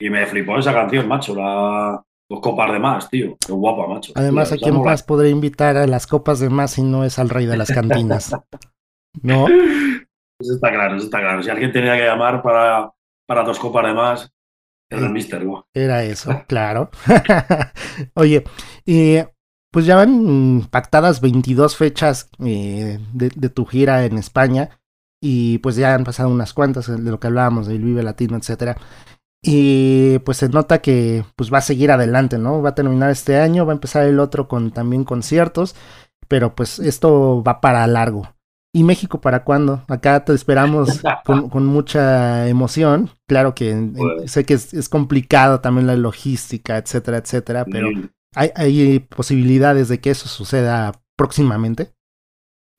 Y 0.00 0.10
me 0.10 0.26
flipó 0.26 0.58
esa 0.58 0.72
canción, 0.72 1.06
macho. 1.06 1.34
La, 1.34 2.02
dos 2.28 2.40
copas 2.40 2.72
de 2.72 2.78
más, 2.78 3.08
tío. 3.08 3.36
Qué 3.46 3.52
guapa, 3.52 3.86
macho. 3.86 4.12
Además, 4.16 4.50
¿a 4.52 4.56
quién 4.56 4.82
más 4.82 5.02
podré 5.02 5.30
invitar 5.30 5.76
a 5.76 5.86
las 5.86 6.06
copas 6.06 6.40
de 6.40 6.50
más 6.50 6.72
si 6.72 6.82
no 6.82 7.04
es 7.04 7.18
al 7.18 7.28
rey 7.28 7.46
de 7.46 7.56
las 7.56 7.70
cantinas? 7.70 8.34
¿No? 9.22 9.46
Eso 9.46 10.54
está 10.54 10.72
claro, 10.72 10.96
eso 10.96 11.04
está 11.04 11.20
claro. 11.20 11.42
Si 11.42 11.50
alguien 11.50 11.72
tenía 11.72 11.96
que 11.96 12.04
llamar 12.04 12.42
para, 12.42 12.90
para 13.26 13.44
dos 13.44 13.58
copas 13.58 13.86
de 13.86 13.94
más, 13.94 14.32
era 14.90 15.06
el 15.06 15.12
Mister. 15.12 15.46
Era 15.72 16.02
eso, 16.02 16.42
claro. 16.48 16.90
Oye, 18.14 18.44
pues 19.70 19.86
ya 19.86 19.94
van 19.94 20.66
pactadas 20.68 21.20
22 21.20 21.76
fechas 21.76 22.28
eh, 22.44 22.98
de, 23.12 23.48
tu 23.50 23.66
gira 23.66 24.04
en 24.04 24.18
España 24.18 24.80
y 25.22 25.58
pues 25.58 25.76
ya 25.76 25.94
han 25.94 26.02
pasado 26.02 26.28
unas 26.28 26.54
cuantas 26.54 26.88
de 26.88 27.10
lo 27.10 27.20
que 27.20 27.28
hablábamos 27.28 27.68
del 27.68 27.84
Vive 27.84 28.02
Latino, 28.02 28.36
etcétera. 28.36 28.76
Y 29.42 30.18
pues 30.20 30.38
se 30.38 30.48
nota 30.48 30.82
que 30.82 31.24
pues 31.36 31.52
va 31.52 31.58
a 31.58 31.62
seguir 31.62 31.90
adelante, 31.90 32.38
¿no? 32.38 32.60
Va 32.60 32.70
a 32.70 32.74
terminar 32.74 33.10
este 33.10 33.38
año, 33.38 33.64
va 33.64 33.72
a 33.72 33.76
empezar 33.76 34.06
el 34.06 34.20
otro 34.20 34.48
con 34.48 34.70
también 34.70 35.04
conciertos, 35.04 35.74
pero 36.28 36.54
pues 36.54 36.78
esto 36.78 37.42
va 37.42 37.60
para 37.60 37.86
largo. 37.86 38.34
¿Y 38.72 38.84
México 38.84 39.20
para 39.20 39.42
cuándo? 39.42 39.82
Acá 39.88 40.24
te 40.24 40.32
esperamos 40.32 41.00
con, 41.24 41.66
mucha 41.66 42.48
emoción. 42.48 43.10
Claro 43.26 43.54
que 43.54 43.90
sé 44.26 44.44
que 44.44 44.54
es, 44.54 44.88
complicado 44.88 45.60
también 45.60 45.86
la 45.86 45.96
logística, 45.96 46.76
etcétera, 46.76 47.18
etcétera, 47.18 47.64
pero 47.64 47.88
¿hay, 48.34 48.50
¿hay, 48.54 49.00
posibilidades 49.00 49.88
de 49.88 50.00
que 50.00 50.10
eso 50.10 50.28
suceda 50.28 51.02
próximamente? 51.16 51.94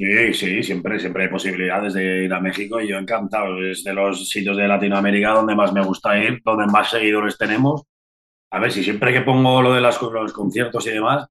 Sí, 0.01 0.33
sí, 0.33 0.63
siempre, 0.63 0.97
siempre 0.99 1.23
hay 1.23 1.29
posibilidades 1.29 1.93
de 1.93 2.23
ir 2.23 2.33
a 2.33 2.39
México 2.39 2.81
y 2.81 2.87
yo 2.87 2.97
encantado. 2.97 3.63
Es 3.63 3.83
de 3.83 3.93
los 3.93 4.27
sitios 4.27 4.57
de 4.57 4.67
Latinoamérica 4.67 5.29
donde 5.29 5.53
más 5.53 5.71
me 5.73 5.83
gusta 5.83 6.17
ir, 6.17 6.41
donde 6.43 6.65
más 6.65 6.89
seguidores 6.89 7.37
tenemos. 7.37 7.83
A 8.51 8.59
ver, 8.59 8.71
si 8.71 8.83
siempre 8.83 9.13
que 9.13 9.21
pongo 9.21 9.61
lo 9.61 9.73
de 9.73 9.81
los 9.81 9.99
conciertos 10.33 10.87
y 10.87 10.89
demás, 10.89 11.27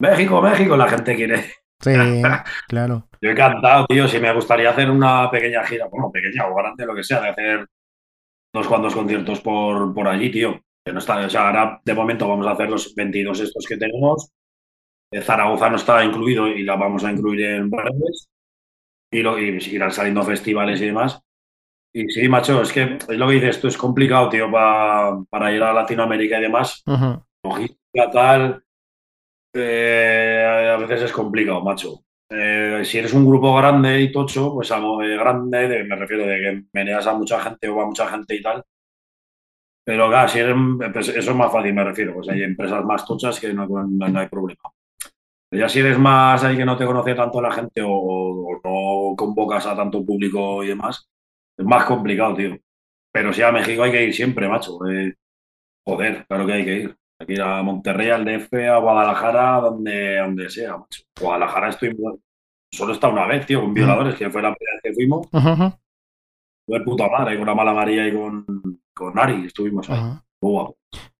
México, 0.00 0.42
México, 0.42 0.76
la 0.76 0.88
gente 0.88 1.14
quiere 1.14 1.44
Sí, 1.80 1.92
claro. 2.68 3.08
Yo 3.20 3.28
he 3.28 3.32
encantado, 3.32 3.86
tío. 3.86 4.08
Si 4.08 4.18
me 4.18 4.32
gustaría 4.32 4.70
hacer 4.70 4.90
una 4.90 5.30
pequeña 5.30 5.64
gira, 5.64 5.86
bueno, 5.86 6.10
pequeña 6.10 6.48
o 6.48 6.56
grande, 6.56 6.84
lo 6.84 6.96
que 6.96 7.04
sea, 7.04 7.20
de 7.20 7.28
hacer 7.28 7.66
unos 8.52 8.66
cuantos 8.66 8.94
conciertos 8.94 9.40
por, 9.40 9.94
por 9.94 10.08
allí, 10.08 10.32
tío. 10.32 10.60
Que 10.84 10.92
no 10.92 10.98
está, 10.98 11.24
o 11.24 11.30
sea, 11.30 11.46
ahora 11.46 11.80
de 11.84 11.94
momento 11.94 12.28
vamos 12.28 12.46
a 12.48 12.52
hacer 12.52 12.68
los 12.68 12.92
22 12.92 13.38
estos 13.38 13.66
que 13.68 13.76
tenemos. 13.76 14.32
Eh, 15.12 15.20
Zaragoza 15.20 15.70
no 15.70 15.76
está 15.76 16.04
incluido 16.04 16.48
y 16.48 16.62
la 16.62 16.76
vamos 16.76 17.04
a 17.04 17.12
incluir 17.12 17.44
en 17.44 17.70
breves. 17.70 18.28
Y, 19.10 19.20
lo, 19.20 19.38
y 19.38 19.58
irán 19.70 19.92
saliendo 19.92 20.22
festivales 20.22 20.80
y 20.80 20.86
demás. 20.86 21.20
Y 21.92 22.08
sí, 22.08 22.26
macho, 22.28 22.62
es 22.62 22.72
que 22.72 22.96
es 22.96 23.08
lo 23.10 23.28
que 23.28 23.34
dices, 23.34 23.56
esto 23.56 23.68
es 23.68 23.76
complicado, 23.76 24.30
tío, 24.30 24.50
para, 24.50 25.18
para 25.28 25.52
ir 25.52 25.62
a 25.62 25.74
Latinoamérica 25.74 26.38
y 26.38 26.42
demás. 26.42 26.82
Logística, 27.44 28.10
tal. 28.10 28.64
Eh, 29.54 30.72
a 30.74 30.76
veces 30.78 31.02
es 31.02 31.12
complicado, 31.12 31.60
macho. 31.60 32.04
Eh, 32.30 32.82
si 32.84 32.96
eres 32.96 33.12
un 33.12 33.26
grupo 33.26 33.54
grande 33.54 34.00
y 34.00 34.10
tocho, 34.10 34.54
pues 34.54 34.70
algo 34.72 35.00
de 35.00 35.16
grande, 35.16 35.84
me 35.84 35.96
refiero 35.96 36.26
de 36.26 36.40
que 36.40 36.64
meneas 36.72 37.06
a 37.06 37.12
mucha 37.12 37.38
gente 37.40 37.68
o 37.68 37.82
a 37.82 37.86
mucha 37.86 38.08
gente 38.08 38.34
y 38.34 38.42
tal. 38.42 38.64
Pero 39.84 40.08
claro, 40.08 40.28
si 40.28 40.38
eres, 40.38 40.56
pues 40.92 41.08
eso 41.08 41.30
es 41.30 41.36
más 41.36 41.52
fácil, 41.52 41.74
me 41.74 41.84
refiero. 41.84 42.14
Pues 42.14 42.28
hay 42.28 42.42
empresas 42.42 42.84
más 42.84 43.04
tochas 43.04 43.38
que 43.38 43.52
no, 43.52 43.66
no, 43.66 44.18
hay 44.18 44.28
problema. 44.28 44.62
Ya 45.58 45.68
si 45.68 45.80
eres 45.80 45.98
más 45.98 46.42
ahí 46.44 46.56
que 46.56 46.64
no 46.64 46.76
te 46.76 46.86
conoce 46.86 47.14
tanto 47.14 47.40
la 47.40 47.52
gente 47.52 47.82
o, 47.84 48.60
no 48.64 49.16
convocas 49.16 49.66
a 49.66 49.76
tanto 49.76 50.04
público 50.04 50.64
y 50.64 50.68
demás, 50.68 51.08
es 51.56 51.64
más 51.64 51.84
complicado, 51.84 52.34
tío. 52.34 52.56
Pero 53.12 53.32
si 53.32 53.42
a 53.42 53.52
México 53.52 53.82
hay 53.82 53.92
que 53.92 54.04
ir 54.04 54.14
siempre, 54.14 54.48
macho. 54.48 54.78
Eh, 54.88 55.14
joder, 55.86 56.26
claro 56.26 56.46
que 56.46 56.52
hay 56.52 56.64
que 56.64 56.76
ir 56.76 56.96
ir 57.28 57.42
a 57.42 57.62
Monterrey, 57.62 58.10
al 58.10 58.24
DF, 58.24 58.52
a 58.68 58.78
Guadalajara, 58.78 59.60
donde, 59.60 60.18
donde 60.18 60.50
sea, 60.50 60.76
macho. 60.76 61.02
Guadalajara 61.20 61.68
estoy. 61.70 61.96
Solo 62.70 62.92
está 62.92 63.08
una 63.08 63.26
vez, 63.26 63.46
tío, 63.46 63.60
con 63.60 63.74
violadores, 63.74 64.14
que 64.14 64.30
fue 64.30 64.40
la 64.40 64.54
primera 64.54 64.76
vez 64.76 64.82
que 64.82 64.94
fuimos. 64.94 65.28
Fue 66.64 66.78
el 66.78 66.84
puta 66.84 67.08
madre, 67.08 67.36
con 67.36 67.46
la 67.46 67.54
mala 67.54 67.74
María 67.74 68.06
y 68.06 68.12
con, 68.12 68.46
con 68.94 69.18
Ari, 69.18 69.46
estuvimos 69.46 69.88
ahí. 69.90 70.00
Muy 70.40 70.52
guapo. 70.52 70.76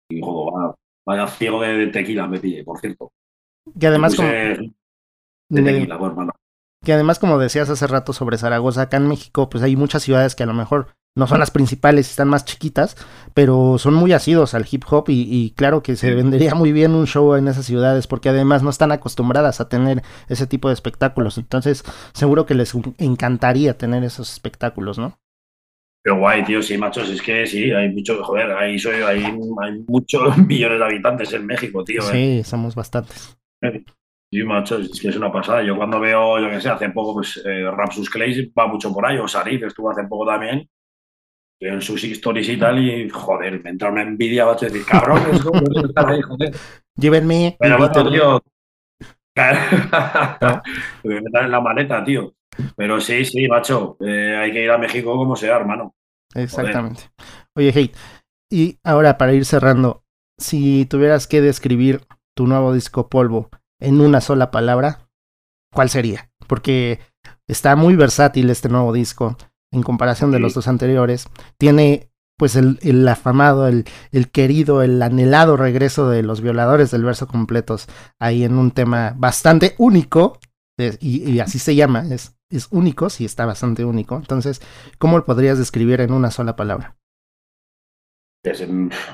Y 0.09 0.20
joder, 0.22 0.74
vaya, 1.05 1.26
ciego 1.26 1.61
de, 1.61 1.89
tequila 1.89 2.26
me 2.26 2.39
pille, 2.39 2.64
por 2.64 2.78
cierto. 2.80 3.12
Que 3.79 3.87
además. 3.87 4.15
Como... 4.15 4.29
De 4.29 5.89
Que 6.85 6.93
además, 6.93 7.19
como 7.19 7.39
decías 7.39 7.69
hace 7.69 7.87
rato 7.87 8.13
sobre 8.13 8.39
Zaragoza, 8.39 8.83
acá 8.83 8.97
en 8.97 9.09
México, 9.09 9.49
pues 9.51 9.63
hay 9.63 9.77
muchas 9.77 10.03
ciudades 10.03 10.35
que 10.35 10.43
a 10.43 10.47
lo 10.47 10.55
mejor 10.55 10.89
no 11.15 11.27
son 11.27 11.41
las 11.41 11.51
principales, 11.51 12.09
están 12.09 12.29
más 12.29 12.47
chiquitas, 12.47 12.97
pero 13.35 13.77
son 13.77 13.93
muy 13.93 14.13
asidos 14.13 14.55
al 14.55 14.67
hip 14.71 14.85
hop 14.89 15.05
y, 15.09 15.53
claro 15.57 15.83
que 15.83 15.97
se 15.97 16.15
vendería 16.15 16.55
muy 16.55 16.73
bien 16.73 16.95
un 16.95 17.07
show 17.07 17.35
en 17.35 17.49
esas 17.49 17.67
ciudades 17.67 18.07
porque 18.07 18.31
además 18.31 18.63
no 18.63 18.71
están 18.71 18.93
acostumbradas 18.93 19.61
a 19.61 19.69
tener 19.69 20.03
ese 20.29 20.47
tipo 20.47 20.69
de 20.69 20.75
espectáculos. 20.75 21.37
Entonces, 21.37 21.85
seguro 22.15 22.47
que 22.47 22.55
les 22.55 22.75
encantaría 22.97 23.77
tener 23.77 24.05
esos 24.05 24.33
espectáculos, 24.33 24.99
¿no? 24.99 25.19
Pero 26.03 26.19
guay, 26.19 26.45
tío, 26.45 26.63
sí, 26.63 26.79
machos, 26.79 27.11
es 27.11 27.23
que 27.23 27.47
sí, 27.47 27.71
hay 27.71 27.91
mucho, 27.91 28.25
joder, 28.25 28.51
hay, 28.53 28.77
soy, 28.79 29.03
hay, 29.03 29.23
hay 29.23 29.85
muchos 29.87 30.37
millones 30.49 30.79
de 30.79 30.85
habitantes 30.85 31.33
en 31.35 31.47
México, 31.47 31.85
tío. 31.85 32.03
Sí, 32.03 32.39
¿eh? 32.39 32.45
somos 32.45 32.75
bastantes. 32.75 33.37
Sí, 34.31 34.43
machos, 34.45 34.91
es 34.91 35.01
que 35.01 35.09
es 35.09 35.17
una 35.17 35.31
pasada. 35.31 35.63
Yo 35.63 35.77
cuando 35.77 36.01
veo, 36.01 36.41
yo 36.41 36.49
qué 36.49 36.61
sé, 36.61 36.71
hace 36.71 36.89
poco, 36.89 37.15
pues 37.15 37.43
eh, 37.45 37.71
Rapsus 37.71 38.09
Clay 38.09 38.51
va 38.59 38.67
mucho 38.67 38.93
por 38.93 39.05
ahí, 39.05 39.19
o 39.19 39.29
Sarif 39.29 39.63
estuvo 39.63 39.91
hace 39.91 40.05
poco 40.05 40.27
también, 40.27 40.67
en 41.61 41.83
sus 41.83 42.03
stories 42.03 42.49
y 42.49 42.57
tal, 42.57 42.79
y 42.79 43.11
joder, 43.11 43.63
me 43.63 43.71
entra 43.71 43.91
una 43.91 44.03
envidia, 44.03 44.45
a 44.45 44.55
decir, 44.55 44.85
cabrón, 44.87 45.23
es 45.31 45.43
como 45.43 45.61
estar 45.85 46.09
ahí, 46.09 46.23
joder. 46.23 46.55
Llévenme. 46.97 47.57
Pero 47.59 47.77
bueno, 47.77 48.11
tío. 48.11 48.43
me 51.05 51.17
en 51.17 51.51
la 51.51 51.61
maleta, 51.61 52.03
tío. 52.03 52.35
Pero 52.77 53.01
sí, 53.01 53.25
sí, 53.25 53.47
macho, 53.49 53.97
eh, 54.01 54.37
hay 54.37 54.53
que 54.53 54.65
ir 54.65 54.71
a 54.71 54.79
México 54.79 55.15
como 55.15 55.37
sea, 55.37 55.57
hermano. 55.57 55.95
Exactamente. 56.35 57.03
Oye, 57.55 57.69
Hate, 57.69 57.97
y 58.51 58.79
ahora 58.83 59.19
para 59.19 59.35
ir 59.35 59.45
cerrando, 59.45 60.05
si 60.39 60.87
tuvieras 60.87 61.27
que 61.27 61.41
describir 61.41 62.01
tu 62.35 62.47
nuevo 62.47 62.72
disco 62.72 63.09
Polvo 63.09 63.51
en 63.80 64.01
una 64.01 64.20
sola 64.20 64.51
palabra, 64.51 65.09
¿cuál 65.72 65.89
sería? 65.89 66.30
Porque 66.47 67.01
está 67.49 67.76
muy 67.76 67.97
versátil 67.97 68.51
este 68.51 68.68
nuevo 68.68 68.93
disco 68.93 69.37
en 69.72 69.83
comparación 69.83 70.30
de 70.30 70.39
los 70.39 70.55
dos 70.55 70.68
anteriores. 70.68 71.28
Tiene 71.59 72.11
pues 72.39 72.57
el, 72.57 72.78
el 72.83 73.07
afamado, 73.07 73.68
el, 73.68 73.85
el, 74.11 74.30
querido, 74.30 74.83
el 74.83 75.01
anhelado 75.03 75.57
regreso 75.57 76.09
de 76.09 76.22
los 76.22 76.41
violadores 76.41 76.91
del 76.91 77.05
verso 77.05 77.26
completos 77.28 77.89
ahí 78.18 78.45
en 78.45 78.59
un 78.59 78.70
tema 78.70 79.14
bastante 79.16 79.74
único, 79.78 80.39
y, 80.78 81.30
y, 81.30 81.39
así 81.39 81.61
se 81.61 81.76
llama, 81.76 82.05
es 82.11 82.35
es 82.53 82.68
único, 82.70 83.11
sí 83.11 83.24
está 83.24 83.47
bastante 83.47 83.85
único. 83.85 84.16
Entonces, 84.16 84.61
¿cómo 84.99 85.18
lo 85.18 85.24
podrías 85.24 85.59
describir 85.59 86.01
en 86.01 86.12
una 86.12 86.30
sola 86.30 86.55
palabra? 86.55 86.97
Es, 88.45 88.64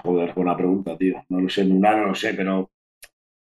joder, 0.02 0.34
buena 0.34 0.56
pregunta, 0.56 0.96
tío. 0.96 1.24
No 1.28 1.40
lo 1.40 1.48
sé, 1.48 1.62
en 1.62 1.72
una 1.72 1.96
no 1.96 2.06
lo 2.08 2.14
sé, 2.14 2.34
pero 2.34 2.70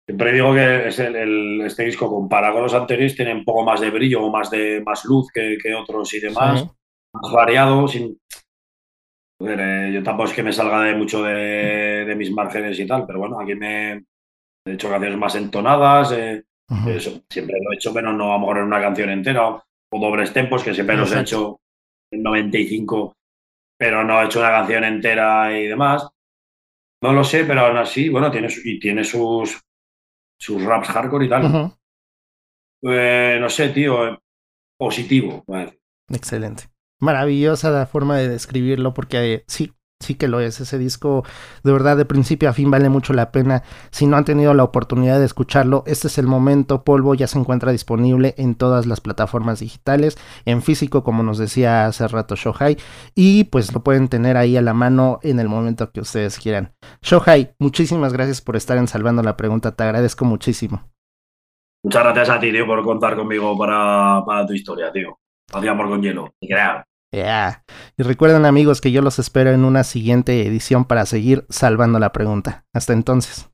siempre 0.07 0.33
digo 0.33 0.55
que 0.55 0.89
es 0.89 0.99
el, 1.01 1.63
este 1.63 1.85
disco 1.85 2.09
comparado 2.09 2.55
con 2.55 2.63
los 2.63 2.75
anteriores 2.75 3.17
tiene 3.17 3.35
un 3.35 3.45
poco 3.45 3.65
más 3.65 3.81
de 3.81 3.91
brillo 3.91 4.23
o 4.23 4.31
más 4.31 4.51
de 4.51 4.81
más 4.81 5.05
luz 5.05 5.29
que, 5.33 5.59
otros 5.75 6.15
y 6.15 6.21
demás, 6.21 6.65
más 7.13 7.33
variado, 7.33 7.89
sin... 7.89 8.19
Eh, 9.41 9.91
yo 9.93 10.03
tampoco 10.03 10.31
es 10.31 10.35
que 10.35 10.43
me 10.43 10.53
salga 10.53 10.83
de 10.83 10.95
mucho 10.95 11.23
de, 11.23 12.15
mis 12.17 12.31
márgenes 12.31 12.79
y 12.79 12.87
tal, 12.87 13.05
pero 13.05 13.19
bueno, 13.19 13.39
aquí 13.41 13.55
me 13.55 13.93
he 14.65 14.73
hecho 14.73 14.89
canciones 14.89 15.19
más 15.19 15.35
entonadas, 15.35 16.13
eh, 16.13 16.45
eso, 16.89 17.21
siempre 17.29 17.57
lo 17.63 17.73
he 17.73 17.75
hecho, 17.75 17.93
pero 17.93 18.13
no 18.13 18.31
a 18.31 18.35
lo 18.35 18.39
mejor 18.41 18.59
en 18.59 18.65
una 18.65 18.81
canción 18.81 19.11
entera 19.11 19.49
o 19.49 19.63
dobles 19.93 20.33
tempos, 20.33 20.63
que 20.63 20.73
siempre 20.73 20.97
los 20.97 21.13
he 21.13 21.21
hecho 21.21 21.61
en 22.11 22.23
95, 22.23 23.17
pero 23.77 24.05
no 24.05 24.23
he 24.23 24.27
hecho 24.27 24.39
una 24.39 24.51
canción 24.51 24.85
entera 24.85 25.59
y 25.59 25.67
demás. 25.67 26.09
No 27.03 27.13
lo 27.13 27.23
sé, 27.23 27.45
pero 27.45 27.61
aún 27.67 27.77
así, 27.77 28.09
bueno, 28.09 28.31
tiene, 28.31 28.49
y 28.65 28.81
tiene 28.81 29.05
sus, 29.05 29.61
sus 30.39 30.63
raps 30.63 30.89
hardcore 30.89 31.27
y 31.27 31.29
tal. 31.29 31.73
Eh, 32.83 33.39
no 33.41 33.49
sé, 33.49 33.71
tío, 33.71 34.21
positivo. 34.79 35.45
Excelente. 36.09 36.65
Maravillosa 37.01 37.71
la 37.71 37.87
forma 37.87 38.17
de 38.17 38.29
describirlo, 38.29 38.95
porque 38.95 39.45
sí, 39.47 39.73
sí 40.07 40.15
que 40.15 40.29
lo 40.29 40.41
es. 40.41 40.61
Ese 40.61 40.79
disco, 40.79 41.25
de 41.63 41.73
verdad, 41.73 41.97
de 41.97 42.05
principio 42.05 42.49
a 42.49 42.53
fin 42.53 42.71
vale 42.71 42.89
mucho 42.89 43.13
la 43.13 43.33
pena. 43.33 43.63
Si 43.91 44.07
no 44.07 44.17
han 44.17 44.25
tenido 44.25 44.55
la 44.55 44.65
oportunidad 44.65 45.19
de 45.19 45.27
escucharlo, 45.27 45.83
este 45.87 46.09
es 46.09 46.19
el 46.19 46.27
momento. 46.27 46.85
Polvo 46.85 47.15
ya 47.15 47.27
se 47.27 47.39
encuentra 47.39 47.73
disponible 47.73 48.35
en 48.39 48.55
todas 48.55 48.87
las 48.87 49.01
plataformas 49.01 49.61
digitales, 49.61 50.17
en 50.45 50.63
físico, 50.63 51.03
como 51.03 51.23
nos 51.23 51.39
decía 51.39 51.87
hace 51.87 52.07
rato 52.09 52.37
Shohai, 52.37 52.77
y 53.15 53.45
pues 53.45 53.75
lo 53.75 53.81
pueden 53.81 54.09
tener 54.09 54.37
ahí 54.37 54.57
a 54.57 54.63
la 54.63 54.75
mano 54.75 55.19
en 55.23 55.41
el 55.41 55.49
momento 55.49 55.91
que 55.91 56.01
ustedes 56.01 56.39
quieran. 56.39 56.73
Shohai, 57.03 57.55
muchísimas 57.59 58.13
gracias 58.13 58.41
por 58.41 58.57
estar 58.57 58.79
en 58.79 58.89
Salvando 58.89 59.23
la 59.23 59.37
Pregunta. 59.37 59.75
Te 59.75 59.85
agradezco 59.85 60.25
muchísimo. 60.25 60.89
Muchas 61.83 62.03
gracias 62.03 62.31
a 62.31 62.41
ti, 62.41 62.51
tío, 62.51 62.67
por 62.67 62.83
contar 62.83 63.17
conmigo 63.17 63.57
para, 63.57 64.23
para 64.25 64.47
tu 64.47 64.53
historia, 64.53 64.91
tío. 64.91 65.19
Hacíamos 65.53 65.89
con 65.89 66.03
hielo. 66.03 66.35
Y 66.41 66.49
y 67.13 68.03
recuerden 68.03 68.45
amigos 68.45 68.81
que 68.81 68.93
yo 68.93 69.03
los 69.03 69.19
espero 69.19 69.51
en 69.51 69.65
una 69.65 69.85
siguiente 69.85 70.47
edición 70.47 70.85
para 70.85 71.07
seguir 71.07 71.47
salvando 71.49 71.99
la 71.99 72.13
pregunta. 72.13 72.65
Hasta 72.73 72.93
entonces. 72.93 73.49